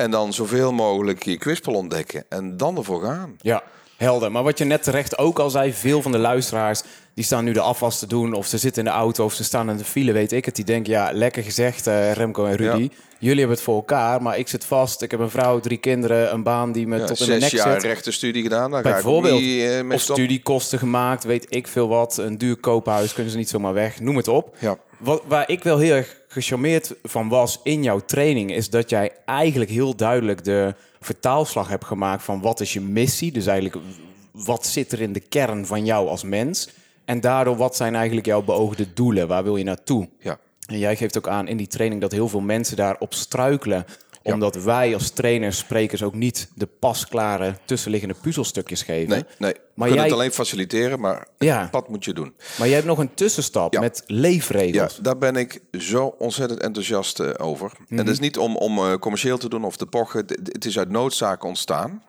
En 0.00 0.10
dan 0.10 0.32
zoveel 0.32 0.72
mogelijk 0.72 1.22
je 1.22 1.38
kwispel 1.38 1.72
ontdekken. 1.72 2.24
En 2.28 2.56
dan 2.56 2.76
ervoor 2.76 3.02
gaan. 3.02 3.36
ja, 3.40 3.62
helder. 3.96 4.32
Maar 4.32 4.42
wat 4.42 4.58
je 4.58 4.64
net 4.64 4.82
terecht 4.82 5.18
ook 5.18 5.38
al 5.38 5.50
zei, 5.50 5.72
veel 5.72 6.02
van 6.02 6.12
de 6.12 6.18
luisteraars 6.18 6.82
die 7.14 7.24
staan 7.24 7.44
nu 7.44 7.52
de 7.52 7.60
afwas 7.60 7.98
te 7.98 8.06
doen, 8.06 8.32
of 8.32 8.46
ze 8.46 8.58
zitten 8.58 8.84
in 8.84 8.90
de 8.90 8.96
auto, 8.96 9.24
of 9.24 9.32
ze 9.34 9.44
staan 9.44 9.70
in 9.70 9.76
de 9.76 9.84
file, 9.84 10.12
weet 10.12 10.32
ik 10.32 10.44
het. 10.44 10.56
Die 10.56 10.64
denken, 10.64 10.92
ja, 10.92 11.10
lekker 11.12 11.42
gezegd, 11.42 11.86
eh, 11.86 12.12
Remco 12.12 12.44
en 12.44 12.56
Rudy. 12.56 12.82
Ja. 12.82 12.88
Jullie 13.18 13.38
hebben 13.38 13.56
het 13.56 13.64
voor 13.64 13.74
elkaar, 13.74 14.22
maar 14.22 14.38
ik 14.38 14.48
zit 14.48 14.64
vast. 14.64 15.02
Ik 15.02 15.10
heb 15.10 15.20
een 15.20 15.30
vrouw, 15.30 15.60
drie 15.60 15.78
kinderen, 15.78 16.32
een 16.32 16.42
baan 16.42 16.72
die 16.72 16.86
me 16.86 16.98
Ja, 16.98 17.04
tot 17.06 17.20
in 17.20 17.26
de 17.26 17.32
nek 17.32 17.50
zes 17.50 17.62
jaar 17.62 17.80
rechtenstudie 17.80 18.42
gedaan. 18.42 18.72
Ga 18.72 18.78
ik 18.78 18.86
ook 18.86 18.92
Bijvoorbeeld. 18.92 19.40
niet 19.40 19.62
eh, 19.62 19.90
of 19.90 20.00
studiekosten 20.00 20.78
gemaakt, 20.78 21.24
weet 21.24 21.46
ik 21.48 21.66
veel 21.66 21.88
wat. 21.88 22.16
Een 22.16 22.38
duur 22.38 22.56
koophuis 22.56 23.12
kunnen 23.12 23.32
ze 23.32 23.38
niet 23.38 23.48
zomaar 23.48 23.72
weg. 23.72 24.00
Noem 24.00 24.16
het 24.16 24.28
op. 24.28 24.56
Ja. 24.58 24.78
Wat, 24.98 25.22
waar 25.26 25.48
ik 25.48 25.62
wel 25.62 25.78
heel 25.78 25.94
erg 25.94 26.19
gecharmeerd 26.32 26.94
van 27.02 27.28
was 27.28 27.60
in 27.62 27.82
jouw 27.82 27.98
training... 27.98 28.52
is 28.54 28.70
dat 28.70 28.90
jij 28.90 29.12
eigenlijk 29.24 29.70
heel 29.70 29.96
duidelijk 29.96 30.44
de 30.44 30.74
vertaalslag 31.00 31.68
hebt 31.68 31.84
gemaakt... 31.84 32.22
van 32.22 32.40
wat 32.40 32.60
is 32.60 32.72
je 32.72 32.80
missie? 32.80 33.32
Dus 33.32 33.46
eigenlijk 33.46 33.84
wat 34.32 34.66
zit 34.66 34.92
er 34.92 35.00
in 35.00 35.12
de 35.12 35.20
kern 35.20 35.66
van 35.66 35.84
jou 35.84 36.08
als 36.08 36.22
mens? 36.22 36.68
En 37.04 37.20
daardoor 37.20 37.56
wat 37.56 37.76
zijn 37.76 37.94
eigenlijk 37.94 38.26
jouw 38.26 38.42
beoogde 38.42 38.92
doelen? 38.92 39.28
Waar 39.28 39.42
wil 39.42 39.56
je 39.56 39.64
naartoe? 39.64 40.08
Ja. 40.18 40.38
En 40.66 40.78
jij 40.78 40.96
geeft 40.96 41.16
ook 41.16 41.28
aan 41.28 41.48
in 41.48 41.56
die 41.56 41.66
training 41.66 42.00
dat 42.00 42.12
heel 42.12 42.28
veel 42.28 42.40
mensen 42.40 42.76
daarop 42.76 43.14
struikelen. 43.14 43.86
Omdat 44.22 44.62
wij 44.62 44.94
als 44.94 45.10
trainers, 45.10 45.58
sprekers 45.58 46.02
ook 46.02 46.14
niet 46.14 46.48
de 46.54 46.66
pasklare 46.66 47.54
tussenliggende 47.64 48.14
puzzelstukjes 48.22 48.82
geven. 48.82 49.08
Nee, 49.08 49.24
nee. 49.38 49.54
Maar 49.74 49.92
jij- 49.92 50.02
het 50.04 50.12
alleen 50.12 50.32
faciliteren, 50.32 51.00
maar 51.00 51.26
Ja. 51.38 51.68
pad 51.70 51.88
moet 51.88 52.04
je 52.04 52.12
doen. 52.14 52.34
Maar 52.58 52.66
jij 52.66 52.74
hebt 52.76 52.86
nog 52.88 52.98
een 52.98 53.14
tussenstap 53.14 53.72
Ja. 53.72 53.80
met 53.80 54.02
Ja, 54.06 54.14
leefregels. 54.16 54.96
daar 54.96 55.18
ben 55.18 55.36
ik 55.36 55.60
zo 55.78 56.14
ontzettend 56.18 56.60
enthousiast 56.60 57.20
eh, 57.20 57.30
over. 57.36 57.70
En 57.78 57.84
Mhm. 57.88 57.96
dat 57.96 58.08
is 58.08 58.18
niet 58.18 58.38
om, 58.38 58.56
om 58.56 58.78
eh, 58.78 58.94
commercieel 58.94 59.38
te 59.38 59.48
doen 59.48 59.64
of 59.64 59.76
te 59.76 59.86
pochen. 59.86 60.24
Het 60.44 60.64
is 60.64 60.78
uit 60.78 60.90
noodzaak 60.90 61.44
ontstaan. 61.44 62.02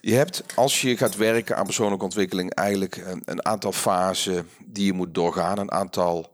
Je 0.00 0.14
hebt, 0.14 0.42
als 0.54 0.80
je 0.80 0.96
gaat 0.96 1.16
werken 1.16 1.56
aan 1.56 1.64
persoonlijke 1.64 2.04
ontwikkeling, 2.04 2.54
eigenlijk 2.54 2.96
een, 3.06 3.22
een 3.24 3.44
aantal 3.46 3.72
fasen 3.72 4.48
die 4.66 4.86
je 4.86 4.92
moet 4.92 5.14
doorgaan. 5.14 5.58
Een 5.58 5.72
aantal 5.72 6.32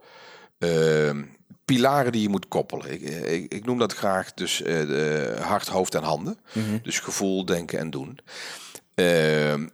ehm, 0.59 1.23
pilaren 1.67 2.13
die 2.13 2.23
je 2.23 2.29
moet 2.29 2.49
koppelen. 2.49 2.93
Ik, 2.93 3.01
ik, 3.03 3.53
ik 3.53 3.65
noem 3.65 3.79
dat 3.79 3.93
graag 3.93 4.35
dus 4.35 4.63
eh, 4.63 4.87
de 4.87 5.37
hart, 5.41 5.69
hoofd 5.69 5.95
en 5.95 6.03
handen. 6.03 6.39
Dus 6.83 6.99
gevoel, 6.99 7.45
denken 7.45 7.79
en 7.79 7.91
doen. 7.91 8.19
Ehm 8.95 9.67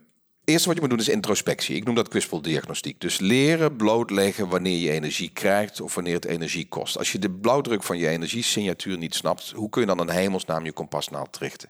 eerste 0.45 0.67
wat 0.67 0.75
je 0.75 0.81
moet 0.81 0.89
doen 0.89 0.99
is 0.99 1.09
introspectie. 1.09 1.75
Ik 1.75 1.83
noem 1.83 1.95
dat 1.95 2.07
kwispeldiagnostiek. 2.07 3.01
Dus 3.01 3.19
leren 3.19 3.75
blootleggen 3.75 4.49
wanneer 4.49 4.77
je 4.77 4.91
energie 4.91 5.29
krijgt 5.29 5.81
of 5.81 5.95
wanneer 5.95 6.13
het 6.13 6.25
energie 6.25 6.67
kost. 6.67 6.97
Als 6.97 7.11
je 7.11 7.19
de 7.19 7.31
blauwdruk 7.31 7.83
van 7.83 7.97
je 7.97 8.07
energiesignatuur 8.07 8.97
niet 8.97 9.15
snapt, 9.15 9.51
hoe 9.55 9.69
kun 9.69 9.81
je 9.81 9.87
dan 9.87 9.99
een 9.99 10.09
hemelsnaam 10.09 10.65
je 10.65 10.71
kompasnaald 10.71 11.37
richten? 11.37 11.69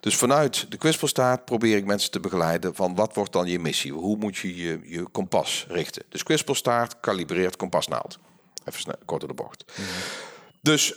Dus 0.00 0.16
vanuit 0.16 0.66
de 0.70 0.76
kwispelstaat 0.76 1.44
probeer 1.44 1.76
ik 1.76 1.84
mensen 1.84 2.10
te 2.10 2.20
begeleiden 2.20 2.74
van 2.74 2.94
wat 2.94 3.14
wordt 3.14 3.32
dan 3.32 3.46
je 3.46 3.58
missie? 3.58 3.92
Hoe 3.92 4.16
moet 4.16 4.36
je 4.36 4.56
je, 4.56 4.80
je 4.84 5.02
kompas 5.02 5.66
richten? 5.68 6.02
Dus 6.08 6.22
kwispelstaart 6.22 7.00
kalibreert 7.00 7.56
kompasnaald. 7.56 8.18
Even 8.64 8.80
snel, 8.80 8.96
kort 9.04 9.20
door 9.20 9.28
de 9.28 9.42
bocht. 9.42 9.64
Dus 10.62 10.94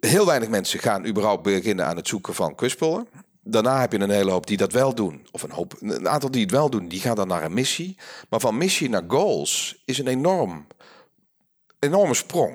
heel 0.00 0.26
weinig 0.26 0.48
mensen 0.48 0.78
gaan 0.78 1.06
überhaupt 1.06 1.42
beginnen 1.42 1.86
aan 1.86 1.96
het 1.96 2.08
zoeken 2.08 2.34
van 2.34 2.54
kwispelen. 2.54 3.08
Daarna 3.42 3.80
heb 3.80 3.92
je 3.92 3.98
een 3.98 4.10
hele 4.10 4.30
hoop 4.30 4.46
die 4.46 4.56
dat 4.56 4.72
wel 4.72 4.94
doen. 4.94 5.26
Of 5.30 5.42
een 5.42 5.50
hoop, 5.50 5.76
een 5.80 6.08
aantal 6.08 6.30
die 6.30 6.42
het 6.42 6.50
wel 6.50 6.70
doen, 6.70 6.88
die 6.88 7.00
gaan 7.00 7.16
dan 7.16 7.28
naar 7.28 7.44
een 7.44 7.54
missie. 7.54 7.96
Maar 8.28 8.40
van 8.40 8.56
missie 8.56 8.88
naar 8.88 9.04
goals 9.08 9.82
is 9.84 9.98
een 9.98 10.06
enorm, 10.06 10.66
enorme 11.80 12.14
sprong. 12.14 12.54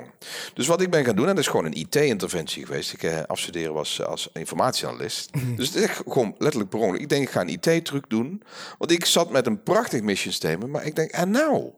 Dus 0.53 0.67
wat 0.67 0.81
ik 0.81 0.89
ben 0.89 1.05
gaan 1.05 1.15
doen, 1.15 1.27
en 1.27 1.35
dat 1.35 1.43
is 1.43 1.49
gewoon 1.49 1.65
een 1.65 1.77
IT-interventie 1.77 2.65
geweest. 2.65 2.93
Ik 2.93 3.03
eh, 3.03 3.19
afstuderen 3.27 3.73
was 3.73 4.03
als 4.03 4.29
informatieanalist. 4.33 5.29
dus 5.57 5.67
het 5.67 5.75
is 5.75 5.83
echt 5.83 6.01
gewoon 6.07 6.35
letterlijk 6.37 6.69
per 6.69 6.79
ongeluk. 6.79 7.01
Ik 7.01 7.09
denk, 7.09 7.23
ik 7.23 7.29
ga 7.29 7.41
een 7.41 7.59
IT-truc 7.61 8.09
doen. 8.09 8.43
Want 8.77 8.91
ik 8.91 9.05
zat 9.05 9.29
met 9.29 9.45
een 9.45 9.63
prachtig 9.63 10.01
mission 10.01 10.33
statement. 10.33 10.71
Maar 10.71 10.85
ik 10.85 10.95
denk, 10.95 11.11
en 11.11 11.31
nou? 11.31 11.69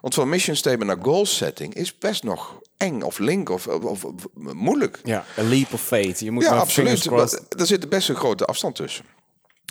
Want 0.00 0.14
van 0.14 0.28
mission 0.28 0.56
statement 0.56 0.90
naar 0.90 1.04
goal 1.04 1.26
setting 1.26 1.74
is 1.74 1.98
best 1.98 2.22
nog 2.22 2.60
eng 2.76 3.02
of 3.02 3.18
link 3.18 3.48
of, 3.48 3.66
of, 3.66 4.06
moeilijk. 4.34 5.00
Ja, 5.04 5.24
a 5.38 5.42
leap 5.42 5.72
of 5.72 5.82
fate. 5.82 6.24
Je 6.24 6.30
moet 6.30 6.42
Ja, 6.42 6.56
absoluut. 6.56 7.10
Maar 7.10 7.38
Er 7.48 7.66
zit 7.66 7.88
best 7.88 8.08
een 8.08 8.16
grote 8.16 8.44
afstand 8.44 8.74
tussen. 8.74 9.04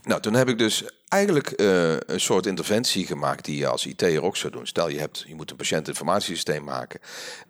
Nou, 0.04 0.22
toen 0.22 0.34
heb 0.34 0.50
ik 0.50 0.58
dus 0.58 0.84
eigenlijk 1.08 1.48
eh, 1.52 1.92
een 1.92 2.20
soort 2.20 2.46
interventie 2.46 3.06
gemaakt 3.06 3.46
die 3.46 3.58
je 3.58 3.68
als 3.68 3.86
IT'er 3.86 4.24
ook 4.24 4.38
zou 4.38 4.54
doen. 4.54 4.68
Stel 4.68 4.90
je, 4.90 5.00
hebt, 5.00 5.24
je 5.28 5.36
moet 5.36 5.52
een 5.52 5.58
patiëntinformatiesysteem 5.58 6.64
maken. 6.64 7.00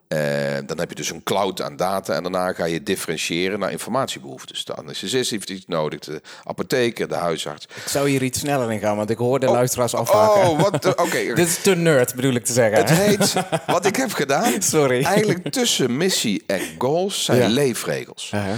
Eh, 0.07 0.19
dan 0.65 0.79
heb 0.79 0.89
je 0.89 0.95
dus 0.95 1.09
een 1.09 1.23
cloud 1.23 1.61
aan 1.61 1.75
data 1.75 2.13
en 2.15 2.21
daarna 2.23 2.53
ga 2.53 2.65
je 2.65 2.83
differentiëren 2.83 3.59
naar 3.59 3.71
informatiebehoeftes. 3.71 4.65
De 4.65 4.73
anesthesist 4.73 5.29
heeft 5.31 5.49
iets 5.49 5.63
nodig, 5.67 5.99
de 5.99 6.21
apotheker, 6.43 7.07
de 7.07 7.15
huisarts. 7.15 7.65
Ik 7.65 7.87
zou 7.89 8.09
hier 8.09 8.23
iets 8.23 8.39
sneller 8.39 8.71
in 8.71 8.79
gaan, 8.79 8.95
want 8.97 9.09
ik 9.09 9.17
hoor 9.17 9.39
de 9.39 9.45
luisteraars 9.45 9.95
afhaken. 9.95 10.49
Oh, 10.49 10.61
wat? 10.61 10.85
Oké, 11.05 11.33
Dit 11.33 11.47
is 11.47 11.61
te 11.61 11.75
nerd, 11.75 12.15
bedoel 12.15 12.33
ik 12.33 12.45
te 12.45 12.53
zeggen. 12.53 12.77
het 12.77 12.89
heet, 12.89 13.33
wat 13.65 13.85
ik 13.85 13.95
heb 13.95 14.11
gedaan, 14.13 14.61
Sorry. 14.77 15.03
eigenlijk 15.03 15.51
tussen 15.51 15.97
missie 15.97 16.43
en 16.47 16.61
goals 16.77 17.23
zijn 17.25 17.39
Ja. 17.39 17.47
leefregels. 17.47 18.31
Uh-huh. 18.35 18.53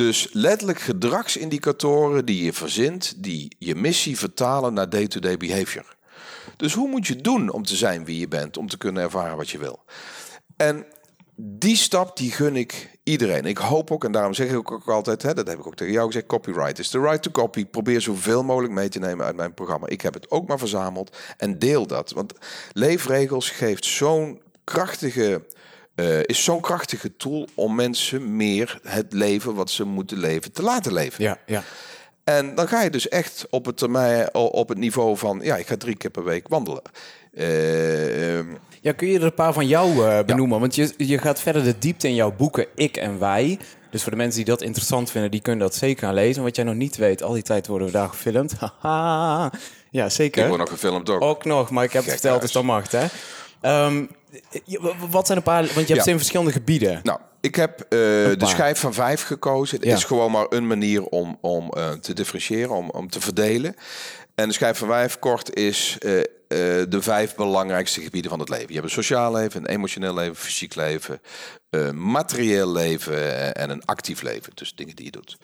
Dus 0.00 0.28
letterlijk 0.32 0.80
gedragsindicatoren 0.80 2.24
die 2.24 2.44
je 2.44 2.52
verzint, 2.52 3.22
die 3.22 3.56
je 3.58 3.74
missie 3.74 4.18
vertalen 4.18 4.74
naar 4.74 4.90
day-to-day 4.90 5.36
behavior. 5.36 5.96
Dus 6.56 6.74
hoe 6.74 6.88
moet 6.88 7.06
je 7.06 7.16
doen 7.16 7.50
om 7.50 7.64
te 7.64 7.76
zijn 7.76 8.04
wie 8.04 8.20
je 8.20 8.28
bent, 8.28 8.56
om 8.56 8.68
te 8.68 8.78
kunnen 8.78 9.02
ervaren 9.02 9.36
wat 9.36 9.50
je 9.50 9.58
wil? 9.58 9.84
En 10.56 10.86
die 11.36 11.76
stap 11.76 12.16
die 12.16 12.30
gun 12.30 12.56
ik 12.56 12.98
iedereen. 13.02 13.44
Ik 13.44 13.58
hoop 13.58 13.90
ook, 13.90 14.04
en 14.04 14.12
daarom 14.12 14.34
zeg 14.34 14.48
ik 14.48 14.56
ook, 14.56 14.70
ook 14.70 14.88
altijd, 14.88 15.22
hè, 15.22 15.34
dat 15.34 15.46
heb 15.46 15.58
ik 15.58 15.66
ook 15.66 15.76
tegen 15.76 15.92
jou 15.92 16.06
gezegd, 16.06 16.26
copyright 16.26 16.78
is 16.78 16.88
the 16.88 17.00
right 17.00 17.22
to 17.22 17.30
copy. 17.30 17.66
Probeer 17.66 18.00
zoveel 18.00 18.42
mogelijk 18.42 18.72
mee 18.72 18.88
te 18.88 18.98
nemen 18.98 19.26
uit 19.26 19.36
mijn 19.36 19.54
programma. 19.54 19.86
Ik 19.86 20.00
heb 20.00 20.14
het 20.14 20.30
ook 20.30 20.48
maar 20.48 20.58
verzameld 20.58 21.16
en 21.36 21.58
deel 21.58 21.86
dat. 21.86 22.10
Want 22.10 22.32
leefregels 22.72 23.50
geeft 23.50 23.84
zo'n 23.84 24.42
krachtige, 24.64 25.46
eh, 26.00 26.20
is 26.22 26.44
zo'n 26.44 26.60
krachtige 26.60 27.16
tool 27.16 27.48
om 27.54 27.74
mensen 27.74 28.36
meer 28.36 28.80
het 28.82 29.12
leven 29.12 29.54
wat 29.54 29.70
ze 29.70 29.84
moeten 29.84 30.18
leven 30.18 30.52
te 30.52 30.62
laten 30.62 30.92
leven. 30.92 31.24
Ja, 31.24 31.38
ja. 31.46 31.62
En 32.24 32.54
dan 32.54 32.68
ga 32.68 32.82
je 32.82 32.90
dus 32.90 33.08
echt 33.08 33.46
op 33.50 33.64
het 33.64 33.76
termijn, 33.76 34.34
op 34.34 34.68
het 34.68 34.78
niveau 34.78 35.16
van, 35.16 35.40
ja, 35.42 35.56
ik 35.56 35.66
ga 35.66 35.76
drie 35.76 35.96
keer 35.96 36.10
per 36.10 36.24
week 36.24 36.48
wandelen. 36.48 36.82
Eh, 37.32 38.38
ehm, 38.38 38.46
Ja, 38.80 38.92
kun 38.92 39.08
je 39.08 39.18
er 39.18 39.24
een 39.24 39.34
paar 39.34 39.52
van 39.52 39.66
jou 39.66 40.06
eh, 40.06 40.24
benoemen? 40.24 40.60
Want 40.60 40.74
je, 40.74 40.94
je 40.96 41.18
gaat 41.18 41.40
verder 41.40 41.64
de 41.64 41.78
diepte 41.78 42.08
in 42.08 42.14
jouw 42.14 42.32
boeken 42.32 42.66
Ik 42.74 42.96
en 42.96 43.18
Wij. 43.18 43.58
Dus 43.90 44.02
voor 44.02 44.10
de 44.10 44.16
mensen 44.18 44.36
die 44.36 44.54
dat 44.54 44.62
interessant 44.62 45.10
vinden, 45.10 45.30
die 45.30 45.40
kunnen 45.40 45.60
dat 45.60 45.74
zeker 45.74 46.06
gaan 46.06 46.14
lezen. 46.14 46.42
Wat 46.42 46.56
jij 46.56 46.64
nog 46.64 46.74
niet 46.74 46.96
weet, 46.96 47.22
al 47.22 47.32
die 47.32 47.42
tijd 47.42 47.66
worden 47.66 47.86
we 47.86 47.92
daar 47.92 48.08
gefilmd. 48.08 48.52
Haha. 48.60 49.52
ja, 49.90 50.04
ik 50.04 50.10
zeker. 50.10 50.46
word 50.46 50.58
nog 50.58 50.70
gefilmd 50.70 51.10
ook. 51.10 51.22
Ook 51.22 51.44
nog, 51.44 51.70
maar 51.70 51.84
ik 51.84 51.92
heb 51.92 52.02
het 52.02 52.12
verteld, 52.12 52.38
thuis. 52.38 52.52
dus 52.52 52.52
dat 52.52 52.64
mag, 52.64 52.90
hè? 52.90 53.06
Ehm, 53.60 54.04
wat 55.10 55.26
zijn 55.26 55.38
een 55.38 55.44
paar... 55.44 55.60
Want 55.62 55.74
je 55.74 55.80
hebt 55.80 55.88
Ja. 55.88 56.02
ze 56.02 56.10
in 56.10 56.16
verschillende 56.16 56.52
gebieden. 56.52 57.00
Nou, 57.02 57.20
ik 57.40 57.54
heb 57.54 57.80
eh, 57.80 57.88
de 57.88 58.36
schijf 58.40 58.78
van 58.78 58.94
vijf 58.94 59.22
gekozen. 59.22 59.76
Het 59.78 59.86
Ja. 59.86 59.94
is 59.96 60.04
gewoon 60.04 60.30
maar 60.30 60.46
een 60.48 60.66
manier 60.66 61.02
om, 61.04 61.38
om 61.40 61.70
eh, 61.70 61.90
te 61.92 62.12
differentiëren, 62.12 62.70
om, 62.70 62.90
om 62.90 63.10
te 63.10 63.20
verdelen. 63.20 63.74
En 64.34 64.48
de 64.48 64.54
schijf 64.54 64.78
van 64.78 64.88
vijf 64.88 65.18
kort 65.18 65.54
is 65.54 65.96
eh, 66.00 66.08
de 66.88 66.98
vijf 67.02 67.34
belangrijkste 67.34 68.00
gebieden 68.00 68.30
van 68.30 68.40
het 68.40 68.48
leven. 68.48 68.66
Je 68.68 68.72
hebt 68.74 68.84
een 68.84 68.90
sociaal 68.90 69.32
leven, 69.32 69.60
een 69.60 69.66
emotioneel 69.68 70.14
leven, 70.14 70.36
fysiek 70.36 70.74
leven, 70.74 71.20
materieel 71.94 72.72
leven 72.72 73.54
en 73.54 73.70
een 73.70 73.84
actief 73.84 74.22
leven. 74.22 74.52
Dus 74.54 74.74
dingen 74.74 74.96
die 74.96 75.04
je 75.04 75.10
doet. 75.10 75.36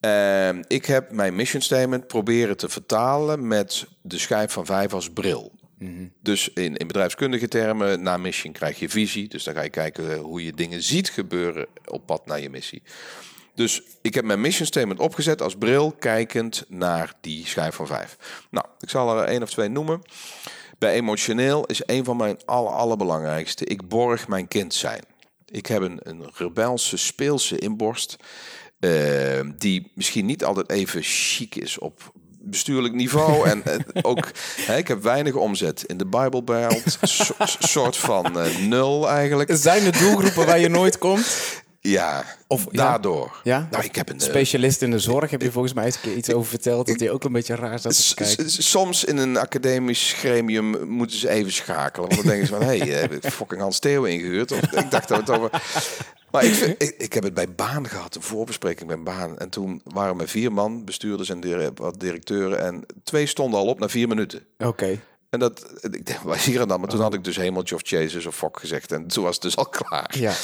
Ehm, 0.00 0.62
ik 0.66 0.86
heb 0.86 1.12
mijn 1.12 1.34
mission 1.36 1.62
statement 1.62 2.06
proberen 2.06 2.56
te 2.56 2.68
vertalen 2.68 3.46
met 3.46 3.86
de 4.02 4.18
schijf 4.18 4.52
van 4.52 4.66
vijf 4.66 4.92
als 4.92 5.10
bril. 5.10 5.52
Dus 6.22 6.48
in, 6.48 6.76
in 6.76 6.86
bedrijfskundige 6.86 7.48
termen, 7.48 8.02
na 8.02 8.16
mission 8.16 8.52
krijg 8.52 8.78
je 8.78 8.88
visie. 8.88 9.28
Dus 9.28 9.44
dan 9.44 9.54
ga 9.54 9.62
je 9.62 9.70
kijken 9.70 10.12
eh, 10.12 10.20
hoe 10.20 10.44
je 10.44 10.52
dingen 10.52 10.82
ziet 10.82 11.10
gebeuren 11.10 11.66
op 11.84 12.06
pad 12.06 12.26
naar 12.26 12.40
je 12.40 12.50
missie. 12.50 12.82
Dus 13.54 13.82
ik 14.02 14.14
heb 14.14 14.24
mijn 14.24 14.40
mission 14.40 14.66
statement 14.66 15.00
opgezet 15.00 15.42
als 15.42 15.56
bril, 15.56 15.92
kijkend 15.92 16.64
naar 16.68 17.14
die 17.20 17.46
schijf 17.46 17.74
van 17.74 17.86
vijf. 17.86 18.16
Nou, 18.50 18.66
ik 18.80 18.90
zal 18.90 19.18
er 19.18 19.24
één 19.28 19.42
of 19.42 19.50
twee 19.50 19.68
noemen. 19.68 20.02
Bij 20.78 20.92
emotioneel 20.92 21.66
is 21.66 21.82
een 21.86 22.04
van 22.04 22.16
mijn 22.16 22.38
aller, 22.44 22.72
allerbelangrijkste. 22.72 23.64
Ik 23.64 23.88
borg 23.88 24.28
mijn 24.28 24.48
kind 24.48 24.74
zijn. 24.74 25.02
Ik 25.46 25.66
heb 25.66 25.82
een, 25.82 26.00
een 26.02 26.30
rebelse, 26.34 26.96
speelse 26.96 27.58
inborst. 27.58 28.16
eh, 28.80 29.40
die 29.56 29.90
misschien 29.94 30.26
niet 30.26 30.44
altijd 30.44 30.70
even 30.70 31.02
chic 31.02 31.54
is 31.54 31.78
op 31.78 32.12
bestuurlijk 32.50 32.94
niveau. 32.94 33.48
en 33.50 33.62
ook, 34.02 34.30
hè, 34.60 34.76
ik 34.76 34.88
heb 34.88 35.02
weinig 35.02 35.34
omzet 35.34 35.84
in 35.86 35.96
de 35.96 36.06
Bible 36.06 36.42
Belt. 36.42 36.98
so- 37.02 37.34
soort 37.58 37.96
van 37.96 38.40
eh, 38.40 38.56
nul 38.58 39.08
eigenlijk. 39.08 39.50
Zijn 39.52 39.84
er 39.84 39.98
doelgroepen 39.98 40.46
waar 40.46 40.58
je 40.58 40.68
nooit 40.68 40.98
komt? 40.98 41.26
Ja, 41.80 42.24
Of- 42.46 42.64
daardoor. 42.64 43.40
Ja? 43.44 43.68
Nou, 43.70 43.84
ik 43.84 43.94
heb 43.94 44.08
een 44.08 44.18
eh, 44.20 44.26
Specialist 44.28 44.82
in 44.82 44.90
de 44.90 44.98
zorg 44.98 45.30
heb 45.30 45.42
je 45.42 45.52
volgens 45.52 45.74
mij 45.74 45.84
eens 45.84 45.94
een 45.94 46.00
keer 46.00 46.14
iets 46.16 46.32
over 46.32 46.48
verteld. 46.48 46.86
Dat 46.86 47.00
hij 47.00 47.10
ook 47.10 47.24
een 47.24 47.32
beetje 47.32 47.54
raar 47.54 47.78
zat 47.78 48.08
te 48.08 48.14
kijken. 48.14 48.50
Soms 48.50 49.04
in 49.04 49.16
een 49.16 49.36
academisch 49.36 50.12
gremium 50.12 50.88
moeten 50.88 51.16
ze 51.18 51.28
even 51.28 51.52
schakelen. 51.52 52.08
Want 52.08 52.20
dan 52.20 52.30
denken 52.30 52.46
ze 52.46 52.54
van, 52.54 52.62
hé, 52.62 52.78
hey, 52.78 52.88
heb 52.88 53.12
ik 53.12 53.30
fucking 53.32 53.60
Hans 53.60 53.78
Theo 53.78 54.02
ingehuurd? 54.04 54.52
Of, 54.52 54.60
ik 54.60 54.90
dacht 54.90 55.08
dat 55.08 55.18
het 55.26 55.30
over... 55.30 55.50
Maar 56.30 56.44
ik, 56.44 56.52
vind- 56.54 56.82
ik, 56.82 56.94
ik 56.98 57.12
heb 57.12 57.22
het 57.22 57.34
bij 57.34 57.52
Baan 57.54 57.88
gehad, 57.88 58.14
een 58.14 58.22
voorbespreking 58.22 58.88
bij 58.88 59.02
Baan. 59.02 59.38
En 59.38 59.48
toen 59.48 59.80
waren 59.84 60.16
we 60.16 60.26
vier 60.26 60.52
man, 60.52 60.84
bestuurders 60.84 61.28
en 61.30 61.72
wat 61.74 62.00
directeuren. 62.00 62.60
En 62.64 62.86
twee 63.04 63.26
stonden 63.26 63.60
al 63.60 63.66
op 63.66 63.78
na 63.78 63.88
vier 63.88 64.08
minuten. 64.08 64.44
Oké. 64.58 65.00
En 65.30 65.38
dat, 65.38 65.72
ik 65.80 66.06
denk, 66.06 66.20
waar 66.24 66.36
is 66.36 66.44
hier 66.44 66.60
en 66.60 66.68
dan? 66.68 66.80
Maar 66.80 66.88
toen 66.88 67.00
had 67.00 67.14
ik 67.14 67.24
dus 67.24 67.36
Hemeltje 67.36 67.74
of 67.74 67.88
Jesus 67.88 68.26
of 68.26 68.36
Fok 68.36 68.60
gezegd. 68.60 68.92
En 68.92 69.06
toen 69.06 69.24
was 69.24 69.34
het 69.34 69.42
dus 69.42 69.56
al 69.56 69.68
klaar. 69.68 70.18
Ja. 70.18 70.34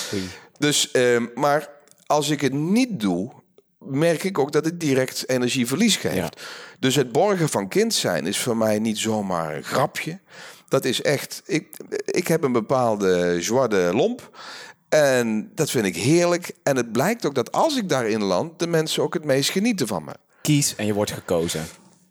Dus, 0.59 0.91
ehm, 0.91 1.27
maar 1.35 1.69
als 2.07 2.29
ik 2.29 2.41
het 2.41 2.53
niet 2.53 3.01
doe, 3.01 3.33
merk 3.79 4.25
ik 4.25 4.39
ook 4.39 4.53
dat 4.53 4.65
het 4.65 4.81
direct 4.81 5.29
energieverlies 5.29 5.97
geeft. 5.97 6.15
Ja. 6.15 6.33
Dus 6.79 6.95
het 6.95 7.13
borgen 7.13 7.49
van 7.49 7.69
kind 7.69 7.95
zijn 7.95 8.27
is 8.27 8.39
voor 8.39 8.57
mij 8.57 8.79
niet 8.79 8.99
zomaar 8.99 9.57
een 9.57 9.65
grapje. 9.65 10.21
Dat 10.69 10.85
is 10.85 11.03
echt, 11.03 11.43
ik, 11.47 11.77
ik 12.05 12.29
heb 12.29 12.43
een 12.43 12.53
bepaalde 12.53 13.39
joie 13.41 13.69
de 13.69 13.91
lomp. 13.95 14.39
En 14.89 15.51
dat 15.55 15.71
vind 15.71 15.87
ik 15.87 15.97
heerlijk. 15.97 16.53
En 16.63 16.77
het 16.77 16.93
blijkt 16.93 17.27
ook 17.27 17.35
dat 17.35 17.53
als 17.53 17.77
ik 17.77 17.89
daarin 17.89 18.23
land, 18.23 18.59
de 18.59 18.67
mensen 18.67 19.03
ook 19.03 19.15
het 19.15 19.25
meest 19.25 19.51
genieten 19.51 19.87
van 19.87 20.05
me. 20.05 20.13
Kies 20.43 20.75
en 20.77 20.87
je 20.87 20.95
wordt 20.95 21.11
gekozen. 21.11 21.67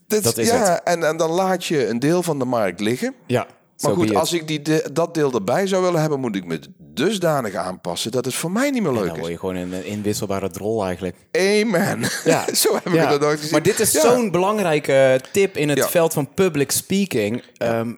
Dat, 0.07 0.23
Dat 0.23 0.37
is 0.37 0.47
ja, 0.49 0.57
het. 0.71 0.81
En, 0.83 1.03
en 1.07 1.17
dan 1.17 1.29
laat 1.31 1.65
je 1.65 1.87
een 1.87 1.99
deel 1.99 2.23
van 2.23 2.39
de 2.39 2.45
markt 2.45 2.79
liggen. 2.79 3.13
Ja. 3.27 3.47
Maar 3.81 3.93
goed, 3.93 4.15
als 4.15 4.33
ik 4.33 4.47
die, 4.47 4.61
de- 4.61 4.89
dat 4.93 5.13
deel 5.13 5.31
erbij 5.33 5.67
zou 5.67 5.83
willen 5.83 6.01
hebben, 6.01 6.19
moet 6.19 6.35
ik 6.35 6.45
me 6.45 6.59
dusdanig 6.77 7.55
aanpassen 7.55 8.11
dat 8.11 8.25
het 8.25 8.33
voor 8.33 8.51
mij 8.51 8.69
niet 8.69 8.81
meer 8.83 8.91
leuk 8.91 9.05
dan 9.05 9.13
is. 9.13 9.19
word 9.19 9.31
je 9.31 9.37
gewoon 9.39 9.55
een 9.55 9.85
inwisselbare 9.85 10.49
drol 10.49 10.85
eigenlijk. 10.85 11.15
Amen. 11.31 11.99
Ja. 12.25 12.45
Zo 12.53 12.73
heb 12.73 12.85
ik 12.87 12.93
Ja, 12.93 12.99
het 13.01 13.09
nog 13.09 13.19
nooit 13.19 13.35
gezien. 13.37 13.51
Maar 13.51 13.61
dit 13.63 13.79
is 13.79 13.91
Ja. 13.91 14.01
zo'n 14.01 14.31
belangrijke 14.31 15.21
tip 15.31 15.57
in 15.57 15.69
het 15.69 15.77
Ja. 15.77 15.87
veld 15.87 16.13
van 16.13 16.33
public 16.33 16.71
speaking. 16.71 17.43
Ehm, 17.57 17.93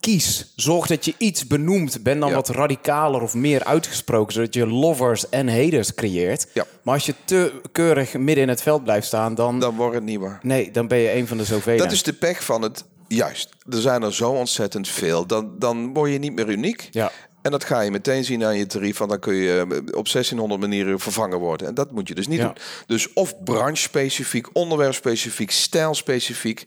kies. 0.00 0.52
Zorg 0.56 0.86
dat 0.86 1.04
je 1.04 1.14
iets 1.18 1.46
benoemt. 1.46 2.02
Ben 2.02 2.20
dan 2.20 2.28
Ja. 2.28 2.34
wat 2.34 2.48
radicaler 2.48 3.20
of 3.22 3.34
meer 3.34 3.64
uitgesproken, 3.64 4.32
zodat 4.32 4.54
je 4.54 4.66
lovers 4.66 5.28
en 5.28 5.48
haters 5.48 5.94
creëert. 5.94 6.46
Ja. 6.54 6.66
Maar 6.82 6.94
als 6.94 7.06
je 7.06 7.14
te 7.24 7.60
keurig 7.72 8.14
midden 8.14 8.42
in 8.44 8.48
het 8.48 8.62
veld 8.62 8.84
blijft 8.84 9.06
staan, 9.06 9.34
dan, 9.34 9.58
Dan 9.60 9.76
wordt 9.76 9.94
het 9.94 10.04
niet 10.04 10.18
waar. 10.18 10.38
nee, 10.42 10.70
dan 10.70 10.88
ben 10.88 10.98
je 10.98 11.12
een 11.14 11.26
van 11.26 11.36
de 11.36 11.44
zoveel. 11.44 11.76
Dat 11.76 11.92
is 11.92 12.02
de 12.02 12.12
pech 12.12 12.44
van 12.44 12.62
het. 12.62 12.84
Juist. 13.08 13.48
Er 13.70 13.80
zijn 13.80 14.02
er 14.02 14.14
zo 14.14 14.30
ontzettend 14.30 14.88
veel. 14.88 15.26
Dan, 15.26 15.52
dan 15.58 15.92
word 15.92 16.10
je 16.12 16.18
niet 16.18 16.34
meer 16.34 16.48
uniek. 16.48 16.88
Ja. 16.90 17.12
En 17.42 17.50
dat 17.50 17.64
ga 17.64 17.80
je 17.80 17.90
meteen 17.90 18.24
zien 18.24 18.44
aan 18.44 18.56
je 18.56 18.66
tarief. 18.66 18.98
Want 18.98 19.10
dan 19.10 19.20
kun 19.20 19.34
je 19.34 19.56
eh, 19.58 19.76
op 19.98 20.08
1600 20.08 20.60
manieren 20.60 21.00
vervangen 21.00 21.38
worden. 21.38 21.66
En 21.66 21.74
dat 21.74 21.90
moet 21.90 22.08
je 22.08 22.14
dus 22.14 22.26
niet 22.26 22.38
Ja. 22.38 22.44
doen. 22.44 22.54
Dus 22.86 23.12
of 23.12 23.44
branche-specifiek, 23.44 24.48
onderwerp-specifiek, 24.52 25.50
stijl-specifiek. 25.50 26.64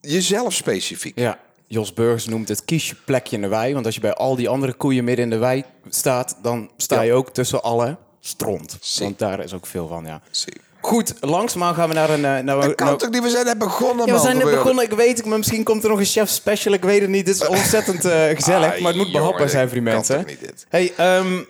Jezelf 0.00 0.54
specifiek. 0.54 1.18
Ja. 1.18 1.38
Jos 1.66 1.92
Burgers 1.94 2.26
noemt 2.26 2.48
het 2.48 2.64
kies 2.64 2.88
je 2.88 2.94
plekje 3.04 3.36
in 3.36 3.42
de 3.42 3.48
wei. 3.48 3.74
Want 3.74 3.86
als 3.86 3.94
je 3.94 4.00
bij 4.00 4.14
al 4.14 4.36
die 4.36 4.48
andere 4.48 4.72
koeien 4.72 5.04
midden 5.04 5.24
in 5.24 5.30
de 5.30 5.36
wei 5.38 5.64
staat, 5.88 6.36
dan 6.42 6.70
sta 6.76 7.00
je 7.00 7.12
ook 7.12 7.30
tussen 7.30 7.62
alle 7.62 7.96
stront. 8.20 8.76
Zie. 8.80 9.04
Want 9.04 9.18
daar 9.18 9.40
is 9.44 9.54
ook 9.54 9.66
veel 9.66 9.86
van, 9.88 10.04
ja. 10.04 10.20
Zie. 10.30 10.52
Goed, 10.80 11.14
langzaam 11.20 11.74
gaan 11.74 11.88
we 11.88 11.94
naar 11.94 12.10
een... 12.10 12.24
eh, 12.24 12.38
naar, 12.38 12.60
Dat 12.60 12.74
kan 12.74 12.96
toch 12.96 13.10
niet? 13.10 13.22
We 13.22 13.30
zijn 13.30 13.44
net 13.44 13.58
begonnen, 13.58 14.06
Ja, 14.06 14.12
we 14.12 14.18
zijn 14.20 14.36
net 14.36 14.50
begonnen. 14.50 14.84
Ik 14.84 14.90
weet 14.92 15.16
het, 15.16 15.26
maar 15.26 15.38
misschien 15.38 15.62
komt 15.64 15.82
er 15.84 15.88
nog 15.90 15.98
een 15.98 16.04
chef 16.04 16.28
special. 16.28 16.72
Ik 16.74 16.82
weet 16.82 17.00
het 17.00 17.10
niet. 17.10 17.26
Het 17.26 17.36
is 17.36 17.46
ontzettend 17.58 18.04
eh, 18.04 18.24
gezellig, 18.34 18.74
Ah, 18.74 18.80
maar 18.80 18.92
het 18.92 19.02
moet 19.02 19.12
behapbaar 19.12 19.48
zijn 19.48 19.68
dit 19.68 19.72
voor 19.74 19.82
die 19.84 19.92
mensen. 19.94 20.24
niet, 20.26 20.40
dit? 20.40 20.66
Hey, 20.68 20.92
ehm, 20.96 21.42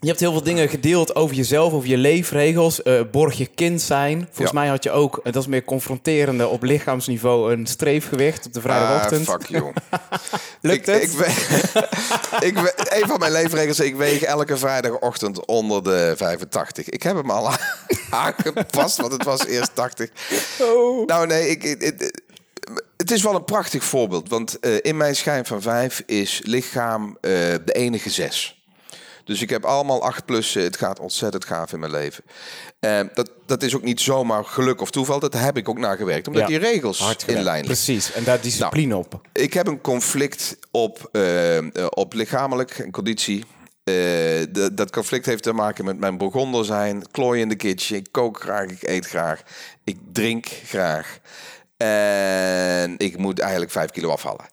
je 0.00 0.06
hebt 0.08 0.20
heel 0.20 0.32
veel 0.32 0.42
dingen 0.42 0.68
gedeeld 0.68 1.14
over 1.14 1.36
jezelf, 1.36 1.72
over 1.72 1.88
je 1.88 1.96
leefregels. 1.96 2.82
eh, 2.82 3.00
borg 3.10 3.34
je 3.38 3.46
kind 3.46 3.82
zijn. 3.82 4.18
Volgens 4.32 4.50
Ja. 4.56 4.60
mij 4.60 4.68
had 4.68 4.82
je 4.82 4.90
ook, 4.90 5.20
en 5.24 5.32
dat 5.32 5.42
is 5.42 5.48
meer 5.48 5.64
confronterende, 5.64 6.48
op 6.48 6.62
lichaamsniveau 6.62 7.52
een 7.52 7.66
streefgewicht 7.66 8.46
op 8.46 8.52
de 8.52 8.60
vrijdagochtend. 8.60 9.28
Ah, 9.28 9.34
fuck 9.40 9.46
you. 9.48 9.72
Lukt 10.60 10.88
ik, 10.88 11.10
het? 11.12 11.12
Ik 12.40 12.56
een 13.00 13.08
van 13.08 13.18
mijn 13.18 13.32
leefregels, 13.32 13.80
ik 13.80 13.96
weeg 13.96 14.22
elke 14.22 14.56
vrijdagochtend 14.56 15.46
onder 15.46 15.82
de 15.84 16.12
85. 16.16 16.88
Ik 16.88 17.02
heb 17.02 17.16
hem 17.16 17.30
al 17.30 17.50
aangepast, 18.10 18.96
want 18.96 19.12
het 19.12 19.24
was 19.24 19.46
eerst 19.46 19.74
80. 19.74 20.10
Oh. 20.60 21.06
Nou 21.06 21.26
nee, 21.26 21.48
ik, 21.48 21.64
ik- 21.64 21.82
het, 21.82 22.20
het 22.96 23.10
is 23.10 23.22
wel 23.22 23.34
een 23.34 23.44
prachtig 23.44 23.84
voorbeeld. 23.84 24.28
Want 24.28 24.58
eh, 24.58 24.72
in 24.80 24.96
mijn 24.96 25.16
schijn 25.16 25.46
van 25.46 25.62
5 25.62 26.02
is 26.06 26.40
lichaam 26.44 27.16
eh, 27.20 27.30
de 27.64 27.72
enige 27.72 28.10
6. 28.10 28.59
Dus 29.30 29.42
ik 29.42 29.50
heb 29.50 29.64
allemaal 29.64 30.02
8 30.02 30.24
plussen. 30.24 30.62
Het 30.62 30.76
gaat 30.76 31.00
ontzettend 31.00 31.44
gaaf 31.44 31.72
in 31.72 31.78
mijn 31.80 31.92
leven. 31.92 32.24
Eh, 32.80 33.00
dat, 33.14 33.30
dat 33.46 33.62
is 33.62 33.74
ook 33.76 33.82
niet 33.82 34.00
zomaar 34.00 34.44
geluk 34.44 34.80
of 34.80 34.90
toeval. 34.90 35.18
Dat 35.20 35.32
heb 35.34 35.56
ik 35.56 35.68
ook 35.68 35.78
nagewerkt. 35.78 36.26
Omdat 36.26 36.42
Ja, 36.42 36.48
die 36.48 36.58
regels 36.58 37.14
in 37.26 37.42
lijn. 37.42 37.64
Precies, 37.64 38.12
en 38.12 38.24
daar 38.24 38.40
discipline 38.40 38.96
op. 38.96 39.20
Ik 39.32 39.52
heb 39.52 39.66
een 39.66 39.80
conflict 39.80 40.58
op, 40.70 41.08
eh, 41.12 41.56
eh, 41.58 41.64
op 41.88 42.12
lichamelijk 42.12 42.78
en 42.78 42.90
conditie. 42.90 43.44
Eh, 43.84 43.94
de- 43.94 44.70
dat 44.74 44.90
conflict 44.90 45.26
heeft 45.26 45.42
te 45.42 45.52
maken 45.52 45.84
met 45.84 45.98
mijn 45.98 46.18
Burgonder 46.18 46.64
zijn. 46.64 47.10
Klooi 47.10 47.40
in 47.40 47.48
de 47.48 47.56
kitchen. 47.56 47.96
Ik 47.96 48.06
kook 48.10 48.40
graag, 48.40 48.64
ik 48.70 48.82
eet 48.88 49.06
graag. 49.06 49.42
Ik 49.84 49.98
drink 50.12 50.46
graag. 50.64 51.18
En 51.76 52.94
ik 52.98 53.16
moet 53.18 53.38
eigenlijk 53.38 53.70
5 53.70 53.90
kilo 53.90 54.10
afvallen. 54.10 54.44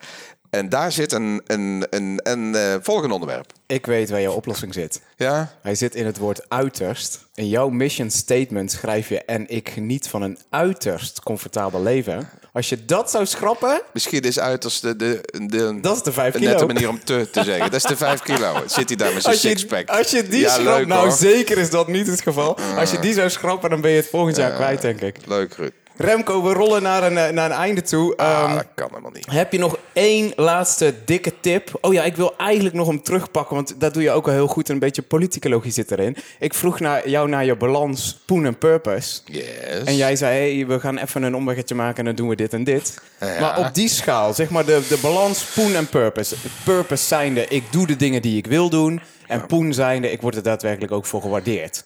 En 0.50 0.70
daar 0.70 0.92
zit 0.92 1.12
een, 1.12 1.42
een, 1.48 1.86
een, 1.90 2.20
een 2.24 2.56
eh, 2.56 2.76
volgende 2.82 3.14
onderwerp. 3.14 3.52
Ik 3.68 3.86
weet 3.86 4.10
waar 4.10 4.22
jouw 4.22 4.34
oplossing 4.34 4.74
zit. 4.74 5.02
Ja? 5.16 5.52
Hij 5.62 5.76
zit 5.76 5.96
in 5.96 6.06
het 6.06 6.18
woord 6.18 6.50
uiterst. 6.50 7.26
In 7.36 7.48
jouw 7.48 7.70
mission 7.70 8.10
statement 8.12 8.72
schrijf 8.72 9.10
je... 9.10 9.26
en 9.26 9.50
ik 9.50 9.70
geniet 9.70 10.08
van 10.08 10.22
een 10.22 10.38
uiterst 10.50 11.20
comfortabel 11.24 11.84
leven. 11.84 12.30
Als 12.54 12.70
je 12.70 12.86
dat 12.86 13.12
zou 13.12 13.26
schrappen, 13.26 13.82
Misschien 13.94 14.22
is 14.22 14.40
uiterst 14.40 14.82
de, 14.82 14.96
de, 14.96 15.22
de, 15.48 15.80
dat 15.82 15.96
is 15.96 16.04
de 16.04 16.12
vijf 16.12 16.34
een 16.34 16.40
kilo. 16.40 16.52
nette 16.52 16.66
manier 16.66 16.90
om 16.90 17.04
te, 17.04 17.28
te 17.32 17.44
zeggen. 17.44 17.72
Dat 17.72 17.74
is 17.74 17.84
de 17.84 17.98
5 17.98 18.22
kilo. 18.22 18.54
Zit 18.68 18.88
hij 18.88 18.98
daar 18.98 19.14
met 19.14 19.24
zijn 19.24 19.36
sixpack? 19.38 19.90
als 19.90 20.12
je 20.12 20.28
die 20.28 20.40
Ja, 20.40 20.50
schrapt, 20.54 20.86
nou 20.88 21.08
hoor. 21.08 21.18
zeker 21.18 21.58
is 21.58 21.70
dat 21.70 21.88
niet 21.88 22.08
het 22.08 22.22
geval. 22.22 22.58
Als 22.78 22.92
je 22.92 23.00
die 23.00 23.14
zou 23.14 23.30
schrappen, 23.30 23.70
dan 23.70 23.82
ben 23.82 23.92
je 23.92 23.98
het 23.98 24.08
volgend 24.08 24.36
jaar 24.36 24.52
kwijt, 24.52 24.82
denk 24.82 25.02
ik. 25.02 25.18
Leuk, 25.26 25.54
Ruud. 25.54 25.72
Remco, 25.98 26.44
we 26.44 26.54
rollen 26.54 26.82
naar 26.82 27.04
een, 27.04 27.18
eh, 27.18 27.30
naar 27.30 27.46
een 27.52 27.58
einde 27.58 27.82
toe. 27.82 28.18
Ah, 28.18 28.28
Ehm, 28.44 28.56
dat 28.56 28.66
kan 28.76 28.88
helemaal 28.90 29.12
niet. 29.12 29.26
heb 29.32 29.52
je 29.52 29.60
nog 29.60 29.78
één 29.94 30.32
laatste 30.36 30.94
dikke 31.06 31.34
tip? 31.40 31.78
Oh 31.82 31.94
ja, 31.94 32.04
ik 32.04 32.16
wil 32.16 32.34
eigenlijk 32.38 32.76
nog 32.76 32.88
hem 32.88 33.02
terugpakken, 33.04 33.56
want 33.56 33.80
dat 33.80 33.94
doe 33.94 34.04
je 34.04 34.12
ook 34.12 34.28
al 34.28 34.34
heel 34.34 34.48
goed. 34.48 34.70
Een 34.70 34.80
beetje 34.80 35.02
politicologie 35.02 35.72
zit 35.72 35.92
erin. 35.92 36.16
Ik 36.40 36.54
vroeg 36.54 36.80
naar 36.80 37.10
jou 37.10 37.30
naar 37.30 37.46
je 37.46 37.56
balans 37.56 38.20
poen 38.26 38.46
en 38.46 38.58
purpose. 38.58 39.22
Yes. 39.26 39.84
En 39.86 39.96
jij 39.96 40.16
zei, 40.16 40.56
hey, 40.56 40.68
we 40.68 40.80
gaan 40.80 40.98
even 40.98 41.24
een 41.24 41.36
omweggetje 41.36 41.76
maken 41.76 41.98
en 41.98 42.06
dan 42.06 42.16
doen 42.16 42.28
we 42.30 42.36
dit 42.36 42.54
en 42.54 42.64
dit. 42.64 43.02
Ja. 43.20 43.40
Maar 43.40 43.58
op 43.60 43.74
die 43.74 43.90
schaal, 43.90 44.34
zeg 44.34 44.50
maar 44.50 44.66
de, 44.66 44.86
de 44.90 44.98
balans 45.02 45.44
poen 45.44 45.76
en 45.76 45.88
purpose. 45.88 46.36
Purpose 46.64 47.06
zijnde, 47.06 47.46
ik 47.48 47.64
doe 47.72 47.88
de 47.88 47.96
dingen 47.96 48.22
die 48.22 48.38
ik 48.38 48.48
wil 48.48 48.70
doen. 48.70 49.02
En 49.28 49.46
poen 49.46 49.74
zijnde, 49.74 50.12
ik 50.12 50.22
word 50.22 50.36
er 50.36 50.44
daadwerkelijk 50.44 50.92
ook 50.92 51.06
voor 51.06 51.22
gewaardeerd. 51.22 51.84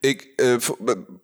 Ik, 0.00 0.28
eh, 0.36 0.56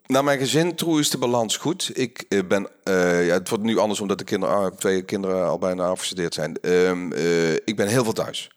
naar 0.06 0.24
mijn 0.24 0.38
gezin 0.38 0.74
toe 0.74 1.00
is 1.00 1.10
de 1.10 1.18
balans 1.18 1.56
goed. 1.56 1.90
Ik 1.94 2.24
eh, 2.28 2.40
ben, 2.48 2.68
eh, 2.82 3.26
ja, 3.26 3.32
het 3.32 3.48
wordt 3.48 3.64
nu 3.64 3.78
anders 3.78 4.00
omdat 4.00 4.18
de 4.18 4.24
kinderen, 4.24 4.54
ah, 4.54 4.76
twee 4.76 5.02
kinderen 5.02 5.46
al 5.46 5.58
bijna 5.58 5.86
afgestudeerd 5.86 6.34
zijn. 6.34 6.56
Ehm, 6.60 7.12
eh, 7.12 7.52
ik 7.52 7.76
ben 7.76 7.88
heel 7.88 8.04
veel 8.04 8.12
thuis. 8.12 8.50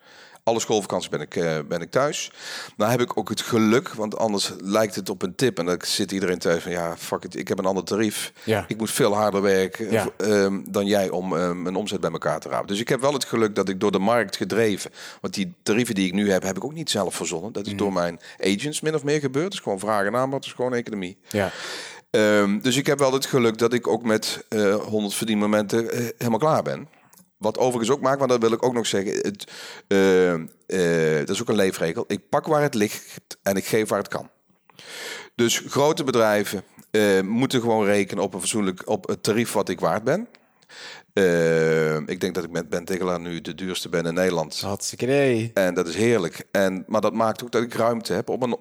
Alle 0.46 0.60
schoolvakanties 0.60 1.10
ben 1.10 1.22
ik, 1.22 1.36
eh, 1.36 1.58
ben 1.68 1.82
ik 1.82 1.92
thuis. 1.92 2.32
Nou 2.78 2.92
heb 2.92 3.02
ik 3.02 3.18
ook 3.18 3.30
het 3.30 3.42
geluk, 3.42 3.90
want 3.94 4.18
anders 4.18 4.52
lijkt 4.58 4.96
het 4.96 5.10
op 5.10 5.22
een 5.22 5.36
tip. 5.36 5.60
En 5.60 5.66
dan 5.66 5.78
zit 5.86 6.12
iedereen 6.12 6.38
thuis 6.40 6.64
van, 6.64 6.72
ja, 6.72 6.98
fuck 6.98 7.24
it, 7.24 7.36
ik 7.38 7.48
heb 7.48 7.60
een 7.60 7.66
ander 7.66 7.84
tarief. 7.84 8.34
Ja. 8.44 8.66
Ik 8.68 8.78
moet 8.78 8.92
veel 8.92 9.14
harder 9.14 9.42
werken 9.42 9.92
Ja. 9.92 10.08
ehm, 10.18 10.60
dan 10.70 10.86
jij 10.86 11.10
om 11.10 11.36
ehm, 11.38 11.62
mijn 11.62 11.76
omzet 11.76 12.00
bij 12.02 12.12
elkaar 12.12 12.40
te 12.40 12.50
rapen. 12.50 12.68
Dus 12.68 12.80
ik 12.80 12.90
heb 12.90 13.02
wel 13.02 13.14
het 13.14 13.26
geluk 13.26 13.56
dat 13.56 13.70
ik 13.70 13.80
door 13.80 13.92
de 13.92 14.00
markt 14.00 14.36
gedreven... 14.36 14.92
Want 15.22 15.34
die 15.34 15.54
tarieven 15.64 15.96
die 15.96 16.08
ik 16.08 16.14
nu 16.14 16.32
heb, 16.32 16.44
heb 16.44 16.56
ik 16.58 16.64
ook 16.64 16.74
niet 16.74 16.90
zelf 16.90 17.16
verzonnen. 17.16 17.52
Dat 17.52 17.66
is 17.66 17.72
Mhm. 17.72 17.78
door 17.82 17.94
mijn 17.94 18.20
agents 18.40 18.82
min 18.82 18.96
of 18.96 19.04
meer 19.04 19.20
gebeurd. 19.20 19.54
Is 19.54 19.60
gewoon 19.60 19.80
vraag 19.80 20.06
en 20.06 20.16
aanbod, 20.16 20.40
het 20.40 20.46
is 20.46 20.54
gewoon 20.54 20.74
economie. 20.74 21.18
Ja. 21.30 21.52
Ehm, 22.10 22.60
dus 22.60 22.76
ik 22.78 22.86
heb 22.88 23.00
wel 23.00 23.14
het 23.14 23.26
geluk 23.26 23.58
dat 23.58 23.74
ik 23.74 23.88
ook 23.88 24.04
met 24.04 24.46
eh 24.50 24.76
100 24.76 25.14
verdienmomenten 25.14 25.92
eh, 25.92 26.06
helemaal 26.18 26.40
klaar 26.40 26.64
ben. 26.64 26.88
Wat 27.38 27.58
overigens 27.58 27.90
ook 27.90 28.02
maakt, 28.02 28.20
maar 28.20 28.28
dat 28.28 28.42
wil 28.42 28.52
ik 28.52 28.66
ook 28.66 28.74
nog 28.74 28.88
zeggen. 28.88 29.14
Het, 29.16 29.52
eh, 29.88 30.34
eh, 30.34 31.20
dat 31.20 31.30
is 31.30 31.42
ook 31.42 31.50
een 31.50 31.56
leefregel. 31.56 32.04
Ik 32.08 32.30
pak 32.30 32.46
waar 32.46 32.62
het 32.62 32.74
ligt 32.74 33.38
en 33.44 33.56
ik 33.56 33.66
geef 33.66 33.90
waar 33.90 34.00
het 34.00 34.08
kan. 34.08 34.30
Dus 35.36 35.64
grote 35.68 36.04
bedrijven 36.04 36.64
eh, 36.92 37.22
moeten 37.22 37.62
gewoon 37.62 37.86
rekenen 37.86 38.24
op 38.24 38.34
een 38.34 38.40
fatsoenlijk 38.40 38.90
op 38.90 39.08
het 39.08 39.24
tarief 39.24 39.52
wat 39.52 39.70
ik 39.70 39.80
waard 39.80 40.04
ben. 40.04 40.28
Eh, 41.14 41.96
ik 41.96 42.20
denk 42.20 42.36
dat 42.36 42.44
ik 42.44 42.52
met 42.52 42.70
Ben 42.70 42.86
Tegelaar 42.86 43.20
nu 43.20 43.42
de 43.42 43.56
duurste 43.56 43.90
ben 43.90 44.06
in 44.06 44.14
Nederland. 44.14 44.62
Hartstikke. 44.62 45.52
En 45.54 45.74
dat 45.74 45.88
is 45.88 45.96
heerlijk. 45.96 46.46
En, 46.52 46.84
maar 46.88 47.02
dat 47.02 47.14
maakt 47.14 47.44
ook 47.44 47.52
dat 47.52 47.62
ik 47.62 47.74
ruimte 47.74 48.14
heb 48.14 48.30
om 48.30 48.42
een, 48.44 48.58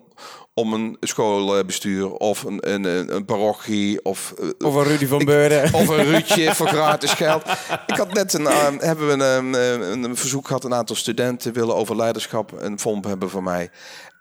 om 0.54 0.72
een 0.72 0.96
schoolbestuur 1.00 2.12
of 2.12 2.42
een, 2.42 2.72
een, 2.72 3.14
een, 3.14 3.24
parochie 3.24 4.04
of, 4.04 4.34
eh, 4.38 4.48
Of 4.66 4.74
een 4.74 4.84
Rudy 4.84 5.06
van 5.06 5.24
Beurden. 5.24 5.74
of 5.74 5.88
een 5.88 6.04
Ruudje 6.04 6.54
voor 6.54 6.68
gratis 6.68 7.12
geld. 7.12 7.42
Ik 7.86 7.96
had 7.96 8.12
net 8.12 8.32
een, 8.32 8.46
eh, 8.46 8.68
hebben 8.78 9.06
we 9.06 9.24
een, 9.24 9.54
eh, 9.54 9.90
een, 9.90 10.02
een 10.02 10.16
verzoek 10.16 10.46
gehad. 10.46 10.64
Een 10.64 10.74
aantal 10.74 10.96
studenten 10.96 11.52
willen 11.52 11.74
over 11.74 11.96
leiderschap 11.96 12.52
een 12.58 12.78
FOMP 12.78 13.04
hebben 13.04 13.30
voor 13.30 13.42
mij. 13.42 13.70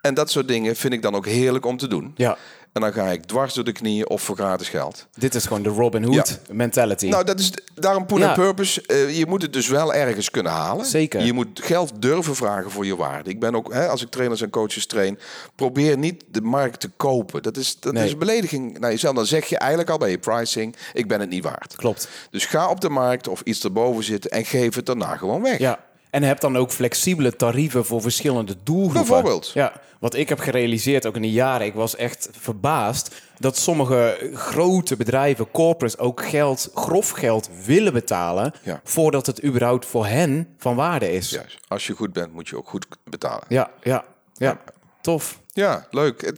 En 0.00 0.14
dat 0.14 0.30
soort 0.30 0.48
dingen 0.48 0.76
vind 0.76 0.92
ik 0.92 1.02
dan 1.02 1.14
ook 1.14 1.26
heerlijk 1.26 1.66
om 1.66 1.76
te 1.76 1.88
doen. 1.88 2.12
Ja, 2.14 2.36
En 2.74 2.80
dan 2.80 2.92
ga 2.92 3.06
ik 3.10 3.24
dwars 3.24 3.54
door 3.54 3.64
de 3.64 3.72
knieën 3.72 4.08
of 4.08 4.22
voor 4.22 4.36
gratis 4.36 4.68
geld. 4.68 5.06
dit 5.14 5.34
is 5.34 5.46
gewoon 5.46 5.62
de 5.62 5.68
Robin 5.68 6.02
Hood 6.04 6.38
mentality. 6.50 7.08
Nou, 7.08 7.24
dat 7.24 7.38
is 7.40 7.52
daarom 7.74 8.06
Poen 8.06 8.18
Ja. 8.18 8.32
Purpose. 8.32 8.82
Eh, 8.86 9.16
je 9.18 9.26
moet 9.26 9.42
het 9.42 9.52
dus 9.52 9.68
wel 9.68 9.94
ergens 9.94 10.30
kunnen 10.30 10.52
halen. 10.52 10.86
Zeker. 10.86 11.20
Je 11.24 11.32
moet 11.32 11.60
geld 11.62 11.92
durven 12.02 12.34
vragen 12.36 12.70
voor 12.70 12.86
je 12.86 12.96
waarde. 12.96 13.30
Ik 13.30 13.40
ben 13.40 13.54
ook, 13.54 13.72
hè, 13.72 13.88
als 13.88 14.02
ik 14.02 14.08
trainers 14.10 14.40
en 14.40 14.50
coaches 14.50 14.86
train, 14.86 15.18
probeer 15.54 15.98
niet 15.98 16.24
de 16.30 16.40
markt 16.40 16.80
te 16.80 16.90
kopen. 16.96 17.42
Dat 17.42 17.56
is, 17.56 17.80
dat 17.80 17.92
Nee. 17.92 18.04
is 18.04 18.12
een 18.12 18.18
belediging 18.18 18.78
naar 18.78 18.90
jezelf. 18.90 19.14
Dan 19.14 19.26
zeg 19.26 19.46
je 19.46 19.58
eigenlijk 19.58 19.90
al 19.90 19.98
bij 19.98 20.10
je 20.10 20.18
pricing, 20.18 20.76
ik 20.92 21.08
ben 21.08 21.20
het 21.20 21.28
niet 21.30 21.44
waard. 21.44 21.76
Klopt. 21.76 22.08
Dus 22.30 22.46
ga 22.46 22.68
op 22.68 22.80
de 22.80 22.88
markt 22.88 23.28
of 23.28 23.40
iets 23.44 23.64
erboven 23.64 24.04
zitten 24.04 24.30
en 24.30 24.44
geef 24.44 24.74
het 24.74 24.86
daarna 24.86 25.16
gewoon 25.16 25.42
weg. 25.42 25.58
Ja. 25.58 25.78
En 26.14 26.22
heb 26.22 26.40
dan 26.40 26.56
ook 26.56 26.70
flexibele 26.70 27.36
tarieven 27.36 27.84
voor 27.84 28.02
verschillende 28.02 28.56
doelgroepen. 28.62 29.00
Bijvoorbeeld. 29.06 29.50
Ja, 29.54 29.72
wat 30.00 30.14
ik 30.14 30.28
heb 30.28 30.38
gerealiseerd 30.38 31.06
ook 31.06 31.16
in 31.16 31.22
de 31.22 31.30
jaren, 31.30 31.66
ik 31.66 31.74
was 31.74 31.96
echt 31.96 32.28
verbaasd 32.32 33.14
dat 33.38 33.56
sommige 33.56 34.30
grote 34.34 34.96
bedrijven, 34.96 35.50
corporates, 35.50 35.98
ook 35.98 36.24
geld, 36.26 36.70
grof 36.74 37.10
geld 37.10 37.48
willen 37.64 37.92
betalen 37.92 38.52
Ja. 38.62 38.80
voordat 38.84 39.26
het 39.26 39.44
überhaupt 39.44 39.86
voor 39.86 40.06
hen 40.06 40.48
van 40.58 40.74
waarde 40.76 41.12
is. 41.12 41.30
Ja, 41.30 41.38
Juist. 41.38 41.58
Als 41.68 41.86
je 41.86 41.92
goed 41.92 42.12
bent, 42.12 42.32
moet 42.32 42.48
je 42.48 42.56
ook 42.56 42.68
goed 42.68 42.86
betalen. 43.04 43.44
ja, 43.48 43.70
ja. 43.82 44.58
Tof. 45.00 45.40
Ja, 45.52 45.86
leuk. 45.90 46.32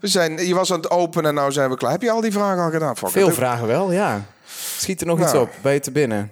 We 0.00 0.06
zijn, 0.08 0.46
je 0.46 0.54
was 0.54 0.72
aan 0.72 0.80
het 0.80 0.90
openen 0.90 1.28
en 1.28 1.34
nou 1.34 1.52
zijn 1.52 1.70
we 1.70 1.76
klaar. 1.76 1.90
Heb 1.92 2.02
je 2.02 2.10
al 2.10 2.20
die 2.20 2.32
vragen 2.32 2.62
al 2.64 2.70
gedaan? 2.70 2.96
Veel 2.96 3.30
vragen 3.30 3.66
wel, 3.66 3.92
ja. 3.92 4.24
Schiet 4.76 5.00
er 5.00 5.06
nog 5.06 5.20
iets 5.20 5.32
Nou. 5.32 5.44
op? 5.44 5.50
Ben 5.62 5.72
je 5.72 5.80
te 5.80 5.90
binnen? 5.90 6.30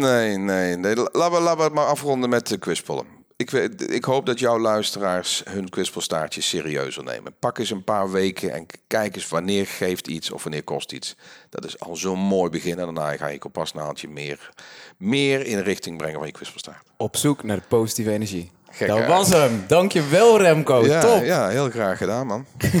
Nee, 0.00 0.36
nee, 0.38 0.76
nee. 0.76 0.94
Laten 0.96 1.30
we, 1.32 1.40
laten 1.40 1.56
we 1.56 1.62
het 1.62 1.72
maar 1.72 1.86
afronden 1.86 2.28
met 2.30 2.46
de 2.46 2.58
quizpollen. 2.58 3.06
Ik, 3.36 3.50
weet- 3.50 3.90
ik 3.92 4.04
hoop 4.04 4.26
dat 4.26 4.38
jouw 4.38 4.58
luisteraars 4.58 5.42
hun 5.48 5.68
quizpolstaartje 5.68 6.40
serieuzer 6.40 7.04
nemen. 7.04 7.34
Pak 7.38 7.58
eens 7.58 7.70
een 7.70 7.84
paar 7.84 8.10
weken 8.10 8.52
en 8.52 8.66
kijk 8.86 9.14
eens 9.14 9.28
wanneer 9.28 9.66
geeft 9.66 10.06
iets 10.06 10.30
of 10.30 10.42
wanneer 10.42 10.62
kost 10.64 10.92
iets. 10.92 11.16
Dat 11.50 11.64
is 11.64 11.80
al 11.80 11.96
zo'n 11.96 12.18
mooi 12.18 12.50
begin. 12.50 12.78
En 12.78 12.84
daarna 12.84 13.16
ga 13.16 13.26
je 13.26 13.38
kompasnaaltje 13.38 14.08
meer, 14.08 14.50
meer 14.98 15.46
in 15.46 15.58
richting 15.58 15.96
brengen 15.98 16.18
van 16.18 16.26
je 16.26 16.32
quizpolstaart. 16.32 16.82
Op 16.96 17.16
zoek 17.16 17.42
naar 17.42 17.56
de 17.56 17.62
positieve 17.68 18.10
energie. 18.10 18.50
Gek, 18.70 18.88
dat 18.88 19.06
was 19.06 19.28
hem. 19.28 19.64
Dankjewel 19.68 20.38
Remco. 20.40 20.86
ja, 20.86 21.00
Top. 21.00 21.24
ja, 21.24 21.48
heel 21.48 21.70
graag 21.70 21.98
gedaan, 21.98 22.26
man. 22.26 22.46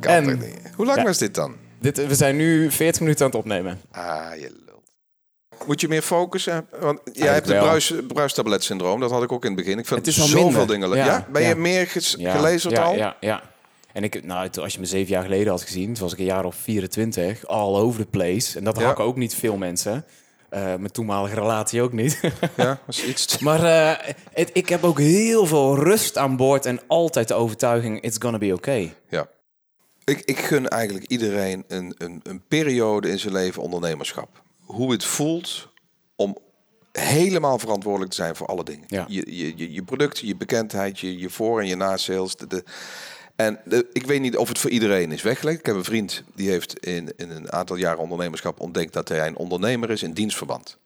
En-? 0.00 0.42
Hoe 0.80 0.88
lang 0.88 1.00
Ja. 1.00 1.06
was 1.06 1.18
dit 1.18 1.34
dan? 1.34 1.56
Dit, 1.80 2.06
we 2.06 2.14
zijn 2.14 2.36
nu 2.36 2.70
40 2.70 3.00
minuten 3.00 3.24
aan 3.24 3.30
het 3.30 3.40
opnemen. 3.40 3.80
Ah, 3.90 4.30
je 4.34 4.50
lult. 4.66 5.66
Moet 5.66 5.80
je 5.80 5.88
meer 5.88 6.02
focussen? 6.02 6.66
Want 6.80 7.00
jij 7.12 7.32
hebt 7.32 7.48
het 7.48 7.58
bruis, 7.58 7.92
bruistabletsyndroom. 8.08 9.00
Dat 9.00 9.10
had 9.10 9.22
ik 9.22 9.32
ook 9.32 9.44
in 9.44 9.50
het 9.50 9.60
begin. 9.60 9.78
Ik 9.78 9.86
vind 9.86 10.06
Het 10.06 10.16
is 10.16 10.30
zoveel 10.30 10.66
dingen 10.66 10.88
leuk. 10.88 10.98
Ja, 10.98 11.04
Ja, 11.06 11.26
Ben 11.32 11.42
je 11.42 11.54
meer 11.54 11.86
gelezen 12.14 12.76
al? 12.82 12.94
Ja, 12.96 13.16
ja. 13.20 13.42
En 13.92 14.04
ik, 14.04 14.24
nou, 14.24 14.50
als 14.60 14.72
je 14.72 14.80
me 14.80 14.86
zeven 14.86 15.12
jaar 15.12 15.22
geleden 15.22 15.48
had 15.48 15.62
gezien, 15.62 15.92
toen 15.94 16.02
was 16.02 16.12
ik 16.12 16.18
een 16.18 16.24
jaar 16.24 16.44
of 16.44 16.54
24, 16.54 17.46
all 17.46 17.74
over 17.74 18.00
the 18.00 18.06
place. 18.10 18.58
En 18.58 18.64
dat 18.64 18.82
hakken 18.82 19.04
ook 19.04 19.16
niet 19.16 19.34
veel 19.34 19.56
mensen. 19.56 20.04
Eh, 20.48 20.62
mijn 20.62 20.90
toenmalige 20.90 21.34
relatie 21.34 21.82
ook 21.82 21.92
niet. 21.92 22.20
Ja, 22.56 22.78
was 22.86 23.04
iets. 23.04 23.38
maar 23.38 23.64
eh, 23.64 24.12
het, 24.32 24.50
ik 24.52 24.68
heb 24.68 24.84
ook 24.84 24.98
heel 24.98 25.46
veel 25.46 25.76
rust 25.78 26.18
aan 26.18 26.36
boord 26.36 26.66
en 26.66 26.80
altijd 26.86 27.28
de 27.28 27.34
overtuiging, 27.34 28.00
it's 28.00 28.16
gonna 28.20 28.38
be 28.38 28.52
okay. 28.54 28.94
Ja. 29.08 29.26
Ik, 30.04 30.20
ik 30.24 30.38
gun 30.38 30.68
eigenlijk 30.68 31.06
iedereen 31.06 31.64
een, 31.68 31.94
een, 31.98 32.20
een 32.22 32.42
periode 32.48 33.10
in 33.10 33.18
zijn 33.18 33.32
leven 33.32 33.62
ondernemerschap. 33.62 34.42
Hoe 34.64 34.92
het 34.92 35.04
voelt 35.04 35.68
om 36.16 36.36
helemaal 36.92 37.58
verantwoordelijk 37.58 38.10
te 38.10 38.16
zijn 38.16 38.36
voor 38.36 38.46
alle 38.46 38.64
dingen. 38.64 38.84
Ja. 38.88 39.04
Je, 39.08 39.36
je, 39.56 39.72
je, 39.72 39.82
producten, 39.82 40.26
je 40.26 40.36
bekendheid, 40.36 40.98
je, 40.98 41.18
je 41.18 41.30
voor- 41.30 41.60
en 41.60 41.66
je 41.66 41.76
na-sales. 41.76 42.36
De, 42.36 42.46
de- 42.46 42.64
en 43.36 43.60
de- 43.64 43.86
ik 43.92 44.06
weet 44.06 44.20
niet 44.20 44.36
of 44.36 44.48
het 44.48 44.58
voor 44.58 44.70
iedereen 44.70 45.12
is 45.12 45.22
weggelegd. 45.22 45.58
Ik 45.58 45.66
heb 45.66 45.74
een 45.74 45.84
vriend 45.84 46.22
die 46.34 46.50
heeft 46.50 46.78
in, 46.86 47.12
in 47.16 47.30
een 47.30 47.52
aantal 47.52 47.76
jaren 47.76 47.98
ondernemerschap 47.98 48.60
ontdekt 48.60 48.92
dat 48.92 49.08
hij 49.08 49.26
een 49.26 49.36
ondernemer 49.36 49.90
is 49.90 50.02
in 50.02 50.12
dienstverband. 50.12 50.78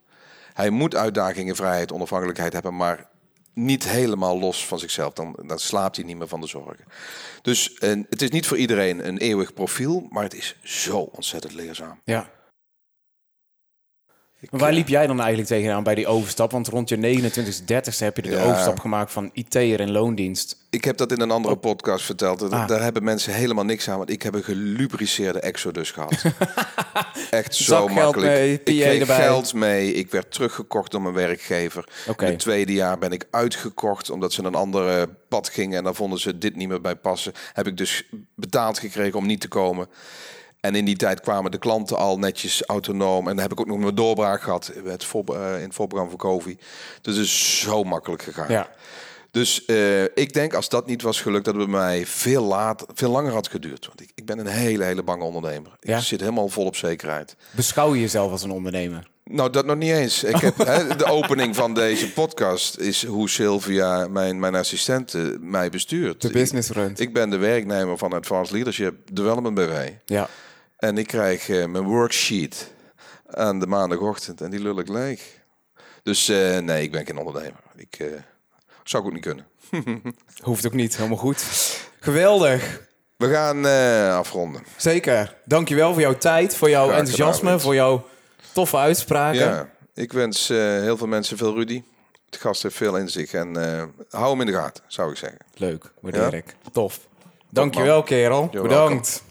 Hij 0.55 0.71
moet 0.71 0.95
uitdagingen, 0.95 1.57
vrijheid, 1.57 1.93
onafhankelijkheid 1.93 2.53
hebben, 2.53 2.77
maar 2.77 3.09
niet 3.55 3.89
helemaal 3.89 4.39
los 4.39 4.67
van 4.67 4.79
zichzelf. 4.79 5.13
Dan, 5.13 5.37
dan 5.47 5.59
slaapt 5.59 5.97
hij 5.97 6.05
niet 6.05 6.17
meer 6.17 6.29
van 6.29 6.41
de 6.41 6.47
zorgen. 6.47 6.85
Dus 7.43 7.75
en 7.75 8.07
het 8.11 8.23
is 8.23 8.31
niet 8.31 8.47
voor 8.47 8.57
iedereen 8.57 9.07
een 9.07 9.19
eeuwig 9.19 9.55
profiel, 9.55 10.07
maar 10.11 10.23
het 10.23 10.35
is 10.35 10.57
zo 10.63 10.99
ontzettend 10.99 11.55
leerzaam. 11.55 12.01
Ja. 12.05 12.31
Maar 14.51 14.61
waar 14.61 14.73
liep 14.73 14.89
jij 14.89 15.07
dan 15.07 15.19
eigenlijk 15.19 15.49
tegenaan 15.49 15.83
bij 15.83 15.95
die 15.95 16.07
overstap? 16.07 16.51
Want 16.51 16.69
rond 16.69 16.89
je 16.89 16.97
29 16.97 17.61
30ste 17.61 17.99
heb 18.05 18.17
je 18.17 18.23
de 18.23 18.31
Ja. 18.31 18.43
overstap 18.45 18.79
gemaakt 18.81 19.13
van 19.13 19.31
IT'er 19.33 19.81
in 19.81 19.91
loondienst. 19.91 20.57
Ik 20.71 20.85
heb 20.85 20.97
dat 20.97 21.13
in 21.13 21.21
een 21.21 21.31
andere 21.31 21.57
podcast 21.57 22.05
verteld. 22.05 22.39
Dat- 22.39 22.53
Ah. 22.53 22.69
Daar 22.69 22.83
hebben 22.83 23.05
mensen 23.05 23.33
helemaal 23.35 23.65
niks 23.65 23.89
aan, 23.91 23.97
want 23.99 24.11
ik 24.11 24.23
heb 24.23 24.35
een 24.35 24.43
gelubriceerde 24.45 25.41
exodus 25.41 25.91
gehad. 25.91 26.13
Echt 27.31 27.55
zo 27.55 27.63
Zakgeld 27.65 27.91
makkelijk. 27.95 28.33
mee, 28.33 28.53
ik 28.53 28.65
kreeg 28.65 29.01
erbij. 29.01 29.17
geld 29.17 29.55
mee. 29.55 29.93
Ik 29.95 30.11
werd 30.11 30.33
teruggekocht 30.33 30.91
door 30.91 31.03
mijn 31.03 31.15
werkgever. 31.15 31.85
In 32.19 32.27
het 32.27 32.39
tweede 32.39 32.73
jaar 32.73 32.99
ben 32.99 33.13
ik 33.13 33.27
uitgekocht 33.31 34.11
omdat 34.11 34.33
ze 34.33 34.43
een 34.45 34.55
andere 34.55 35.09
pad 35.29 35.49
gingen 35.49 35.79
en 35.79 35.85
dan 35.85 35.95
vonden 35.95 36.19
ze 36.21 36.39
dit 36.39 36.57
niet 36.57 36.69
meer 36.69 36.81
bij 36.81 36.97
passen. 36.97 37.33
Heb 37.53 37.67
ik 37.67 37.77
dus 37.77 38.05
betaald 38.35 38.79
gekregen 38.79 39.19
om 39.19 39.27
niet 39.27 39.41
te 39.41 39.49
komen. 39.49 39.87
En 40.65 40.75
in 40.75 40.85
die 40.85 40.97
tijd 40.97 41.21
kwamen 41.21 41.51
de 41.51 41.59
klanten 41.59 41.97
al 41.97 42.19
netjes 42.19 42.63
autonoom. 42.63 43.29
En 43.29 43.35
dan 43.35 43.43
heb 43.43 43.53
ik 43.53 43.61
ook 43.61 43.67
nog 43.67 43.79
mijn 43.79 43.95
doorbraak 43.95 44.43
gehad 44.43 44.73
het 44.85 45.05
voor, 45.05 45.25
eh, 45.25 45.57
in 45.57 45.63
het 45.63 45.75
voorprogramma 45.75 46.17
voor 46.17 46.31
Kovi. 46.31 46.59
Dus 47.01 47.17
het 47.17 47.25
is 47.25 47.61
zo 47.61 47.85
makkelijk 47.85 48.23
gegaan. 48.23 48.51
Ja. 48.51 48.69
Dus 49.31 49.65
eh, 49.65 50.03
ik 50.03 50.33
denk 50.33 50.55
als 50.55 50.69
dat 50.69 50.87
niet 50.87 51.03
was 51.03 51.21
gelukt, 51.21 51.45
dat 51.45 51.55
het 51.55 51.65
bij 51.65 51.81
mij 51.81 52.07
veel, 52.07 52.43
later, 52.43 52.87
veel 52.95 53.11
langer 53.11 53.33
had 53.33 53.49
geduurd. 53.49 53.87
Want 53.87 54.01
ik, 54.01 54.11
ik 54.15 54.27
ben 54.27 54.39
een 54.39 54.47
hele, 54.47 54.85
hele 54.85 55.03
bange 55.03 55.25
ondernemer. 55.25 55.77
Ja? 55.81 55.99
Ik 55.99 56.05
zit 56.05 56.21
helemaal 56.21 56.49
vol 56.49 56.67
op 56.67 56.77
zekerheid. 56.77 57.37
Beschouw 57.51 57.95
je 57.95 58.01
jezelf 58.01 58.31
als 58.31 58.43
een 58.43 58.51
ondernemer? 58.51 59.09
Nou, 59.25 59.51
dat 59.51 59.67
nog 59.67 59.77
niet 59.77 59.93
eens. 59.93 60.25
Ik 60.25 60.37
heb, 60.37 60.57
de 60.99 61.05
opening 61.05 61.57
van 61.57 61.75
deze 61.75 62.13
podcast 62.13 62.79
is 62.79 63.05
hoe 63.05 63.29
Sylvia, 63.29 64.09
mijn, 64.09 64.39
mijn 64.39 64.55
assistente, 64.55 65.37
mij 65.41 65.71
bestuurt. 65.71 66.21
De 66.21 66.31
business 66.31 66.71
runt. 66.71 67.01
Ik, 67.01 67.09
ik 67.09 67.15
ben 67.15 67.31
de 67.31 67.37
werknemer 67.37 67.99
van 67.99 68.13
Advanced 68.13 68.55
Leadership 68.55 68.95
Development 69.13 69.55
BV. 69.55 69.91
Ja. 70.05 70.29
En 70.85 70.99
ik 70.99 71.07
krijg 71.07 71.49
eh, 71.49 71.67
mijn 71.67 71.85
worksheet 71.85 72.73
aan 73.27 73.61
de 73.61 73.67
maandagochtend 73.67 74.41
en 74.41 74.51
die 74.51 74.61
lul 74.61 74.79
ik 74.79 74.89
leeg. 74.89 75.23
Dus 76.03 76.29
eh, 76.29 76.59
nee, 76.59 76.83
ik 76.83 76.91
ben 76.91 77.07
geen 77.07 77.19
ondernemer. 77.19 77.61
Ik 77.77 77.97
eh, 77.99 78.07
zou 78.83 79.03
ik 79.03 79.09
ook 79.09 79.15
niet 79.15 79.25
kunnen. 79.25 79.47
Hoeft 80.43 80.67
ook 80.67 80.73
niet, 80.73 80.97
helemaal 80.97 81.19
goed. 81.19 81.45
Geweldig. 82.01 82.81
We 83.17 83.31
gaan 83.31 83.65
afronden. 84.19 84.63
Zeker. 84.77 85.37
Dankjewel 85.45 85.93
voor 85.93 86.01
jouw 86.01 86.19
tijd, 86.19 86.57
voor 86.57 86.71
jouw 86.71 86.87
Graag 86.87 86.99
enthousiasme, 86.99 87.41
gedaan, 87.45 87.61
voor 87.61 87.75
jouw 87.75 88.07
toffe 88.53 88.77
uitspraken. 88.77 89.41
Ja, 89.41 89.71
ik 89.95 90.13
wens 90.13 90.49
heel 90.49 90.97
veel 90.97 91.07
mensen 91.07 91.37
veel 91.37 91.55
Rudy. 91.55 91.83
De 92.29 92.39
gast 92.39 92.63
heeft 92.63 92.77
veel 92.77 92.97
in 92.97 93.09
zich 93.09 93.33
en 93.33 93.55
hou 94.11 94.31
hem 94.31 94.41
in 94.41 94.47
de 94.47 94.53
gaten, 94.53 94.85
zou 94.87 95.11
ik 95.11 95.17
zeggen. 95.17 95.39
Leuk, 95.55 95.93
waardeer 96.01 96.31
Ja? 96.31 96.37
ik. 96.37 96.57
Tof. 96.73 97.01
Dankjewel, 97.51 98.03
kerel. 98.03 98.49
You're 98.51 98.69
Bedankt. 98.69 99.23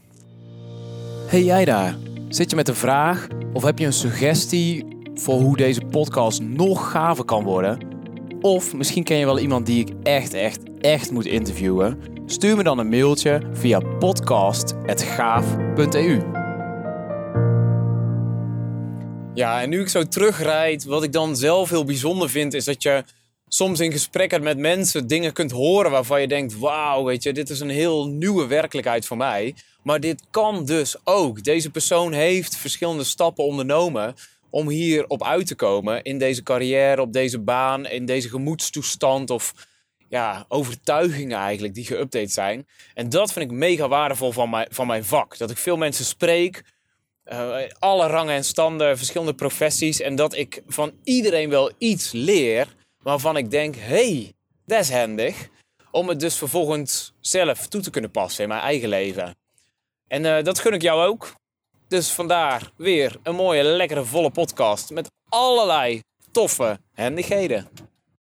Hey 1.33 1.43
jij 1.43 1.65
daar. 1.65 1.97
Zit 2.29 2.49
je 2.49 2.55
met 2.55 2.67
een 2.67 2.75
vraag 2.75 3.27
of 3.53 3.63
heb 3.63 3.79
je 3.79 3.85
een 3.85 3.93
suggestie 3.93 4.85
voor 5.13 5.39
hoe 5.39 5.57
deze 5.57 5.81
podcast 5.81 6.41
nog 6.41 6.91
gaver 6.91 7.25
kan 7.25 7.43
worden? 7.43 7.79
Of 8.41 8.73
misschien 8.73 9.03
ken 9.03 9.17
je 9.17 9.25
wel 9.25 9.39
iemand 9.39 9.65
die 9.65 9.85
ik 9.85 9.93
echt, 10.03 10.33
echt, 10.33 10.59
echt 10.81 11.11
moet 11.11 11.25
interviewen? 11.25 11.99
Stuur 12.25 12.55
me 12.55 12.63
dan 12.63 12.79
een 12.79 12.89
mailtje 12.89 13.41
via 13.51 13.79
podcast.gaaf.eu. 13.79 16.21
Ja, 19.33 19.61
en 19.61 19.69
nu 19.69 19.81
ik 19.81 19.89
zo 19.89 20.03
terugrijd, 20.03 20.83
wat 20.83 21.03
ik 21.03 21.11
dan 21.11 21.35
zelf 21.35 21.69
heel 21.69 21.85
bijzonder 21.85 22.29
vind, 22.29 22.53
is 22.53 22.65
dat 22.65 22.83
je 22.83 23.03
soms 23.53 23.79
in 23.79 23.91
gesprekken 23.91 24.43
met 24.43 24.57
mensen 24.57 25.07
dingen 25.07 25.33
kunt 25.33 25.51
horen 25.51 25.91
waarvan 25.91 26.21
je 26.21 26.27
denkt: 26.27 26.59
wauw, 26.59 27.03
weet 27.03 27.23
je, 27.23 27.33
dit 27.33 27.49
is 27.49 27.59
een 27.59 27.69
heel 27.69 28.07
nieuwe 28.07 28.47
werkelijkheid 28.47 29.05
voor 29.05 29.17
mij. 29.17 29.55
Maar 29.83 29.99
dit 29.99 30.23
kan 30.31 30.65
dus 30.65 30.95
ook. 31.03 31.43
Deze 31.43 31.69
persoon 31.69 32.13
heeft 32.13 32.57
verschillende 32.57 33.03
stappen 33.03 33.43
ondernomen 33.43 34.15
om 34.49 34.69
hier 34.69 35.07
op 35.07 35.23
uit 35.23 35.47
te 35.47 35.55
komen 35.55 36.03
in 36.03 36.17
deze 36.17 36.43
carrière, 36.43 37.01
op 37.01 37.13
deze 37.13 37.39
baan, 37.39 37.85
in 37.85 38.05
deze 38.05 38.29
gemoedstoestand 38.29 39.29
of 39.29 39.53
ja, 40.09 40.45
overtuigingen 40.47 41.37
eigenlijk 41.37 41.73
die 41.73 41.85
geüpdate 41.85 42.31
zijn. 42.31 42.67
En 42.93 43.09
dat 43.09 43.33
vind 43.33 43.51
ik 43.51 43.57
mega 43.57 43.87
waardevol 43.87 44.31
van 44.31 44.49
mijn, 44.49 44.67
van 44.69 44.87
mijn 44.87 45.05
vak. 45.05 45.37
Dat 45.37 45.51
ik 45.51 45.57
veel 45.57 45.77
mensen 45.77 46.05
spreek, 46.05 46.63
uh, 47.25 47.55
alle 47.79 48.07
rangen 48.07 48.35
en 48.35 48.45
standen, 48.45 48.97
verschillende 48.97 49.33
professies. 49.33 50.01
En 50.01 50.15
dat 50.15 50.35
ik 50.35 50.61
van 50.67 50.91
iedereen 51.03 51.49
wel 51.49 51.71
iets 51.77 52.11
leer 52.11 52.67
waarvan 53.03 53.37
ik 53.37 53.51
denk, 53.51 53.75
hey, 53.75 54.33
dat 54.65 54.79
is 54.79 54.91
handig. 54.91 55.49
Om 55.91 56.09
het 56.09 56.19
dus 56.19 56.37
vervolgens 56.37 57.13
zelf 57.19 57.67
toe 57.67 57.81
te 57.81 57.89
kunnen 57.89 58.11
passen 58.11 58.43
in 58.43 58.49
mijn 58.49 58.61
eigen 58.61 58.89
leven. 58.89 59.35
En 60.07 60.23
uh, 60.23 60.43
dat 60.43 60.59
gun 60.59 60.73
ik 60.73 60.81
jou 60.81 61.07
ook. 61.07 61.33
Dus 61.87 62.11
vandaar 62.11 62.71
weer 62.75 63.19
een 63.23 63.35
mooie, 63.35 63.63
lekkere, 63.63 64.05
volle 64.05 64.29
podcast 64.29 64.89
met 64.89 65.11
allerlei 65.29 66.01
toffe 66.31 66.79
handigheden. 66.93 67.67